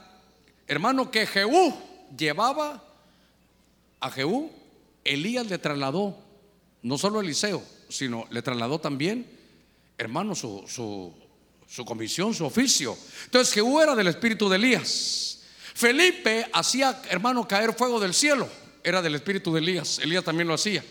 hermano, 0.68 1.10
que 1.10 1.26
Jehú 1.26 1.74
llevaba 2.18 2.84
a 4.00 4.12
Jehú, 4.12 4.52
Elías 5.04 5.48
le 5.48 5.58
trasladó, 5.58 6.18
no 6.82 6.98
solo 6.98 7.22
Eliseo, 7.22 7.64
sino 7.90 8.26
le 8.30 8.42
trasladó 8.42 8.80
también 8.80 9.35
hermano, 9.98 10.36
su, 10.36 10.64
su, 11.68 11.86
comisión, 11.86 12.34
su 12.34 12.46
oficio. 12.46 12.98
Entonces 13.26 13.54
Jehú 13.54 13.80
era 13.80 13.96
del 13.96 14.08
espíritu 14.08 14.50
de 14.50 14.58
Elías. 14.58 15.42
Felipe 15.74 16.48
hacía, 16.54 17.02
hermano, 17.10 17.48
caer 17.48 17.74
fuego 17.74 18.00
del 18.00 18.14
cielo. 18.14 18.48
Era 18.84 19.02
del 19.02 19.16
espíritu 19.16 19.54
de 19.54 19.60
Elías. 19.60 20.00
Elías 20.00 20.24
también 20.24 20.48
lo 20.48 20.54
hacía. 20.54 20.84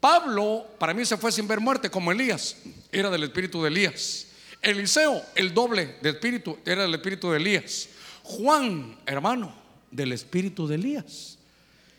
Pablo, 0.00 0.66
para 0.78 0.94
mí 0.94 1.04
se 1.04 1.16
fue 1.16 1.32
sin 1.32 1.46
ver 1.46 1.60
muerte, 1.60 1.90
como 1.90 2.12
Elías. 2.12 2.56
Era 2.90 3.10
del 3.10 3.24
espíritu 3.24 3.62
de 3.62 3.68
Elías. 3.68 4.26
Eliseo, 4.60 5.22
el 5.34 5.52
doble 5.54 5.96
de 6.02 6.10
espíritu, 6.10 6.58
era 6.64 6.82
del 6.82 6.94
espíritu 6.94 7.30
de 7.30 7.38
Elías. 7.38 7.88
Juan, 8.22 8.98
hermano, 9.06 9.54
del 9.90 10.12
espíritu 10.12 10.66
de 10.68 10.76
Elías. 10.76 11.38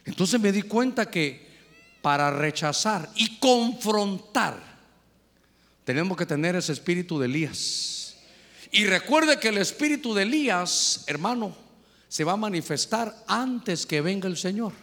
Entonces 0.06 0.40
me 0.40 0.52
di 0.52 0.62
cuenta 0.64 1.10
que 1.10 1.48
para 2.02 2.32
rechazar 2.32 3.10
y 3.16 3.38
confrontar 3.40 4.73
tenemos 5.86 6.18
que 6.18 6.26
tener 6.26 6.56
ese 6.56 6.72
espíritu 6.72 7.20
de 7.20 7.26
Elías. 7.26 8.16
Y 8.72 8.86
recuerde 8.86 9.40
que 9.40 9.50
el 9.50 9.58
espíritu 9.58 10.14
de 10.14 10.24
Elías, 10.24 11.04
hermano, 11.08 11.56
se 12.08 12.24
va 12.24 12.34
a 12.34 12.38
manifestar 12.38 13.24
antes 13.28 13.86
que 13.86 14.02
venga 14.02 14.28
el 14.28 14.38
Señor. 14.38 14.74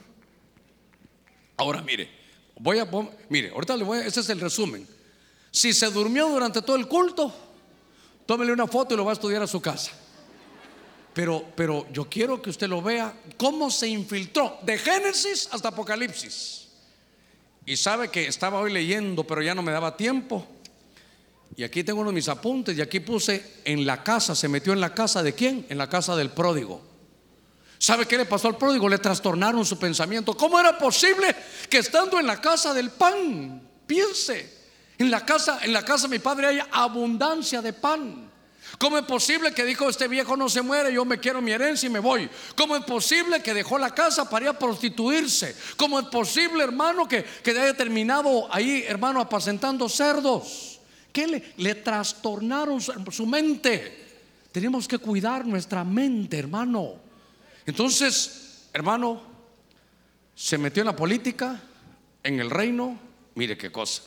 Ahora 1.56 1.82
mire, 1.82 2.09
voy 2.59 2.78
a 2.78 2.89
mire, 3.28 3.51
ahorita 3.51 3.77
le 3.77 3.85
voy 3.85 3.98
a, 3.98 4.06
ese 4.06 4.20
es 4.20 4.28
el 4.31 4.40
resumen. 4.40 4.86
Si 5.51 5.72
se 5.72 5.90
durmió 5.90 6.28
durante 6.28 6.62
todo 6.62 6.77
el 6.77 6.86
culto, 6.86 7.35
tómele 8.27 8.52
una 8.52 8.66
foto 8.66 8.94
y 8.94 8.97
lo 8.97 9.05
va 9.05 9.12
a 9.12 9.14
estudiar 9.14 9.43
a 9.43 9.47
su 9.47 9.60
casa. 9.60 9.93
Pero, 11.12 11.44
pero 11.56 11.86
yo 11.93 12.09
quiero 12.09 12.40
que 12.40 12.51
usted 12.51 12.68
lo 12.68 12.81
vea 12.81 13.12
cómo 13.36 13.70
se 13.70 13.89
infiltró 13.89 14.59
de 14.62 14.78
Génesis 14.78 15.48
hasta 15.51 15.68
Apocalipsis. 15.68 16.68
Y 17.66 17.77
sabe 17.77 18.09
que 18.09 18.27
estaba 18.27 18.60
hoy 18.60 18.72
leyendo, 18.72 19.24
pero 19.24 19.43
ya 19.43 19.55
no 19.55 19.62
me 19.62 19.72
daba 19.72 19.97
tiempo. 19.97 20.47
Y 21.56 21.64
aquí 21.64 21.85
tengo 21.85 22.01
uno 22.01 22.10
de 22.10 22.14
mis 22.14 22.28
apuntes 22.28 22.77
y 22.77 22.81
aquí 22.81 23.01
puse 23.01 23.59
en 23.64 23.85
la 23.85 24.02
casa, 24.02 24.35
se 24.35 24.48
metió 24.48 24.72
en 24.72 24.81
la 24.81 24.94
casa 24.94 25.22
de 25.22 25.35
quién? 25.35 25.66
En 25.68 25.78
la 25.78 25.89
casa 25.89 26.16
del 26.16 26.31
pródigo. 26.31 26.90
¿Sabe 27.78 28.06
qué 28.06 28.18
le 28.18 28.27
pasó 28.27 28.48
al 28.48 28.59
pródigo? 28.59 28.89
Le 28.89 28.98
trastornaron 28.98 29.64
su 29.64 29.78
pensamiento. 29.78 30.36
¿Cómo 30.36 30.60
era 30.60 30.78
posible 30.78 31.35
que 31.68 31.78
estando 31.78 32.20
en 32.20 32.27
la 32.27 32.40
casa 32.40 32.74
del 32.74 32.90
pan, 32.90 33.66
piense, 33.86 34.59
en 34.98 35.10
la 35.10 35.24
casa, 35.24 35.60
en 35.62 35.72
la 35.72 35.82
casa 35.82 36.06
de 36.06 36.16
mi 36.16 36.18
padre 36.18 36.47
hay 36.47 36.59
abundancia 36.70 37.62
de 37.62 37.72
pan? 37.72 38.31
¿Cómo 38.78 38.98
es 38.98 39.05
posible 39.05 39.52
que 39.52 39.64
dijo 39.64 39.89
este 39.89 40.09
viejo 40.09 40.36
no 40.36 40.48
se 40.48 40.62
muere, 40.62 40.93
yo 40.93 41.05
me 41.05 41.18
quiero 41.18 41.40
mi 41.40 41.52
herencia 41.52 41.86
y 41.86 41.90
me 41.90 41.98
voy? 41.98 42.28
¿Cómo 42.55 42.77
es 42.77 42.85
posible 42.85 43.43
que 43.43 43.55
dejó 43.55 43.78
la 43.78 43.94
casa 43.94 44.28
para 44.28 44.44
ir 44.44 44.48
a 44.51 44.59
prostituirse? 44.59 45.56
¿Cómo 45.77 45.98
es 45.98 46.06
posible, 46.06 46.62
hermano, 46.62 47.09
que, 47.09 47.24
que 47.24 47.51
haya 47.51 47.74
terminado 47.74 48.47
ahí, 48.55 48.85
hermano, 48.86 49.20
apacentando 49.20 49.89
cerdos? 49.89 50.69
Que 51.12 51.45
le, 51.57 51.74
trastornaron 51.77 52.81
su, 52.81 53.27
mente. 53.27 54.09
Tenemos 54.53 54.89
que 54.89 54.99
cuidar 54.99 55.47
nuestra 55.47 55.85
mente, 55.85 56.39
hermano. 56.39 56.95
Entonces, 57.66 58.69
hermano, 58.73 59.23
se 60.35 60.59
metió 60.59 60.82
en 60.82 60.87
la 60.87 60.97
política, 60.97 61.62
en 62.23 62.41
el 62.41 62.51
reino, 62.51 62.99
mire 63.35 63.57
qué 63.57 63.70
cosa, 63.70 64.03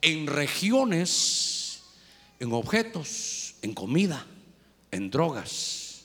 en 0.00 0.26
regiones, 0.26 1.82
en 2.38 2.52
objetos, 2.52 3.54
en 3.62 3.74
comida, 3.74 4.26
en 4.90 5.10
drogas. 5.10 6.04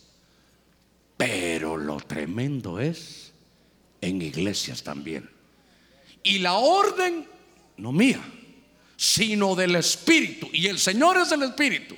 Pero 1.18 1.77
lo 1.77 1.97
tremendo 1.97 2.80
es 2.80 3.31
en 4.01 4.22
iglesias 4.22 4.84
también. 4.84 5.30
Y 6.23 6.39
la 6.39 6.53
orden, 6.53 7.27
no 7.77 7.91
mía, 7.91 8.22
sino 8.97 9.55
del 9.55 9.75
Espíritu. 9.75 10.49
Y 10.51 10.67
el 10.67 10.79
Señor 10.79 11.17
es 11.17 11.31
el 11.31 11.43
Espíritu. 11.43 11.95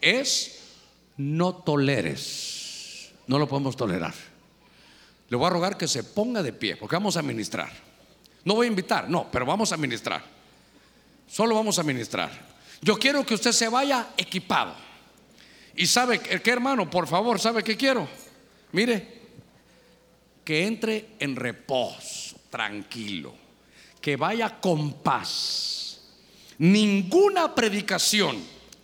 Es 0.00 0.58
no 1.18 1.54
toleres. 1.54 3.12
No 3.26 3.38
lo 3.38 3.46
podemos 3.46 3.76
tolerar. 3.76 4.14
Le 5.28 5.36
voy 5.36 5.46
a 5.46 5.50
rogar 5.50 5.76
que 5.76 5.86
se 5.86 6.02
ponga 6.02 6.42
de 6.42 6.52
pie, 6.52 6.76
porque 6.76 6.96
vamos 6.96 7.16
a 7.16 7.22
ministrar. 7.22 7.70
No 8.44 8.54
voy 8.54 8.66
a 8.66 8.70
invitar, 8.70 9.08
no, 9.08 9.30
pero 9.30 9.46
vamos 9.46 9.70
a 9.70 9.76
ministrar. 9.76 10.24
Solo 11.28 11.54
vamos 11.54 11.78
a 11.78 11.84
ministrar. 11.84 12.30
Yo 12.80 12.98
quiero 12.98 13.24
que 13.24 13.34
usted 13.34 13.52
se 13.52 13.68
vaya 13.68 14.08
equipado. 14.16 14.74
Y 15.76 15.86
sabe 15.86 16.18
que 16.18 16.50
hermano, 16.50 16.90
por 16.90 17.06
favor, 17.06 17.38
¿sabe 17.38 17.62
qué 17.62 17.76
quiero? 17.76 18.08
Mire, 18.72 19.20
que 20.42 20.66
entre 20.66 21.10
en 21.20 21.36
reposo, 21.36 22.36
tranquilo, 22.50 23.34
que 24.00 24.16
vaya 24.16 24.58
con 24.58 24.94
paz 24.94 25.79
Ninguna 26.60 27.54
predicación 27.54 28.36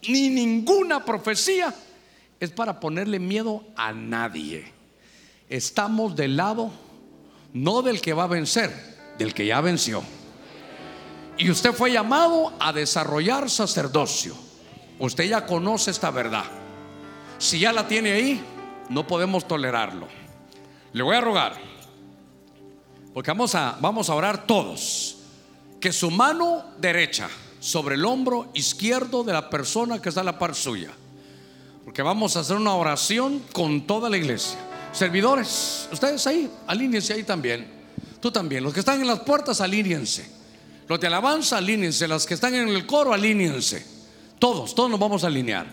ni 0.09 0.31
ninguna 0.31 1.05
profecía 1.05 1.75
es 2.41 2.51
para 2.51 2.81
ponerle 2.81 3.19
miedo 3.19 3.65
a 3.77 3.93
nadie. 3.93 4.73
Estamos 5.51 6.17
del 6.17 6.39
lado 6.39 6.71
no 7.53 7.83
del 7.83 8.01
que 8.01 8.15
va 8.15 8.25
a 8.25 8.29
vencer, 8.29 8.73
del 9.19 9.35
que 9.35 9.45
ya 9.45 9.61
venció. 9.61 10.03
Y 11.37 11.51
usted 11.51 11.75
fue 11.75 11.93
llamado 11.93 12.55
a 12.59 12.73
desarrollar 12.73 13.51
sacerdocio. 13.51 14.35
Usted 14.99 15.25
ya 15.25 15.45
conoce 15.45 15.91
esta 15.91 16.11
verdad. 16.11 16.47
Si 17.37 17.59
ya 17.59 17.75
la 17.75 17.87
tiene 17.87 18.13
ahí, 18.13 18.43
no 18.89 19.07
podemos 19.07 19.47
tolerarlo. 19.47 20.09
Le 20.95 21.03
voy 21.03 21.15
a 21.15 21.21
rogar, 21.21 21.59
porque 23.13 23.33
vamos 23.33 23.55
a, 23.55 23.77
vamos 23.83 24.09
a 24.09 24.15
orar 24.15 24.47
todos, 24.47 25.19
que 25.79 25.93
su 25.93 26.11
mano 26.11 26.65
derecha 26.79 27.29
sobre 27.67 27.97
el 27.97 28.05
hombro 28.05 28.49
izquierdo 28.55 29.25
de 29.25 29.33
la 29.33 29.51
persona 29.51 30.01
que 30.01 30.09
está 30.09 30.21
a 30.21 30.25
la 30.25 30.39
par 30.39 30.55
suya. 30.55 30.93
Porque 31.85 32.01
vamos 32.01 32.37
a 32.37 32.41
hacer 32.41 32.57
una 32.57 32.73
oración 32.75 33.43
con 33.53 33.89
toda 33.89 34.09
la 34.09 34.17
iglesia. 34.17 34.57
Servidores, 34.93 35.89
ustedes 35.91 36.25
ahí, 36.29 36.49
alíñense 36.69 37.15
ahí 37.15 37.25
también. 37.25 37.67
Tú 38.21 38.31
también. 38.31 38.63
Los 38.63 38.73
que 38.73 38.79
están 38.79 39.01
en 39.01 39.09
las 39.09 39.19
puertas, 39.19 39.61
alíñense. 39.61 40.31
Los 40.87 41.01
de 41.01 41.09
alabanza, 41.09 41.57
alíñense. 41.57 42.07
Los 42.07 42.25
que 42.25 42.35
están 42.35 42.55
en 42.55 42.69
el 42.69 42.87
coro, 42.87 43.13
alíñense. 43.13 43.85
Todos, 44.39 44.73
todos 44.73 44.89
nos 44.89 45.01
vamos 45.01 45.25
a 45.25 45.27
alinear. 45.27 45.67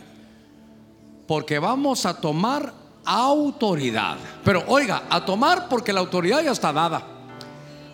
Porque 1.28 1.60
vamos 1.60 2.08
a 2.08 2.20
tomar 2.20 2.74
autoridad. 3.06 4.18
Pero 4.44 4.64
oiga, 4.66 5.04
a 5.12 5.24
tomar 5.24 5.70
porque 5.70 5.94
la 5.94 6.00
autoridad 6.00 6.44
ya 6.44 6.54
está 6.54 6.74
dada. 6.74 7.06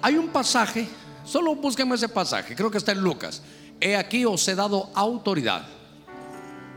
Hay 0.01 0.15
un 0.15 0.29
pasaje, 0.29 0.87
solo 1.25 1.53
búsquenme 1.55 1.95
ese 1.95 2.07
pasaje, 2.07 2.55
creo 2.55 2.71
que 2.71 2.77
está 2.77 2.93
en 2.93 3.01
Lucas 3.01 3.41
he 3.79 3.95
aquí 3.95 4.25
os 4.25 4.47
he 4.47 4.55
dado 4.55 4.89
autoridad. 4.93 5.67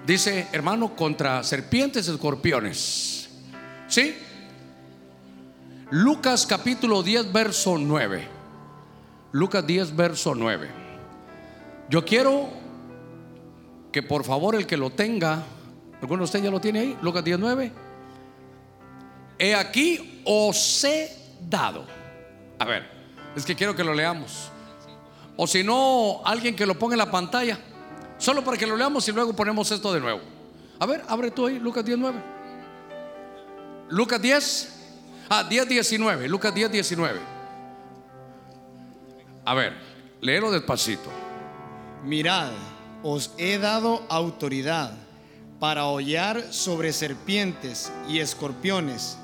Dice, 0.06 0.48
hermano, 0.52 0.96
contra 0.96 1.42
serpientes 1.42 2.08
y 2.08 2.10
escorpiones. 2.10 3.30
¿Sí? 3.88 4.16
Lucas 5.90 6.46
capítulo 6.46 7.02
10, 7.02 7.32
verso 7.32 7.76
9. 7.78 8.26
Lucas 9.32 9.66
10, 9.66 9.94
verso 9.94 10.34
9. 10.34 10.68
Yo 11.88 12.04
quiero 12.04 12.48
que 13.92 14.02
por 14.02 14.24
favor 14.24 14.54
el 14.54 14.66
que 14.66 14.76
lo 14.76 14.90
tenga, 14.90 15.42
¿alguno 16.00 16.20
de 16.20 16.24
ustedes 16.24 16.44
ya 16.44 16.50
lo 16.50 16.60
tiene 16.60 16.80
ahí? 16.80 16.98
Lucas 17.02 17.22
10, 17.22 17.38
9. 17.38 17.72
He 19.38 19.54
aquí 19.54 20.22
os 20.24 20.84
he 20.84 21.10
dado. 21.48 21.84
A 22.58 22.64
ver, 22.64 22.88
es 23.34 23.44
que 23.44 23.54
quiero 23.54 23.74
que 23.74 23.84
lo 23.84 23.92
leamos. 23.92 24.51
O 25.36 25.46
si 25.46 25.62
no, 25.62 26.20
alguien 26.24 26.54
que 26.54 26.66
lo 26.66 26.78
ponga 26.78 26.94
en 26.94 26.98
la 26.98 27.10
pantalla. 27.10 27.58
Solo 28.18 28.44
para 28.44 28.56
que 28.56 28.66
lo 28.66 28.76
leamos 28.76 29.06
y 29.08 29.12
luego 29.12 29.34
ponemos 29.34 29.70
esto 29.70 29.92
de 29.92 30.00
nuevo. 30.00 30.20
A 30.78 30.86
ver, 30.86 31.02
abre 31.08 31.30
tú 31.30 31.46
ahí, 31.46 31.58
Lucas 31.58 31.84
10, 31.84 31.98
9. 31.98 32.22
Lucas 33.88 34.20
10. 34.20 34.68
Ah, 35.28 35.44
10, 35.44 35.68
19. 35.68 36.28
Lucas 36.28 36.54
10, 36.54 36.70
19. 36.70 37.20
A 39.44 39.54
ver, 39.54 39.74
léelo 40.20 40.50
despacito. 40.50 41.10
Mirad, 42.04 42.52
os 43.02 43.32
he 43.38 43.58
dado 43.58 44.04
autoridad 44.08 44.92
para 45.58 45.86
hollar 45.86 46.52
sobre 46.52 46.92
serpientes 46.92 47.92
y 48.08 48.18
escorpiones 48.18 49.18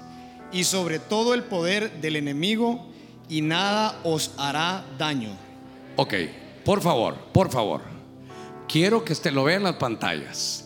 y 0.53 0.65
sobre 0.65 0.99
todo 0.99 1.35
el 1.35 1.45
poder 1.45 2.01
del 2.01 2.17
enemigo 2.17 2.87
y 3.29 3.43
nada 3.43 4.01
os 4.05 4.33
hará 4.39 4.85
daño. 4.99 5.48
Ok, 6.01 6.15
por 6.65 6.81
favor, 6.81 7.17
por 7.33 7.51
favor. 7.51 7.81
Quiero 8.69 9.05
que 9.05 9.13
usted 9.13 9.33
lo 9.33 9.43
vea 9.43 9.57
en 9.57 9.65
las 9.65 9.75
pantallas. 9.75 10.65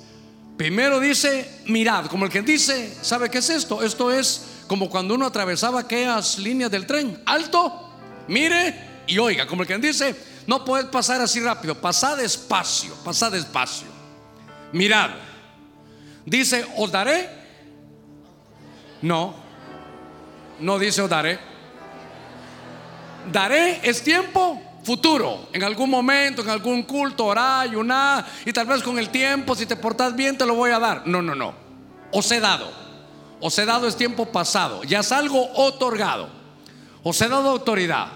Primero 0.58 1.00
dice, 1.00 1.62
mirad, 1.68 2.04
como 2.04 2.26
el 2.26 2.30
que 2.30 2.42
dice, 2.42 2.94
¿sabe 3.00 3.30
qué 3.30 3.38
es 3.38 3.48
esto? 3.48 3.82
Esto 3.82 4.12
es 4.12 4.64
como 4.66 4.90
cuando 4.90 5.14
uno 5.14 5.24
atravesaba 5.24 5.80
aquellas 5.80 6.38
líneas 6.38 6.70
del 6.70 6.86
tren. 6.86 7.22
Alto, 7.24 7.94
mire 8.28 9.04
y 9.06 9.16
oiga, 9.16 9.46
como 9.46 9.62
el 9.62 9.68
que 9.68 9.78
dice, 9.78 10.14
no 10.46 10.66
puedes 10.66 10.84
pasar 10.88 11.22
así 11.22 11.40
rápido, 11.40 11.80
pasa 11.80 12.14
despacio, 12.14 12.94
pasa 13.02 13.30
despacio. 13.30 13.88
Mirad, 14.72 15.12
dice, 16.26 16.66
os 16.76 16.92
daré. 16.92 17.30
No, 19.00 19.34
no 20.60 20.78
dice 20.78 21.00
os 21.00 21.08
daré. 21.08 21.38
Daré 23.32 23.80
es 23.82 24.02
tiempo 24.02 24.60
futuro, 24.82 25.48
en 25.52 25.62
algún 25.62 25.90
momento, 25.90 26.42
en 26.42 26.50
algún 26.50 26.82
culto, 26.82 27.26
orar, 27.26 27.68
ayunar, 27.68 28.26
y 28.44 28.52
tal 28.52 28.66
vez 28.66 28.82
con 28.82 28.98
el 28.98 29.08
tiempo, 29.10 29.54
si 29.54 29.66
te 29.66 29.76
portas 29.76 30.14
bien, 30.14 30.36
te 30.36 30.46
lo 30.46 30.54
voy 30.54 30.70
a 30.70 30.78
dar. 30.78 31.06
No, 31.06 31.22
no, 31.22 31.34
no. 31.34 31.54
Os 32.12 32.30
he 32.30 32.40
dado. 32.40 32.82
Os 33.40 33.58
he 33.58 33.64
dado 33.64 33.88
es 33.88 33.96
tiempo 33.96 34.26
pasado, 34.26 34.84
ya 34.84 35.00
es 35.00 35.10
algo 35.10 35.50
otorgado. 35.54 36.28
Os 37.02 37.20
he 37.20 37.28
dado 37.28 37.50
autoridad 37.50 38.08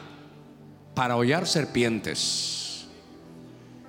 para 0.95 1.17
hollar 1.17 1.49
serpientes, 1.49 2.87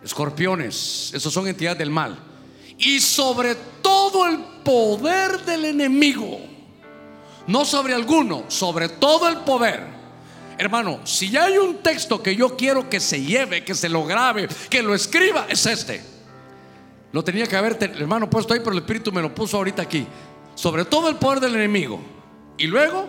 escorpiones, 0.03 1.11
esos 1.13 1.31
son 1.31 1.47
entidades 1.47 1.77
del 1.77 1.91
mal, 1.91 2.17
y 2.79 2.99
sobre 2.99 3.55
todo 3.83 4.25
el 4.25 4.39
poder 4.63 5.45
del 5.45 5.65
enemigo, 5.65 6.39
no 7.45 7.65
sobre 7.65 7.93
alguno, 7.93 8.45
sobre 8.47 8.89
todo 8.89 9.29
el 9.29 9.37
poder. 9.37 9.96
Hermano, 10.57 11.01
si 11.03 11.29
ya 11.29 11.45
hay 11.45 11.57
un 11.57 11.77
texto 11.77 12.21
que 12.21 12.35
yo 12.35 12.57
quiero 12.57 12.89
que 12.89 12.99
se 12.99 13.21
lleve, 13.21 13.63
que 13.63 13.75
se 13.75 13.89
lo 13.89 14.05
grabe, 14.05 14.47
que 14.69 14.81
lo 14.81 14.95
escriba, 14.95 15.45
es 15.49 15.65
este. 15.65 16.01
Lo 17.11 17.23
tenía 17.23 17.45
que 17.47 17.55
haber, 17.55 17.77
hermano, 17.81 18.29
puesto 18.29 18.53
ahí, 18.53 18.59
pero 18.59 18.71
el 18.71 18.79
Espíritu 18.79 19.11
me 19.11 19.21
lo 19.21 19.33
puso 19.33 19.57
ahorita 19.57 19.83
aquí. 19.83 20.05
Sobre 20.55 20.85
todo 20.85 21.09
el 21.09 21.17
poder 21.17 21.39
del 21.39 21.55
enemigo. 21.55 22.01
Y 22.57 22.65
luego, 22.65 23.07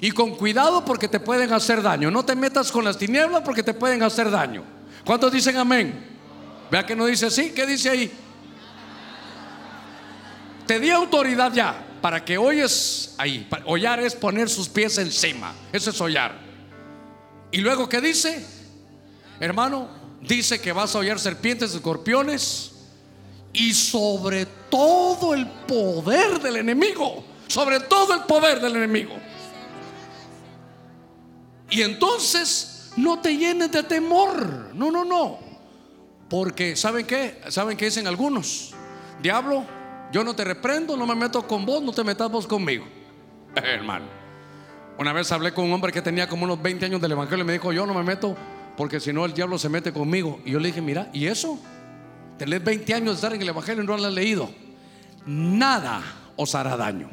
y 0.00 0.10
con 0.10 0.34
cuidado 0.34 0.84
porque 0.84 1.08
te 1.08 1.20
pueden 1.20 1.52
hacer 1.52 1.82
daño. 1.82 2.10
No 2.10 2.24
te 2.24 2.34
metas 2.34 2.72
con 2.72 2.84
las 2.84 2.98
tinieblas 2.98 3.42
porque 3.44 3.62
te 3.62 3.74
pueden 3.74 4.02
hacer 4.02 4.30
daño. 4.30 4.64
¿Cuántos 5.04 5.32
dicen 5.32 5.56
amén? 5.56 6.08
Vea 6.70 6.84
que 6.84 6.96
no 6.96 7.06
dice 7.06 7.26
así. 7.26 7.50
¿Qué 7.50 7.66
dice 7.66 7.90
ahí? 7.90 8.10
Te 10.66 10.80
di 10.80 10.90
autoridad 10.90 11.52
ya 11.52 11.86
para 12.00 12.24
que 12.24 12.38
oyes 12.38 13.14
ahí. 13.18 13.48
Hollar 13.64 14.00
es 14.00 14.14
poner 14.14 14.48
sus 14.48 14.68
pies 14.68 14.98
encima. 14.98 15.54
Eso 15.72 15.90
es 15.90 16.00
hollar. 16.00 16.49
Y 17.52 17.58
luego, 17.58 17.88
¿qué 17.88 18.00
dice? 18.00 18.44
Hermano, 19.40 19.88
dice 20.20 20.60
que 20.60 20.72
vas 20.72 20.94
a 20.94 20.98
hollar 20.98 21.18
serpientes, 21.18 21.74
escorpiones 21.74 22.72
y 23.52 23.72
sobre 23.72 24.46
todo 24.46 25.34
el 25.34 25.46
poder 25.46 26.40
del 26.40 26.56
enemigo. 26.56 27.24
Sobre 27.48 27.80
todo 27.80 28.14
el 28.14 28.20
poder 28.22 28.60
del 28.60 28.76
enemigo. 28.76 29.14
Y 31.70 31.82
entonces 31.82 32.92
no 32.96 33.20
te 33.20 33.36
llenes 33.36 33.72
de 33.72 33.82
temor. 33.82 34.70
No, 34.74 34.90
no, 34.90 35.04
no. 35.04 35.38
Porque 36.28 36.76
¿saben 36.76 37.06
qué? 37.06 37.40
¿Saben 37.48 37.76
qué 37.76 37.86
dicen 37.86 38.06
algunos? 38.06 38.72
Diablo, 39.20 39.64
yo 40.12 40.22
no 40.22 40.34
te 40.34 40.44
reprendo, 40.44 40.96
no 40.96 41.06
me 41.06 41.14
meto 41.14 41.46
con 41.46 41.66
vos, 41.66 41.82
no 41.82 41.92
te 41.92 42.04
metas 42.04 42.30
vos 42.30 42.46
conmigo. 42.46 42.86
hermano. 43.56 44.19
Una 45.00 45.12
vez 45.12 45.32
hablé 45.32 45.52
con 45.52 45.64
un 45.64 45.72
hombre 45.72 45.92
que 45.92 46.02
tenía 46.02 46.28
como 46.28 46.44
unos 46.44 46.62
20 46.62 46.86
años 46.86 47.00
del 47.00 47.10
evangelio 47.12 47.42
y 47.42 47.46
me 47.46 47.54
dijo, 47.54 47.72
yo 47.72 47.86
no 47.86 47.94
me 47.94 48.04
meto 48.04 48.36
porque 48.76 49.00
si 49.00 49.12
no 49.12 49.24
el 49.24 49.32
diablo 49.32 49.58
se 49.58 49.68
mete 49.68 49.92
conmigo. 49.92 50.40
Y 50.44 50.52
yo 50.52 50.60
le 50.60 50.68
dije, 50.68 50.80
mira, 50.80 51.08
¿y 51.12 51.26
eso? 51.26 51.58
Tenés 52.38 52.62
20 52.62 52.94
años 52.94 53.08
de 53.08 53.14
estar 53.14 53.32
en 53.32 53.42
el 53.42 53.48
evangelio 53.48 53.82
y 53.82 53.86
no 53.86 53.96
lo 53.96 54.06
has 54.06 54.12
leído. 54.12 54.48
Nada 55.26 56.02
os 56.36 56.54
hará 56.54 56.76
daño. 56.76 57.10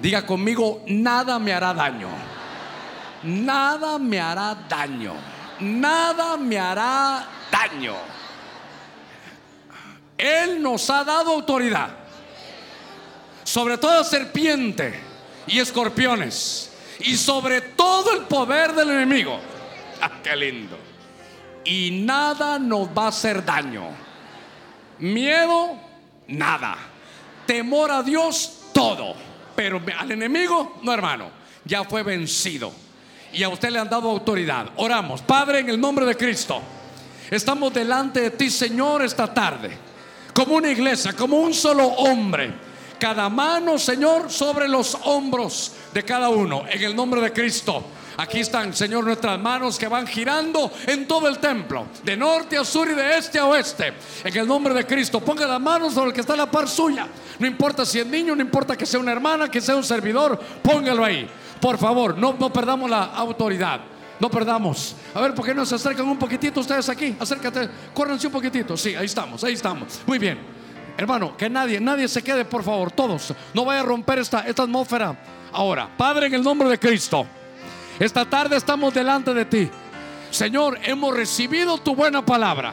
Diga 0.00 0.24
conmigo, 0.24 0.82
nada 0.86 1.38
me 1.38 1.52
hará 1.52 1.74
daño 1.74 2.08
nada 3.22 3.98
me 3.98 4.20
hará 4.20 4.54
daño. 4.68 5.14
Nada 5.60 6.36
me 6.36 6.58
hará 6.58 7.26
daño. 7.50 7.94
Él 10.18 10.62
nos 10.62 10.88
ha 10.90 11.04
dado 11.04 11.32
autoridad 11.32 11.90
sobre 13.44 13.78
toda 13.78 14.04
serpiente 14.04 14.94
y 15.46 15.58
escorpiones 15.58 16.71
y 17.04 17.16
sobre 17.16 17.60
todo 17.60 18.12
el 18.12 18.22
poder 18.22 18.72
del 18.74 18.90
enemigo. 18.90 19.38
Ah, 20.00 20.10
qué 20.22 20.36
lindo. 20.36 20.78
Y 21.64 22.02
nada 22.04 22.58
nos 22.58 22.88
va 22.88 23.04
a 23.04 23.08
hacer 23.08 23.44
daño. 23.44 23.84
Miedo, 24.98 25.78
nada. 26.28 26.76
Temor 27.46 27.90
a 27.90 28.02
Dios, 28.02 28.68
todo. 28.72 29.14
Pero 29.54 29.80
al 29.98 30.10
enemigo, 30.10 30.78
no 30.82 30.92
hermano, 30.92 31.30
ya 31.64 31.84
fue 31.84 32.02
vencido 32.02 32.72
y 33.32 33.42
a 33.42 33.48
usted 33.48 33.70
le 33.70 33.78
han 33.78 33.88
dado 33.88 34.10
autoridad. 34.10 34.70
Oramos, 34.76 35.22
Padre, 35.22 35.60
en 35.60 35.70
el 35.70 35.80
nombre 35.80 36.04
de 36.04 36.16
Cristo. 36.16 36.60
Estamos 37.30 37.72
delante 37.72 38.20
de 38.20 38.30
ti, 38.30 38.50
Señor, 38.50 39.02
esta 39.02 39.32
tarde. 39.32 39.70
Como 40.34 40.56
una 40.56 40.70
iglesia, 40.70 41.14
como 41.14 41.38
un 41.38 41.54
solo 41.54 41.86
hombre. 41.86 42.52
Cada 43.02 43.28
mano, 43.28 43.80
Señor, 43.80 44.30
sobre 44.30 44.68
los 44.68 44.96
hombros 45.06 45.72
de 45.92 46.04
cada 46.04 46.28
uno. 46.28 46.62
En 46.70 46.80
el 46.84 46.94
nombre 46.94 47.20
de 47.20 47.32
Cristo. 47.32 47.82
Aquí 48.16 48.38
están, 48.38 48.72
Señor, 48.72 49.02
nuestras 49.02 49.40
manos 49.40 49.76
que 49.76 49.88
van 49.88 50.06
girando 50.06 50.70
en 50.86 51.08
todo 51.08 51.26
el 51.26 51.38
templo, 51.38 51.88
de 52.04 52.16
norte 52.16 52.56
a 52.56 52.64
sur 52.64 52.88
y 52.88 52.94
de 52.94 53.18
este 53.18 53.40
a 53.40 53.46
oeste. 53.46 53.94
En 54.22 54.36
el 54.36 54.46
nombre 54.46 54.72
de 54.72 54.86
Cristo, 54.86 55.18
ponga 55.18 55.48
las 55.48 55.60
manos 55.60 55.94
sobre 55.94 56.10
el 56.10 56.14
que 56.14 56.20
está 56.20 56.34
a 56.34 56.36
la 56.36 56.48
par 56.48 56.68
suya. 56.68 57.08
No 57.40 57.46
importa 57.48 57.84
si 57.84 57.98
es 57.98 58.06
niño, 58.06 58.36
no 58.36 58.42
importa 58.42 58.76
que 58.76 58.86
sea 58.86 59.00
una 59.00 59.10
hermana, 59.10 59.50
que 59.50 59.60
sea 59.60 59.74
un 59.74 59.82
servidor, 59.82 60.38
póngalo 60.62 61.04
ahí. 61.04 61.28
Por 61.60 61.78
favor, 61.78 62.16
no, 62.16 62.36
no 62.38 62.52
perdamos 62.52 62.88
la 62.88 63.06
autoridad. 63.06 63.80
No 64.20 64.30
perdamos. 64.30 64.94
A 65.12 65.20
ver, 65.20 65.34
¿por 65.34 65.44
qué 65.44 65.52
no 65.52 65.66
se 65.66 65.74
acercan 65.74 66.06
un 66.06 66.20
poquitito 66.20 66.60
ustedes 66.60 66.88
aquí? 66.88 67.16
Acércate, 67.18 67.68
córrense 67.92 68.28
un 68.28 68.32
poquitito. 68.32 68.76
Sí, 68.76 68.94
ahí 68.94 69.06
estamos, 69.06 69.42
ahí 69.42 69.54
estamos. 69.54 70.02
Muy 70.06 70.20
bien. 70.20 70.61
Hermano, 71.02 71.36
que 71.36 71.50
nadie, 71.50 71.80
nadie 71.80 72.06
se 72.06 72.22
quede, 72.22 72.44
por 72.44 72.62
favor, 72.62 72.92
todos. 72.92 73.34
No 73.54 73.64
vaya 73.64 73.80
a 73.80 73.82
romper 73.82 74.20
esta, 74.20 74.42
esta 74.46 74.62
atmósfera. 74.62 75.16
Ahora, 75.52 75.88
Padre, 75.96 76.28
en 76.28 76.34
el 76.34 76.44
nombre 76.44 76.68
de 76.68 76.78
Cristo, 76.78 77.26
esta 77.98 78.24
tarde 78.24 78.56
estamos 78.56 78.94
delante 78.94 79.34
de 79.34 79.44
ti. 79.44 79.68
Señor, 80.30 80.78
hemos 80.84 81.12
recibido 81.12 81.76
tu 81.78 81.96
buena 81.96 82.24
palabra. 82.24 82.72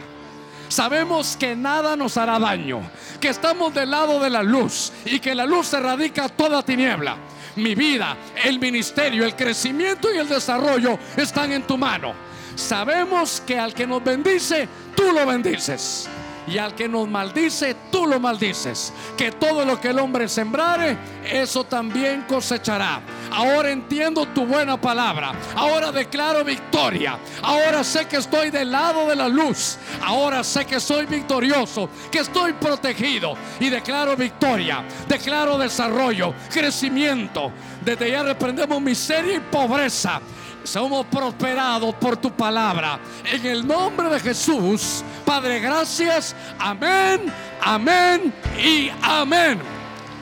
Sabemos 0.68 1.36
que 1.38 1.56
nada 1.56 1.96
nos 1.96 2.18
hará 2.18 2.38
daño, 2.38 2.82
que 3.20 3.30
estamos 3.30 3.74
del 3.74 3.90
lado 3.90 4.20
de 4.20 4.30
la 4.30 4.44
luz 4.44 4.94
y 5.06 5.20
que 5.20 5.34
la 5.34 5.48
luz 5.48 5.74
erradica 5.74 6.30
toda 6.30 6.62
tiniebla 6.62 7.18
mi 7.56 7.74
vida, 7.74 8.16
el 8.46 8.60
ministerio, 8.60 9.26
el 9.26 9.36
crecimiento 9.36 10.14
y 10.14 10.20
el 10.20 10.30
desarrollo 10.30 11.00
están 11.18 11.52
en 11.52 11.64
tu 11.64 11.80
mano. 11.80 12.14
Sabemos 12.56 13.42
que 13.44 13.58
al 13.58 13.74
que 13.74 13.88
nos 13.88 14.04
bendice, 14.04 14.70
tú 14.96 15.12
lo 15.12 15.26
bendices. 15.26 16.08
Y 16.50 16.58
al 16.58 16.74
que 16.74 16.90
nos 16.90 17.08
maldice, 17.08 17.76
tú 17.92 18.08
lo 18.08 18.20
maldices. 18.20 18.92
Que 19.16 19.32
todo 19.32 19.64
lo 19.64 19.80
que 19.80 19.90
el 19.90 20.00
hombre 20.00 20.28
sembrare, 20.28 20.98
eso 21.24 21.64
también 21.64 22.24
cosechará. 22.28 23.02
Ahora 23.32 23.70
entiendo 23.70 24.26
tu 24.26 24.46
buena 24.46 24.80
palabra. 24.82 25.34
Ahora 25.56 25.92
declaro 25.92 26.44
victoria. 26.44 27.20
Ahora 27.44 27.84
sé 27.84 28.08
que 28.08 28.18
estoy 28.18 28.50
del 28.50 28.72
lado 28.72 29.08
de 29.08 29.16
la 29.16 29.28
luz. 29.28 29.78
Ahora 30.02 30.44
sé 30.44 30.66
que 30.66 30.80
soy 30.80 31.06
victorioso, 31.06 31.88
que 32.12 32.20
estoy 32.20 32.54
protegido. 32.54 33.36
Y 33.60 33.70
declaro 33.70 34.16
victoria. 34.16 34.84
Declaro 35.08 35.58
desarrollo, 35.58 36.34
crecimiento. 36.52 37.52
Desde 37.86 38.10
ya 38.10 38.24
reprendemos 38.24 38.82
miseria 38.82 39.36
y 39.36 39.40
pobreza 39.40 40.20
Somos 40.64 41.06
prosperados 41.08 41.96
por 41.96 42.18
tu 42.18 42.32
palabra. 42.32 43.00
En 43.32 43.46
el 43.46 43.66
nombre 43.66 44.10
de 44.10 44.20
Jesús, 44.20 45.04
Padre, 45.26 45.60
gracias. 45.60 46.36
Amén, 46.60 47.32
amén 47.62 48.34
y 48.58 48.92
amén. 49.02 49.60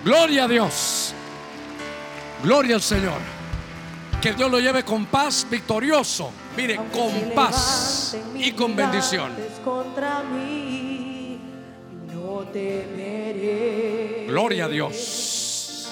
Gloria 0.04 0.46
a 0.46 0.48
Dios. 0.48 1.14
Gloria 2.44 2.76
al 2.76 2.82
Señor. 2.82 3.20
Que 4.22 4.34
Dios 4.34 4.50
lo 4.50 4.60
lleve 4.60 4.84
con 4.84 5.06
paz, 5.06 5.46
victorioso. 5.50 6.32
Mire, 6.56 6.78
Aunque 6.78 6.98
con 6.98 7.32
paz 7.36 8.18
y 8.36 8.52
con 8.52 8.76
bendición. 8.76 9.32
Contra 9.64 10.24
mí, 10.24 11.40
no 12.12 12.40
temeré. 12.52 14.26
Gloria 14.28 14.66
a 14.66 14.68
Dios. 14.68 15.90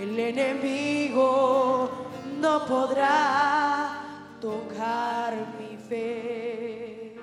El 0.00 0.18
enemigo 0.18 2.07
no 2.40 2.64
podrá 2.66 4.02
tocar 4.40 5.34
mi 5.58 5.76
fe. 5.76 7.16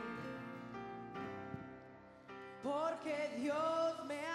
Porque 2.62 3.32
Dios 3.38 4.06
me 4.08 4.20
ha 4.28 4.35